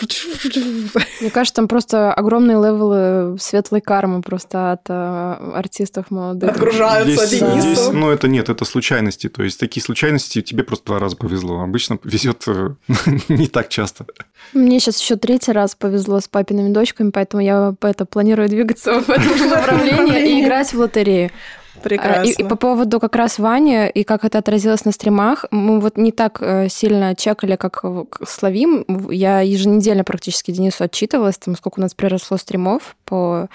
Мне 1.21 1.31
кажется, 1.31 1.57
там 1.57 1.69
просто 1.69 2.15
огромные 2.15 2.57
level 2.57 3.25
ы 3.25 3.39
светлой 3.39 3.83
кармы 3.83 4.23
просто 4.23 4.73
от 4.73 4.89
э, 4.89 5.53
артистов 5.55 6.11
молодых. 6.11 6.51
Отгружаются 6.51 7.27
здесь, 7.27 7.41
Денису. 7.41 7.61
Здесь, 7.61 7.89
ну, 7.93 8.11
это 8.11 8.27
нет, 8.27 8.49
это 8.49 8.65
случайности. 8.65 9.29
То 9.29 9.43
есть, 9.43 9.61
такие 9.61 9.85
случайности 9.85 10.41
тебе 10.41 10.65
просто 10.65 10.87
два 10.87 10.99
раза 10.99 11.17
повезло. 11.17 11.61
Обычно 11.61 11.99
везет 12.05 12.47
не 13.29 13.47
так 13.47 13.69
часто. 13.69 14.07
Мне 14.53 14.81
сейчас 14.81 15.01
еще 15.01 15.17
третий 15.17 15.53
раз 15.53 15.75
повезло 15.75 16.21
с 16.21 16.29
папиными 16.29 16.73
дочками, 16.73 17.11
поэтому 17.11 17.43
я 17.43 17.75
это 17.81 18.05
планирую 18.05 18.49
двигаться 18.49 19.01
в 19.01 19.09
этом 19.11 19.49
направлении 19.49 20.39
и 20.39 20.43
играть 20.43 20.73
в 20.73 20.79
лотерею. 20.79 21.31
Прекрасно. 21.83 22.31
И, 22.31 22.33
и 22.33 22.45
по 22.45 22.57
поводу 22.57 23.01
как 23.01 23.17
раз 23.17 23.39
Вани 23.39 23.89
и 23.89 24.05
как 24.05 24.25
это 24.25 24.39
отразилось 24.39 24.85
на 24.85 24.93
стримах, 24.93 25.47
мы 25.51 25.81
вот 25.81 25.97
не 25.97 26.13
так 26.13 26.39
э, 26.41 26.69
сильно 26.69 27.15
чекали, 27.15 27.57
как 27.57 27.83
словим. 28.27 28.85
Я 29.11 29.41
еженедельно 29.41 30.05
практически 30.05 30.51
Денису 30.51 30.85
отчитывалась, 30.85 31.39
там, 31.39 31.57
сколько 31.57 31.79
у 31.79 31.83
нас 31.83 31.95
приросло 31.95 32.37
стримов 32.37 32.97
по 33.05 33.49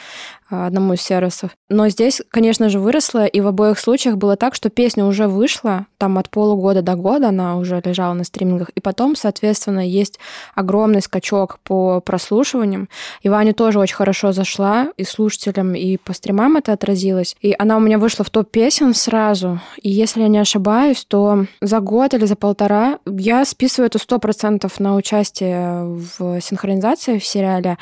одному 0.50 0.94
из 0.94 1.02
сервисов. 1.02 1.52
Но 1.70 1.90
здесь, 1.90 2.22
конечно 2.30 2.70
же, 2.70 2.80
выросло, 2.80 3.26
и 3.26 3.42
в 3.42 3.48
обоих 3.48 3.80
случаях 3.80 4.18
было 4.18 4.36
так, 4.36 4.56
что 4.56 4.70
песня 4.70 5.06
уже 5.06 5.28
вышла, 5.28 5.88
там 5.98 6.18
от 6.18 6.30
полугода 6.30 6.82
до 6.82 6.96
года 6.96 7.30
она 7.30 7.58
уже 7.58 7.82
лежала 7.84 8.14
на 8.14 8.24
стримингах, 8.24 8.70
и 8.70 8.80
потом, 8.80 9.16
соответственно, 9.16 9.88
есть 9.88 10.20
огромный 10.54 11.02
скачок 11.02 11.60
по 11.64 12.02
прослушиваниям. 12.02 12.90
И 13.22 13.30
Ваня 13.30 13.54
тоже 13.54 13.80
очень 13.80 13.96
хорошо 13.96 14.32
зашла, 14.32 14.90
и 14.98 15.04
слушателям, 15.04 15.74
и 15.74 15.98
по 15.98 16.14
стримам 16.14 16.58
это 16.58 16.74
отразилось. 16.74 17.36
И 17.42 17.56
она 17.58 17.78
у 17.78 17.80
меня 17.80 17.98
вышла 17.98 18.24
в 18.24 18.30
топ 18.30 18.52
песен 18.52 18.94
сразу, 18.94 19.60
и 19.82 19.90
если 19.90 20.22
я 20.22 20.28
не 20.28 20.38
ошибаюсь, 20.38 21.06
то 21.06 21.46
за 21.62 21.80
год 21.80 22.14
или 22.14 22.26
за 22.26 22.36
полтора 22.36 23.00
я 23.06 23.46
списываю 23.46 23.88
это 23.88 24.00
сто 24.00 24.20
процентов 24.20 24.80
на 24.80 24.96
участие 24.96 25.84
в 25.86 26.40
синхронизации 26.42 27.18
в 27.18 27.26
сериале. 27.26 27.78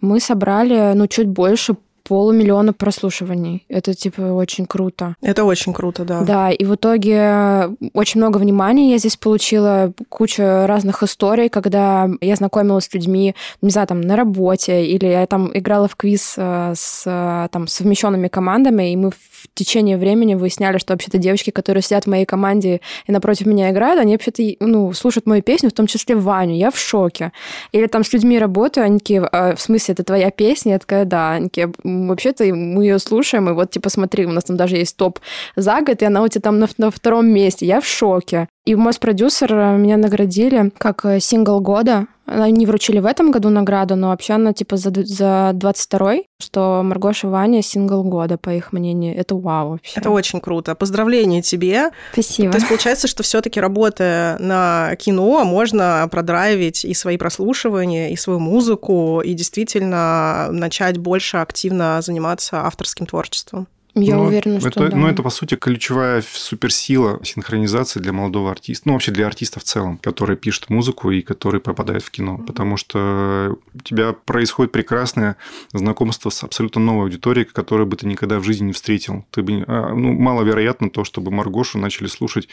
Мы 0.00 0.20
собрали, 0.20 0.92
ну, 0.94 1.06
чуть 1.06 1.28
больше 1.28 1.76
полумиллиона 2.12 2.74
прослушиваний. 2.74 3.64
Это, 3.70 3.94
типа, 3.94 4.20
очень 4.20 4.66
круто. 4.66 5.16
Это 5.22 5.44
очень 5.44 5.72
круто, 5.72 6.04
да. 6.04 6.20
Да, 6.20 6.50
и 6.50 6.62
в 6.66 6.74
итоге 6.74 7.70
очень 7.94 8.20
много 8.20 8.36
внимания 8.36 8.90
я 8.90 8.98
здесь 8.98 9.16
получила, 9.16 9.94
куча 10.10 10.66
разных 10.66 11.02
историй, 11.02 11.48
когда 11.48 12.10
я 12.20 12.36
знакомилась 12.36 12.84
с 12.84 12.92
людьми, 12.92 13.34
не 13.62 13.70
знаю, 13.70 13.88
там, 13.88 14.02
на 14.02 14.14
работе, 14.14 14.84
или 14.84 15.06
я 15.06 15.26
там 15.26 15.56
играла 15.56 15.88
в 15.88 15.96
квиз 15.96 16.34
э, 16.36 16.74
с 16.76 17.48
там, 17.50 17.66
совмещенными 17.66 18.28
командами, 18.28 18.92
и 18.92 18.96
мы 18.96 19.10
в 19.10 19.48
течение 19.54 19.96
времени 19.96 20.34
выясняли, 20.34 20.76
что 20.76 20.92
вообще-то 20.92 21.16
девочки, 21.16 21.48
которые 21.48 21.82
сидят 21.82 22.04
в 22.04 22.10
моей 22.10 22.26
команде 22.26 22.82
и 23.06 23.12
напротив 23.12 23.46
меня 23.46 23.70
играют, 23.70 23.98
они 23.98 24.12
вообще-то, 24.12 24.42
ну, 24.60 24.92
слушают 24.92 25.26
мою 25.26 25.42
песню, 25.42 25.70
в 25.70 25.72
том 25.72 25.86
числе 25.86 26.14
Ваню. 26.14 26.56
Я 26.56 26.70
в 26.70 26.78
шоке. 26.78 27.32
Или 27.72 27.86
там 27.86 28.04
с 28.04 28.12
людьми 28.12 28.38
работаю, 28.38 28.84
они 28.84 28.98
такие, 28.98 29.22
а, 29.22 29.56
в 29.56 29.60
смысле, 29.60 29.94
это 29.94 30.04
твоя 30.04 30.30
песня? 30.30 30.72
Я 30.72 30.78
такая, 30.78 31.04
да. 31.04 31.32
Они 31.32 31.48
такие, 31.48 31.72
вообще-то 32.08 32.44
мы 32.44 32.84
ее 32.84 32.98
слушаем, 32.98 33.48
и 33.48 33.52
вот, 33.52 33.70
типа, 33.70 33.88
смотри, 33.88 34.26
у 34.26 34.30
нас 34.30 34.44
там 34.44 34.56
даже 34.56 34.76
есть 34.76 34.96
топ 34.96 35.18
за 35.56 35.80
год, 35.80 36.02
и 36.02 36.04
она 36.04 36.22
у 36.22 36.28
тебя 36.28 36.42
там 36.42 36.58
на, 36.58 36.68
на 36.78 36.90
втором 36.90 37.26
месте. 37.28 37.66
Я 37.66 37.80
в 37.80 37.86
шоке. 37.86 38.48
И 38.64 38.74
Моспродюсер 38.74 39.52
э, 39.52 39.76
меня 39.76 39.96
наградили 39.96 40.70
как 40.78 41.04
э, 41.04 41.20
сингл 41.20 41.60
года. 41.60 42.06
Они 42.24 42.66
вручили 42.66 42.98
в 42.98 43.06
этом 43.06 43.30
году 43.30 43.48
награду, 43.48 43.96
но 43.96 44.08
вообще 44.08 44.34
она 44.34 44.52
типа 44.52 44.76
за, 44.76 44.90
за 44.90 45.50
22-й, 45.54 46.26
что 46.40 46.82
Маргоша 46.84 47.28
Ваня 47.28 47.62
сингл 47.62 48.02
года, 48.04 48.38
по 48.38 48.50
их 48.50 48.72
мнению. 48.72 49.16
Это 49.16 49.34
вау 49.34 49.70
вообще. 49.70 50.00
Это 50.00 50.10
очень 50.10 50.40
круто. 50.40 50.74
Поздравления 50.74 51.42
тебе. 51.42 51.90
Спасибо. 52.12 52.52
То 52.52 52.58
есть 52.58 52.68
получается, 52.68 53.08
что 53.08 53.22
все 53.22 53.40
таки 53.40 53.60
работая 53.60 54.38
на 54.38 54.94
кино, 54.96 55.44
можно 55.44 56.08
продрайвить 56.10 56.84
и 56.84 56.94
свои 56.94 57.16
прослушивания, 57.16 58.10
и 58.10 58.16
свою 58.16 58.38
музыку, 58.38 59.20
и 59.20 59.34
действительно 59.34 60.48
начать 60.50 60.98
больше 60.98 61.38
активно 61.38 62.00
заниматься 62.02 62.60
авторским 62.66 63.06
творчеством. 63.06 63.66
Я 63.94 64.16
но 64.16 64.22
ну, 64.22 64.28
уверена, 64.28 64.58
что 64.58 64.68
это, 64.68 64.88
да. 64.88 64.96
Ну, 64.96 65.06
это, 65.06 65.22
по 65.22 65.28
сути, 65.28 65.54
ключевая 65.54 66.22
суперсила 66.22 67.20
синхронизации 67.22 68.00
для 68.00 68.14
молодого 68.14 68.50
артиста, 68.50 68.88
ну, 68.88 68.94
вообще 68.94 69.12
для 69.12 69.26
артиста 69.26 69.60
в 69.60 69.64
целом, 69.64 69.98
который 69.98 70.36
пишет 70.36 70.70
музыку 70.70 71.10
и 71.10 71.20
который 71.20 71.60
попадает 71.60 72.02
в 72.02 72.10
кино. 72.10 72.38
Потому 72.38 72.78
что 72.78 73.58
у 73.74 73.78
тебя 73.80 74.14
происходит 74.14 74.72
прекрасное 74.72 75.36
знакомство 75.74 76.30
с 76.30 76.42
абсолютно 76.42 76.80
новой 76.80 77.04
аудиторией, 77.04 77.44
которую 77.44 77.86
бы 77.86 77.96
ты 77.96 78.06
никогда 78.06 78.38
в 78.38 78.44
жизни 78.44 78.66
не 78.66 78.72
встретил. 78.72 79.26
Ты 79.30 79.42
бы, 79.42 79.64
а, 79.66 79.94
ну, 79.94 80.12
маловероятно 80.12 80.88
то, 80.88 81.04
чтобы 81.04 81.30
Маргошу 81.30 81.78
начали 81.78 82.06
слушать, 82.06 82.48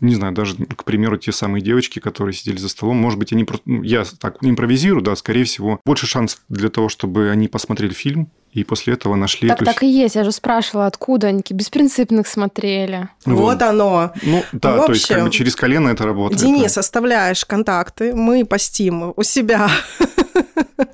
не 0.00 0.14
знаю, 0.14 0.34
даже, 0.34 0.56
к 0.56 0.84
примеру, 0.84 1.16
те 1.16 1.32
самые 1.32 1.62
девочки, 1.62 2.00
которые 2.00 2.34
сидели 2.34 2.58
за 2.58 2.68
столом. 2.68 2.98
Может 2.98 3.18
быть, 3.18 3.32
они. 3.32 3.46
Ну, 3.64 3.82
я 3.82 4.04
так 4.18 4.36
импровизирую, 4.42 5.02
да, 5.02 5.16
скорее 5.16 5.44
всего, 5.44 5.80
больше 5.86 6.06
шанс 6.06 6.42
для 6.50 6.68
того, 6.68 6.90
чтобы 6.90 7.30
они 7.30 7.48
посмотрели 7.48 7.94
фильм, 7.94 8.30
и 8.52 8.64
после 8.64 8.94
этого 8.94 9.14
нашли 9.14 9.48
так, 9.48 9.62
эту... 9.62 9.64
Так 9.64 9.82
и 9.82 9.86
есть, 9.86 10.14
я 10.14 10.24
же 10.24 10.32
спрашивала, 10.32 10.86
откуда 10.86 11.28
они 11.28 11.42
беспринципных 11.48 12.26
смотрели. 12.26 13.08
Вот, 13.24 13.38
вот 13.38 13.62
оно. 13.62 14.12
Ну 14.22 14.44
да, 14.52 14.74
общем, 14.74 14.86
то 14.86 14.92
есть 14.92 15.06
как 15.08 15.24
бы 15.24 15.30
через 15.30 15.56
колено 15.56 15.88
это 15.88 16.04
работает. 16.04 16.40
Денис, 16.40 16.76
оставляешь 16.76 17.44
контакты, 17.46 18.14
мы 18.14 18.44
постим 18.44 19.14
у 19.16 19.22
себя 19.22 19.70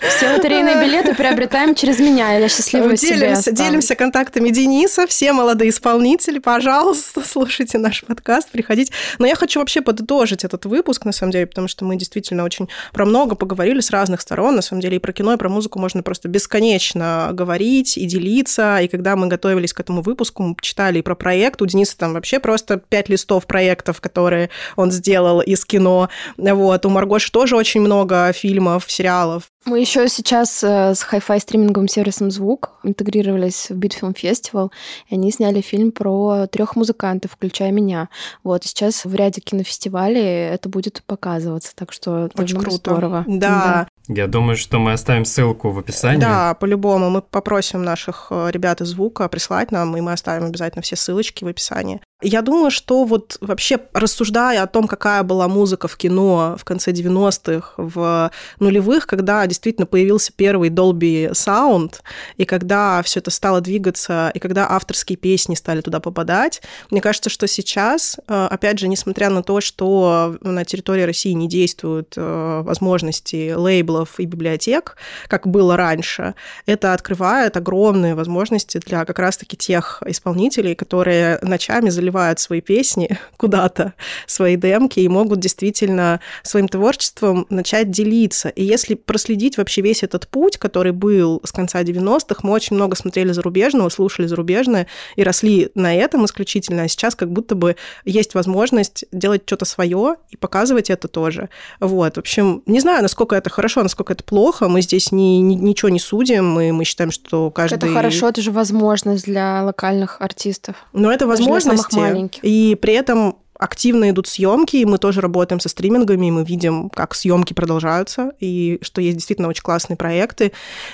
все 0.00 0.32
лотерейные 0.32 0.82
билеты 0.82 1.14
приобретаем 1.14 1.74
через 1.74 1.98
меня. 1.98 2.32
Я 2.32 2.48
счастливая 2.48 2.96
делимся, 2.96 3.42
себе 3.42 3.56
делимся 3.56 3.94
контактами 3.94 4.50
Дениса. 4.50 5.06
Все 5.06 5.32
молодые 5.32 5.70
исполнители, 5.70 6.38
пожалуйста, 6.38 7.22
слушайте 7.26 7.78
наш 7.78 8.04
подкаст, 8.04 8.50
приходите. 8.50 8.92
Но 9.18 9.26
я 9.26 9.34
хочу 9.34 9.60
вообще 9.60 9.80
подытожить 9.80 10.44
этот 10.44 10.66
выпуск, 10.66 11.04
на 11.04 11.12
самом 11.12 11.32
деле, 11.32 11.46
потому 11.46 11.68
что 11.68 11.84
мы 11.84 11.96
действительно 11.96 12.44
очень 12.44 12.68
про 12.92 13.04
много 13.04 13.34
поговорили 13.34 13.80
с 13.80 13.90
разных 13.90 14.20
сторон. 14.20 14.56
На 14.56 14.62
самом 14.62 14.80
деле 14.80 14.96
и 14.96 15.00
про 15.00 15.12
кино, 15.12 15.34
и 15.34 15.36
про 15.36 15.48
музыку 15.48 15.78
можно 15.78 16.02
просто 16.02 16.28
бесконечно 16.28 17.30
говорить 17.32 17.96
и 17.96 18.06
делиться. 18.06 18.78
И 18.78 18.88
когда 18.88 19.16
мы 19.16 19.26
готовились 19.26 19.72
к 19.72 19.80
этому 19.80 20.02
выпуску, 20.02 20.42
мы 20.42 20.56
читали 20.60 21.00
и 21.00 21.02
про 21.02 21.14
проект. 21.14 21.60
У 21.62 21.66
Дениса 21.66 21.96
там 21.98 22.14
вообще 22.14 22.38
просто 22.38 22.78
пять 22.78 23.08
листов 23.08 23.46
проектов, 23.46 24.00
которые 24.00 24.50
он 24.76 24.90
сделал 24.90 25.40
из 25.40 25.64
кино. 25.64 26.08
Вот. 26.36 26.86
У 26.86 26.88
Маргоши 26.88 27.32
тоже 27.32 27.56
очень 27.56 27.80
много 27.80 28.32
фильмов, 28.32 28.84
сериалов. 28.88 29.47
Мы 29.64 29.80
еще 29.80 30.08
сейчас 30.08 30.62
э, 30.64 30.94
с 30.94 31.02
хай-фай 31.02 31.40
стриминговым 31.40 31.88
сервисом 31.88 32.30
«Звук» 32.30 32.70
интегрировались 32.84 33.68
в 33.68 33.76
Beat 33.76 33.95
Film 33.95 34.14
Festival, 34.14 34.72
и 35.08 35.14
они 35.14 35.30
сняли 35.30 35.60
фильм 35.60 35.92
про 35.92 36.46
трех 36.46 36.74
музыкантов, 36.76 37.32
включая 37.32 37.70
меня. 37.70 38.08
Вот, 38.44 38.64
и 38.64 38.68
сейчас 38.68 39.04
в 39.04 39.14
ряде 39.14 39.40
кинофестивалей 39.40 40.22
это 40.22 40.68
будет 40.68 41.02
показываться, 41.06 41.72
так 41.74 41.92
что 41.92 42.26
это 42.26 42.42
Очень 42.42 42.60
круто. 42.60 42.76
здорово. 42.76 43.24
Да. 43.26 43.38
да. 43.38 43.87
Я 44.08 44.26
думаю, 44.26 44.56
что 44.56 44.78
мы 44.78 44.92
оставим 44.92 45.26
ссылку 45.26 45.70
в 45.70 45.78
описании. 45.78 46.20
Да, 46.20 46.54
по-любому. 46.54 47.10
Мы 47.10 47.20
попросим 47.20 47.82
наших 47.82 48.28
э, 48.30 48.48
ребят 48.50 48.80
из 48.80 48.88
Звука 48.88 49.28
прислать 49.28 49.70
нам, 49.70 49.94
и 49.96 50.00
мы 50.00 50.12
оставим 50.12 50.46
обязательно 50.46 50.80
все 50.82 50.96
ссылочки 50.96 51.44
в 51.44 51.48
описании. 51.48 52.00
Я 52.20 52.42
думаю, 52.42 52.72
что 52.72 53.04
вот 53.04 53.38
вообще 53.40 53.78
рассуждая 53.92 54.64
о 54.64 54.66
том, 54.66 54.88
какая 54.88 55.22
была 55.22 55.46
музыка 55.46 55.86
в 55.86 55.96
кино 55.96 56.56
в 56.58 56.64
конце 56.64 56.90
90-х, 56.90 57.74
в 57.76 58.32
нулевых, 58.58 59.06
когда 59.06 59.46
действительно 59.46 59.86
появился 59.86 60.32
первый 60.34 60.70
Dolby 60.70 61.30
Sound, 61.30 62.00
и 62.36 62.44
когда 62.44 63.02
все 63.04 63.20
это 63.20 63.30
стало 63.30 63.60
двигаться, 63.60 64.32
и 64.34 64.40
когда 64.40 64.68
авторские 64.68 65.16
песни 65.16 65.54
стали 65.54 65.80
туда 65.80 66.00
попадать, 66.00 66.60
мне 66.90 67.00
кажется, 67.00 67.30
что 67.30 67.46
сейчас, 67.46 68.18
э, 68.26 68.48
опять 68.50 68.80
же, 68.80 68.88
несмотря 68.88 69.30
на 69.30 69.44
то, 69.44 69.60
что 69.60 70.36
на 70.40 70.64
территории 70.64 71.02
России 71.02 71.32
не 71.32 71.46
действуют 71.46 72.14
э, 72.16 72.62
возможности 72.64 73.52
лейбла 73.52 73.97
фестивалов 73.98 74.20
и 74.20 74.26
библиотек, 74.26 74.96
как 75.28 75.46
было 75.46 75.76
раньше, 75.76 76.34
это 76.66 76.92
открывает 76.92 77.56
огромные 77.56 78.14
возможности 78.14 78.78
для 78.78 79.04
как 79.04 79.18
раз-таки 79.18 79.56
тех 79.56 80.02
исполнителей, 80.06 80.74
которые 80.74 81.38
ночами 81.42 81.90
заливают 81.90 82.38
свои 82.38 82.60
песни 82.60 83.18
куда-то, 83.36 83.92
свои 84.26 84.56
демки, 84.56 85.00
и 85.00 85.08
могут 85.08 85.40
действительно 85.40 86.20
своим 86.42 86.68
творчеством 86.68 87.46
начать 87.50 87.90
делиться. 87.90 88.48
И 88.48 88.64
если 88.64 88.94
проследить 88.94 89.58
вообще 89.58 89.82
весь 89.82 90.02
этот 90.02 90.28
путь, 90.28 90.58
который 90.58 90.92
был 90.92 91.40
с 91.44 91.52
конца 91.52 91.82
90-х, 91.82 92.40
мы 92.42 92.52
очень 92.52 92.76
много 92.76 92.96
смотрели 92.96 93.32
зарубежного, 93.32 93.88
слушали 93.88 94.26
зарубежное 94.26 94.86
и 95.16 95.22
росли 95.22 95.70
на 95.74 95.94
этом 95.94 96.24
исключительно, 96.24 96.82
а 96.82 96.88
сейчас 96.88 97.14
как 97.14 97.30
будто 97.30 97.54
бы 97.54 97.76
есть 98.04 98.34
возможность 98.34 99.04
делать 99.12 99.42
что-то 99.46 99.64
свое 99.64 100.16
и 100.30 100.36
показывать 100.36 100.90
это 100.90 101.08
тоже. 101.08 101.48
Вот, 101.80 102.16
в 102.16 102.18
общем, 102.18 102.62
не 102.66 102.80
знаю, 102.80 103.02
насколько 103.02 103.36
это 103.36 103.50
хорошо, 103.50 103.82
насколько 103.88 104.12
это 104.12 104.22
плохо, 104.22 104.68
мы 104.68 104.82
здесь 104.82 105.12
ни, 105.12 105.38
ни, 105.38 105.54
ничего 105.54 105.88
не 105.88 105.98
судим, 105.98 106.46
мы, 106.48 106.72
мы 106.72 106.84
считаем, 106.84 107.10
что 107.10 107.50
каждый... 107.50 107.76
Это 107.76 107.88
хорошо, 107.88 108.28
это 108.28 108.42
же 108.42 108.52
возможность 108.52 109.24
для 109.24 109.64
локальных 109.64 110.20
артистов. 110.20 110.76
Но 110.92 111.10
это 111.10 111.26
возможность, 111.26 111.96
и 112.42 112.78
при 112.80 112.94
этом 112.94 113.36
активно 113.58 114.10
идут 114.10 114.28
съемки, 114.28 114.76
и 114.76 114.84
мы 114.84 114.98
тоже 114.98 115.20
работаем 115.20 115.58
со 115.58 115.68
стримингами, 115.68 116.26
и 116.26 116.30
мы 116.30 116.44
видим, 116.44 116.90
как 116.90 117.14
съемки 117.14 117.54
продолжаются, 117.54 118.32
и 118.40 118.78
что 118.82 119.00
есть 119.00 119.16
действительно 119.16 119.48
очень 119.48 119.62
классные 119.62 119.96
проекты. 119.96 120.52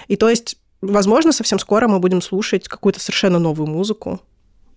И 0.09 0.17
то 0.17 0.31
есть, 0.31 0.57
возможно, 0.81 1.33
совсем 1.33 1.59
скоро 1.59 1.89
мы 1.89 1.99
будем 1.99 2.23
слушать 2.23 2.69
какую-то 2.69 3.01
совершенно 3.01 3.39
новую 3.39 3.67
музыку 3.67 4.21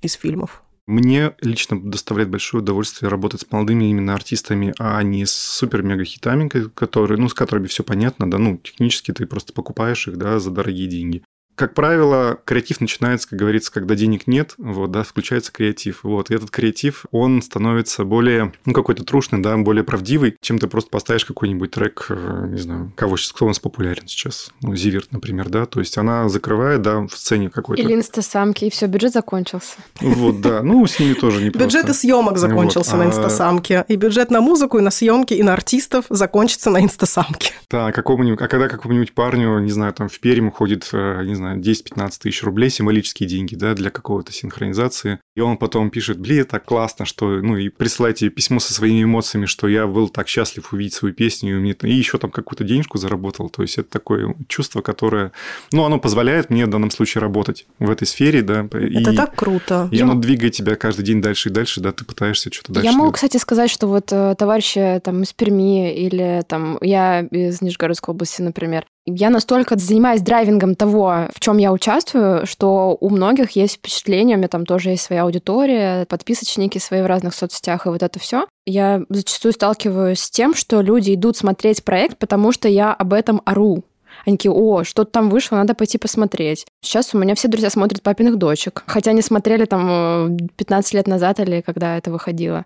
из 0.02 0.14
фильмов. 0.14 0.64
Мне 0.88 1.36
лично 1.42 1.80
доставляет 1.80 2.30
большое 2.30 2.64
удовольствие 2.64 3.10
работать 3.10 3.42
с 3.42 3.52
молодыми 3.52 3.90
именно 3.90 4.14
артистами, 4.14 4.74
а 4.80 5.04
не 5.04 5.26
с 5.26 5.32
супер-мега-хитами, 5.32 6.48
которые, 6.48 7.20
ну, 7.20 7.28
с 7.28 7.34
которыми 7.34 7.68
все 7.68 7.84
понятно, 7.84 8.32
да, 8.32 8.38
ну, 8.38 8.58
технически 8.58 9.12
ты 9.12 9.26
просто 9.26 9.52
покупаешь 9.52 10.08
их, 10.08 10.16
да, 10.18 10.40
за 10.40 10.50
дорогие 10.50 10.88
деньги 10.88 11.24
как 11.58 11.74
правило, 11.74 12.38
креатив 12.46 12.80
начинается, 12.82 13.28
как 13.28 13.40
говорится, 13.40 13.72
когда 13.72 13.96
денег 13.96 14.28
нет, 14.28 14.54
вот, 14.60 14.92
да, 14.92 15.02
включается 15.02 15.52
креатив. 15.52 16.04
Вот, 16.04 16.30
и 16.30 16.36
этот 16.36 16.52
креатив, 16.52 17.06
он 17.12 17.42
становится 17.42 18.06
более, 18.06 18.54
ну, 18.66 18.74
какой-то 18.74 19.04
трушный, 19.04 19.42
да, 19.42 19.58
более 19.58 19.84
правдивый, 19.84 20.38
чем 20.40 20.60
ты 20.60 20.68
просто 20.68 20.92
поставишь 20.92 21.26
какой-нибудь 21.26 21.72
трек, 21.72 22.06
э, 22.10 22.48
не 22.52 22.60
знаю, 22.60 22.94
кого 22.96 23.18
сейчас, 23.18 23.32
кто 23.32 23.46
у 23.46 23.48
нас 23.48 23.58
популярен 23.60 24.08
сейчас, 24.08 24.52
ну, 24.62 24.76
Зиверт, 24.76 25.12
например, 25.12 25.50
да, 25.50 25.66
то 25.66 25.80
есть 25.80 25.98
она 25.98 26.30
закрывает, 26.30 26.84
да, 26.84 27.00
в 27.00 27.12
сцене 27.12 27.50
какой-то. 27.50 27.82
Или 27.82 27.96
инстасамки, 27.96 28.66
и 28.66 28.70
все, 28.70 28.86
бюджет 28.86 29.14
закончился. 29.14 29.78
Вот, 30.00 30.42
да, 30.42 30.62
ну, 30.62 30.86
с 30.86 31.00
ними 31.00 31.16
тоже 31.16 31.42
не 31.42 31.50
Бюджет 31.50 31.90
и 31.90 31.94
съемок 31.94 32.38
закончился 32.38 32.92
вот. 32.92 32.98
на 32.98 33.04
а 33.06 33.08
инстасамке, 33.08 33.84
и 33.88 33.96
бюджет 33.96 34.30
на 34.30 34.42
музыку, 34.42 34.78
и 34.78 34.82
на 34.82 34.92
съемки, 34.92 35.34
и 35.34 35.42
на 35.42 35.54
артистов 35.54 36.06
закончится 36.10 36.70
на 36.70 36.84
инстасамке. 36.84 37.54
Да, 37.72 37.92
какому-нибудь, 37.92 38.40
а 38.42 38.48
когда 38.48 38.70
какому-нибудь 38.70 39.14
парню, 39.14 39.58
не 39.60 39.72
знаю, 39.72 39.94
там 39.94 40.08
в 40.08 40.20
Пермь 40.20 40.52
ходит, 40.52 40.88
э, 40.94 41.24
не 41.26 41.34
знаю, 41.34 41.47
знаю, 41.48 41.62
10-15 41.62 42.12
тысяч 42.22 42.44
рублей, 42.44 42.70
символические 42.70 43.28
деньги, 43.28 43.56
да, 43.56 43.74
для 43.74 43.90
какого-то 43.90 44.32
синхронизации. 44.32 45.20
И 45.36 45.42
он 45.42 45.58
потом 45.58 45.90
пишет, 45.90 46.20
блин, 46.20 46.46
так 46.46 46.66
классно, 46.66 47.06
что, 47.06 47.28
ну, 47.42 47.58
и 47.58 47.70
присылайте 47.70 48.30
письмо 48.30 48.60
со 48.60 48.74
своими 48.74 49.04
эмоциями, 49.04 49.46
что 49.46 49.68
я 49.68 49.88
был 49.88 50.10
так 50.10 50.28
счастлив 50.28 50.74
увидеть 50.74 50.94
свою 50.94 51.14
песню, 51.14 51.58
и, 51.58 51.60
мне... 51.60 51.76
и 51.84 51.94
еще 51.94 52.18
там 52.18 52.32
какую-то 52.32 52.64
денежку 52.64 52.98
заработал. 52.98 53.50
То 53.50 53.62
есть 53.62 53.78
это 53.78 53.90
такое 53.90 54.36
чувство, 54.48 54.82
которое, 54.82 55.32
ну, 55.72 55.84
оно 55.86 56.00
позволяет 56.00 56.50
мне 56.50 56.66
в 56.66 56.70
данном 56.70 56.92
случае 56.92 57.22
работать 57.22 57.66
в 57.80 57.90
этой 57.90 58.06
сфере, 58.06 58.42
да. 58.42 58.66
Это 58.66 59.12
и, 59.12 59.16
так 59.16 59.36
круто. 59.36 59.90
И 59.92 59.98
я... 59.98 60.04
оно 60.04 60.16
двигает 60.16 60.54
тебя 60.54 60.76
каждый 60.76 61.04
день 61.04 61.22
дальше 61.22 61.50
и 61.50 61.52
дальше, 61.52 61.82
да, 61.82 61.92
ты 61.92 62.06
пытаешься 62.06 62.52
что-то 62.52 62.74
дальше 62.74 62.86
Я 62.86 62.92
могу, 62.92 63.06
делать. 63.06 63.16
кстати, 63.16 63.38
сказать, 63.38 63.70
что 63.70 63.88
вот 63.88 64.12
э, 64.12 64.36
товарищи 64.38 65.02
там 65.04 65.24
из 65.24 65.34
Перми 65.34 65.94
или 65.94 66.44
там 66.48 66.78
я 66.82 67.22
из 67.22 67.62
Нижегородской 67.62 68.14
области, 68.14 68.42
например, 68.42 68.86
я 69.08 69.30
настолько 69.30 69.78
занимаюсь 69.78 70.22
драйвингом 70.22 70.76
того, 70.76 71.30
в 71.34 71.40
чем 71.40 71.58
я 71.58 71.72
участвую, 71.72 72.46
что 72.46 72.98
у 73.00 73.10
многих 73.10 73.52
есть 73.52 73.76
впечатление, 73.76 74.36
у 74.36 74.40
меня 74.40 74.50
там 74.50 74.66
тоже 74.66 74.90
есть 74.90 75.04
своя 75.04 75.24
аудитория, 75.24 76.06
подписочники 76.06 76.78
свои 76.78 77.02
в 77.02 77.06
разных 77.06 77.34
соцсетях 77.34 77.86
и 77.86 77.90
вот 77.90 78.04
это 78.04 78.20
все. 78.20 78.46
Я 78.66 79.04
зачастую 79.08 79.54
сталкиваюсь 79.54 80.20
с 80.20 80.30
тем, 80.30 80.54
что 80.54 80.82
люди 80.82 81.14
идут 81.14 81.38
смотреть 81.38 81.86
проект, 81.86 82.18
потому 82.18 82.52
что 82.52 82.68
я 82.68 82.94
об 82.94 83.14
этом 83.14 83.42
ору. 83.46 83.86
Они 84.28 84.36
такие, 84.36 84.52
о, 84.52 84.84
что-то 84.84 85.10
там 85.10 85.30
вышло, 85.30 85.56
надо 85.56 85.74
пойти 85.74 85.98
посмотреть. 85.98 86.66
Сейчас 86.82 87.16
у 87.16 87.18
меня 87.18 87.34
все 87.34 87.48
друзья 87.48 87.70
смотрят 87.70 88.02
папиных 88.02 88.36
дочек. 88.36 88.84
Хотя 88.86 89.12
они 89.12 89.22
смотрели 89.22 89.64
там 89.64 90.38
15 90.58 90.94
э, 90.94 90.98
лет 90.98 91.08
назад 91.08 91.40
или 91.40 91.62
когда 91.62 91.98
это 91.98 92.12
выходило. 92.12 92.66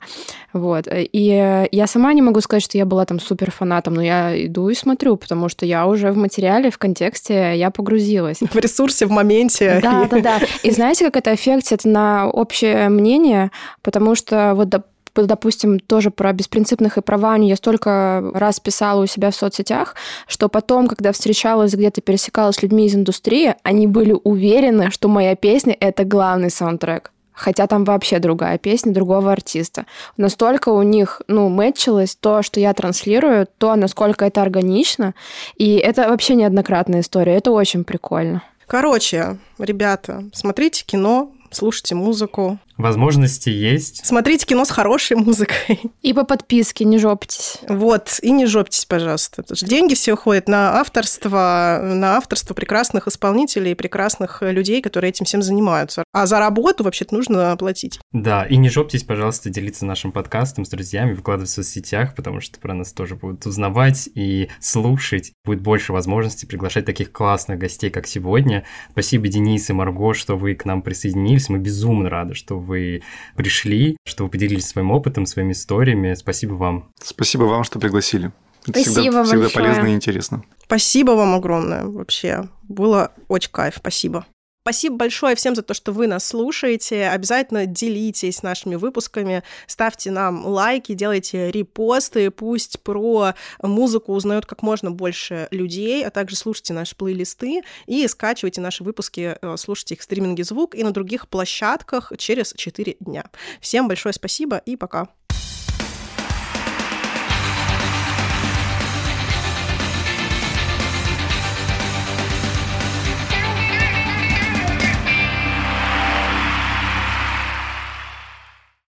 Вот. 0.53 0.87
И 0.91 1.67
я 1.71 1.87
сама 1.87 2.13
не 2.13 2.23
могу 2.23 2.41
сказать, 2.41 2.63
что 2.63 2.79
я 2.79 2.85
была 2.87 3.05
там 3.05 3.19
супер 3.19 3.51
фанатом, 3.51 3.93
но 3.93 4.01
я 4.01 4.45
иду 4.47 4.69
и 4.69 4.73
смотрю, 4.73 5.17
потому 5.17 5.49
что 5.49 5.67
я 5.67 5.85
уже 5.85 6.11
в 6.11 6.17
материале, 6.17 6.71
в 6.71 6.79
контексте, 6.79 7.55
я 7.55 7.69
погрузилась. 7.69 8.39
В 8.39 8.55
ресурсе, 8.55 9.05
в 9.05 9.11
моменте. 9.11 9.79
Да, 9.83 10.07
да, 10.09 10.19
да. 10.19 10.39
И 10.63 10.71
знаете, 10.71 11.05
как 11.05 11.17
это 11.17 11.29
аффектит 11.29 11.85
на 11.85 12.27
общее 12.27 12.89
мнение? 12.89 13.51
Потому 13.83 14.15
что 14.15 14.53
вот 14.55 14.69
допустим, 15.15 15.79
тоже 15.79 16.11
про 16.11 16.31
беспринципных 16.33 16.97
и 16.97 17.01
права 17.01 17.35
я 17.37 17.55
столько 17.55 18.31
раз 18.33 18.59
писала 18.59 19.03
у 19.03 19.05
себя 19.07 19.31
в 19.31 19.35
соцсетях, 19.35 19.95
что 20.27 20.49
потом, 20.49 20.87
когда 20.87 21.11
встречалась 21.11 21.73
где-то, 21.73 22.01
пересекалась 22.01 22.57
с 22.57 22.61
людьми 22.63 22.85
из 22.85 22.95
индустрии, 22.95 23.55
они 23.63 23.87
были 23.87 24.15
уверены, 24.23 24.91
что 24.91 25.07
моя 25.07 25.35
песня— 25.35 25.75
это 25.79 26.03
главный 26.03 26.49
саундтрек 26.49 27.11
хотя 27.33 27.65
там 27.65 27.85
вообще 27.85 28.19
другая 28.19 28.59
песня 28.59 28.93
другого 28.93 29.31
артиста. 29.31 29.85
Настолько 30.15 30.69
у 30.69 30.83
них, 30.83 31.21
ну, 31.27 31.49
мэтчилось 31.49 32.15
то, 32.15 32.43
что 32.43 32.59
я 32.59 32.71
транслирую, 32.73 33.47
то, 33.57 33.75
насколько 33.75 34.25
это 34.25 34.43
органично, 34.43 35.15
и 35.55 35.75
это 35.77 36.09
вообще 36.09 36.35
неоднократная 36.35 36.99
история, 36.99 37.35
это 37.37 37.51
очень 37.51 37.83
прикольно. 37.83 38.43
Короче, 38.67 39.37
ребята, 39.57 40.23
смотрите 40.33 40.85
кино, 40.85 41.31
слушайте 41.49 41.95
музыку, 41.95 42.59
Возможности 42.81 43.49
есть. 43.49 44.05
Смотрите 44.05 44.45
кино 44.45 44.65
с 44.65 44.69
хорошей 44.69 45.17
музыкой. 45.17 45.79
И 46.01 46.13
по 46.13 46.23
подписке, 46.23 46.83
не 46.85 46.97
жопитесь. 46.97 47.59
Вот, 47.67 48.19
и 48.21 48.31
не 48.31 48.45
жопитесь, 48.45 48.85
пожалуйста. 48.85 49.43
Деньги 49.61 49.93
все 49.93 50.13
уходят 50.13 50.47
на 50.47 50.79
авторство, 50.79 51.79
на 51.81 52.17
авторство 52.17 52.53
прекрасных 52.53 53.07
исполнителей, 53.07 53.75
прекрасных 53.75 54.41
людей, 54.41 54.81
которые 54.81 55.09
этим 55.09 55.25
всем 55.25 55.41
занимаются. 55.41 56.03
А 56.11 56.25
за 56.25 56.39
работу 56.39 56.83
вообще-то 56.83 57.13
нужно 57.13 57.55
платить. 57.57 57.99
Да, 58.11 58.45
и 58.45 58.57
не 58.57 58.69
жопитесь, 58.69 59.03
пожалуйста, 59.03 59.49
делиться 59.49 59.85
нашим 59.85 60.11
подкастом 60.11 60.65
с 60.65 60.69
друзьями, 60.69 61.13
выкладывать 61.13 61.49
в 61.49 61.53
соцсетях, 61.53 62.15
потому 62.15 62.41
что 62.41 62.59
про 62.59 62.73
нас 62.73 62.93
тоже 62.93 63.15
будут 63.15 63.45
узнавать 63.45 64.09
и 64.15 64.49
слушать. 64.59 65.33
Будет 65.45 65.61
больше 65.61 65.93
возможностей 65.93 66.47
приглашать 66.47 66.85
таких 66.85 67.11
классных 67.11 67.59
гостей, 67.59 67.91
как 67.91 68.07
сегодня. 68.07 68.65
Спасибо, 68.91 69.27
Денис 69.27 69.69
и 69.69 69.73
Марго, 69.73 70.13
что 70.13 70.35
вы 70.35 70.55
к 70.55 70.65
нам 70.65 70.81
присоединились. 70.81 71.49
Мы 71.49 71.59
безумно 71.59 72.09
рады, 72.09 72.33
что 72.33 72.57
вы 72.57 72.70
вы 72.71 73.03
пришли, 73.35 73.97
что 74.05 74.23
вы 74.23 74.29
поделились 74.29 74.67
своим 74.67 74.91
опытом, 74.91 75.25
своими 75.25 75.51
историями. 75.51 76.13
Спасибо 76.13 76.53
вам. 76.53 76.91
Спасибо 77.01 77.43
вам, 77.43 77.63
что 77.63 77.79
пригласили. 77.79 78.31
Это 78.67 78.79
Спасибо 78.79 79.23
всегда, 79.23 79.23
всегда 79.23 79.49
полезно 79.49 79.87
и 79.87 79.93
интересно. 79.93 80.43
Спасибо 80.63 81.11
вам 81.11 81.35
огромное 81.35 81.83
вообще. 81.85 82.47
Было 82.63 83.11
очень 83.27 83.51
кайф. 83.51 83.75
Спасибо. 83.77 84.25
Спасибо 84.63 84.97
большое 84.97 85.35
всем 85.35 85.55
за 85.55 85.63
то, 85.63 85.73
что 85.73 85.91
вы 85.91 86.05
нас 86.05 86.23
слушаете. 86.23 87.07
Обязательно 87.07 87.65
делитесь 87.65 88.43
нашими 88.43 88.75
выпусками, 88.75 89.41
ставьте 89.65 90.11
нам 90.11 90.45
лайки, 90.45 90.93
делайте 90.93 91.49
репосты. 91.49 92.29
Пусть 92.29 92.79
про 92.81 93.33
музыку 93.63 94.13
узнают 94.13 94.45
как 94.45 94.61
можно 94.61 94.91
больше 94.91 95.47
людей, 95.49 96.05
а 96.05 96.11
также 96.11 96.35
слушайте 96.35 96.73
наши 96.73 96.95
плейлисты 96.95 97.63
и 97.87 98.07
скачивайте 98.07 98.61
наши 98.61 98.83
выпуски, 98.83 99.35
э, 99.41 99.57
слушайте 99.57 99.95
их 99.95 100.01
в 100.01 100.03
стриминге 100.03 100.43
«Звук» 100.43 100.75
и 100.75 100.83
на 100.83 100.91
других 100.91 101.27
площадках 101.27 102.11
через 102.19 102.53
4 102.55 102.97
дня. 102.99 103.25
Всем 103.61 103.87
большое 103.87 104.13
спасибо 104.13 104.57
и 104.57 104.75
пока. 104.75 105.07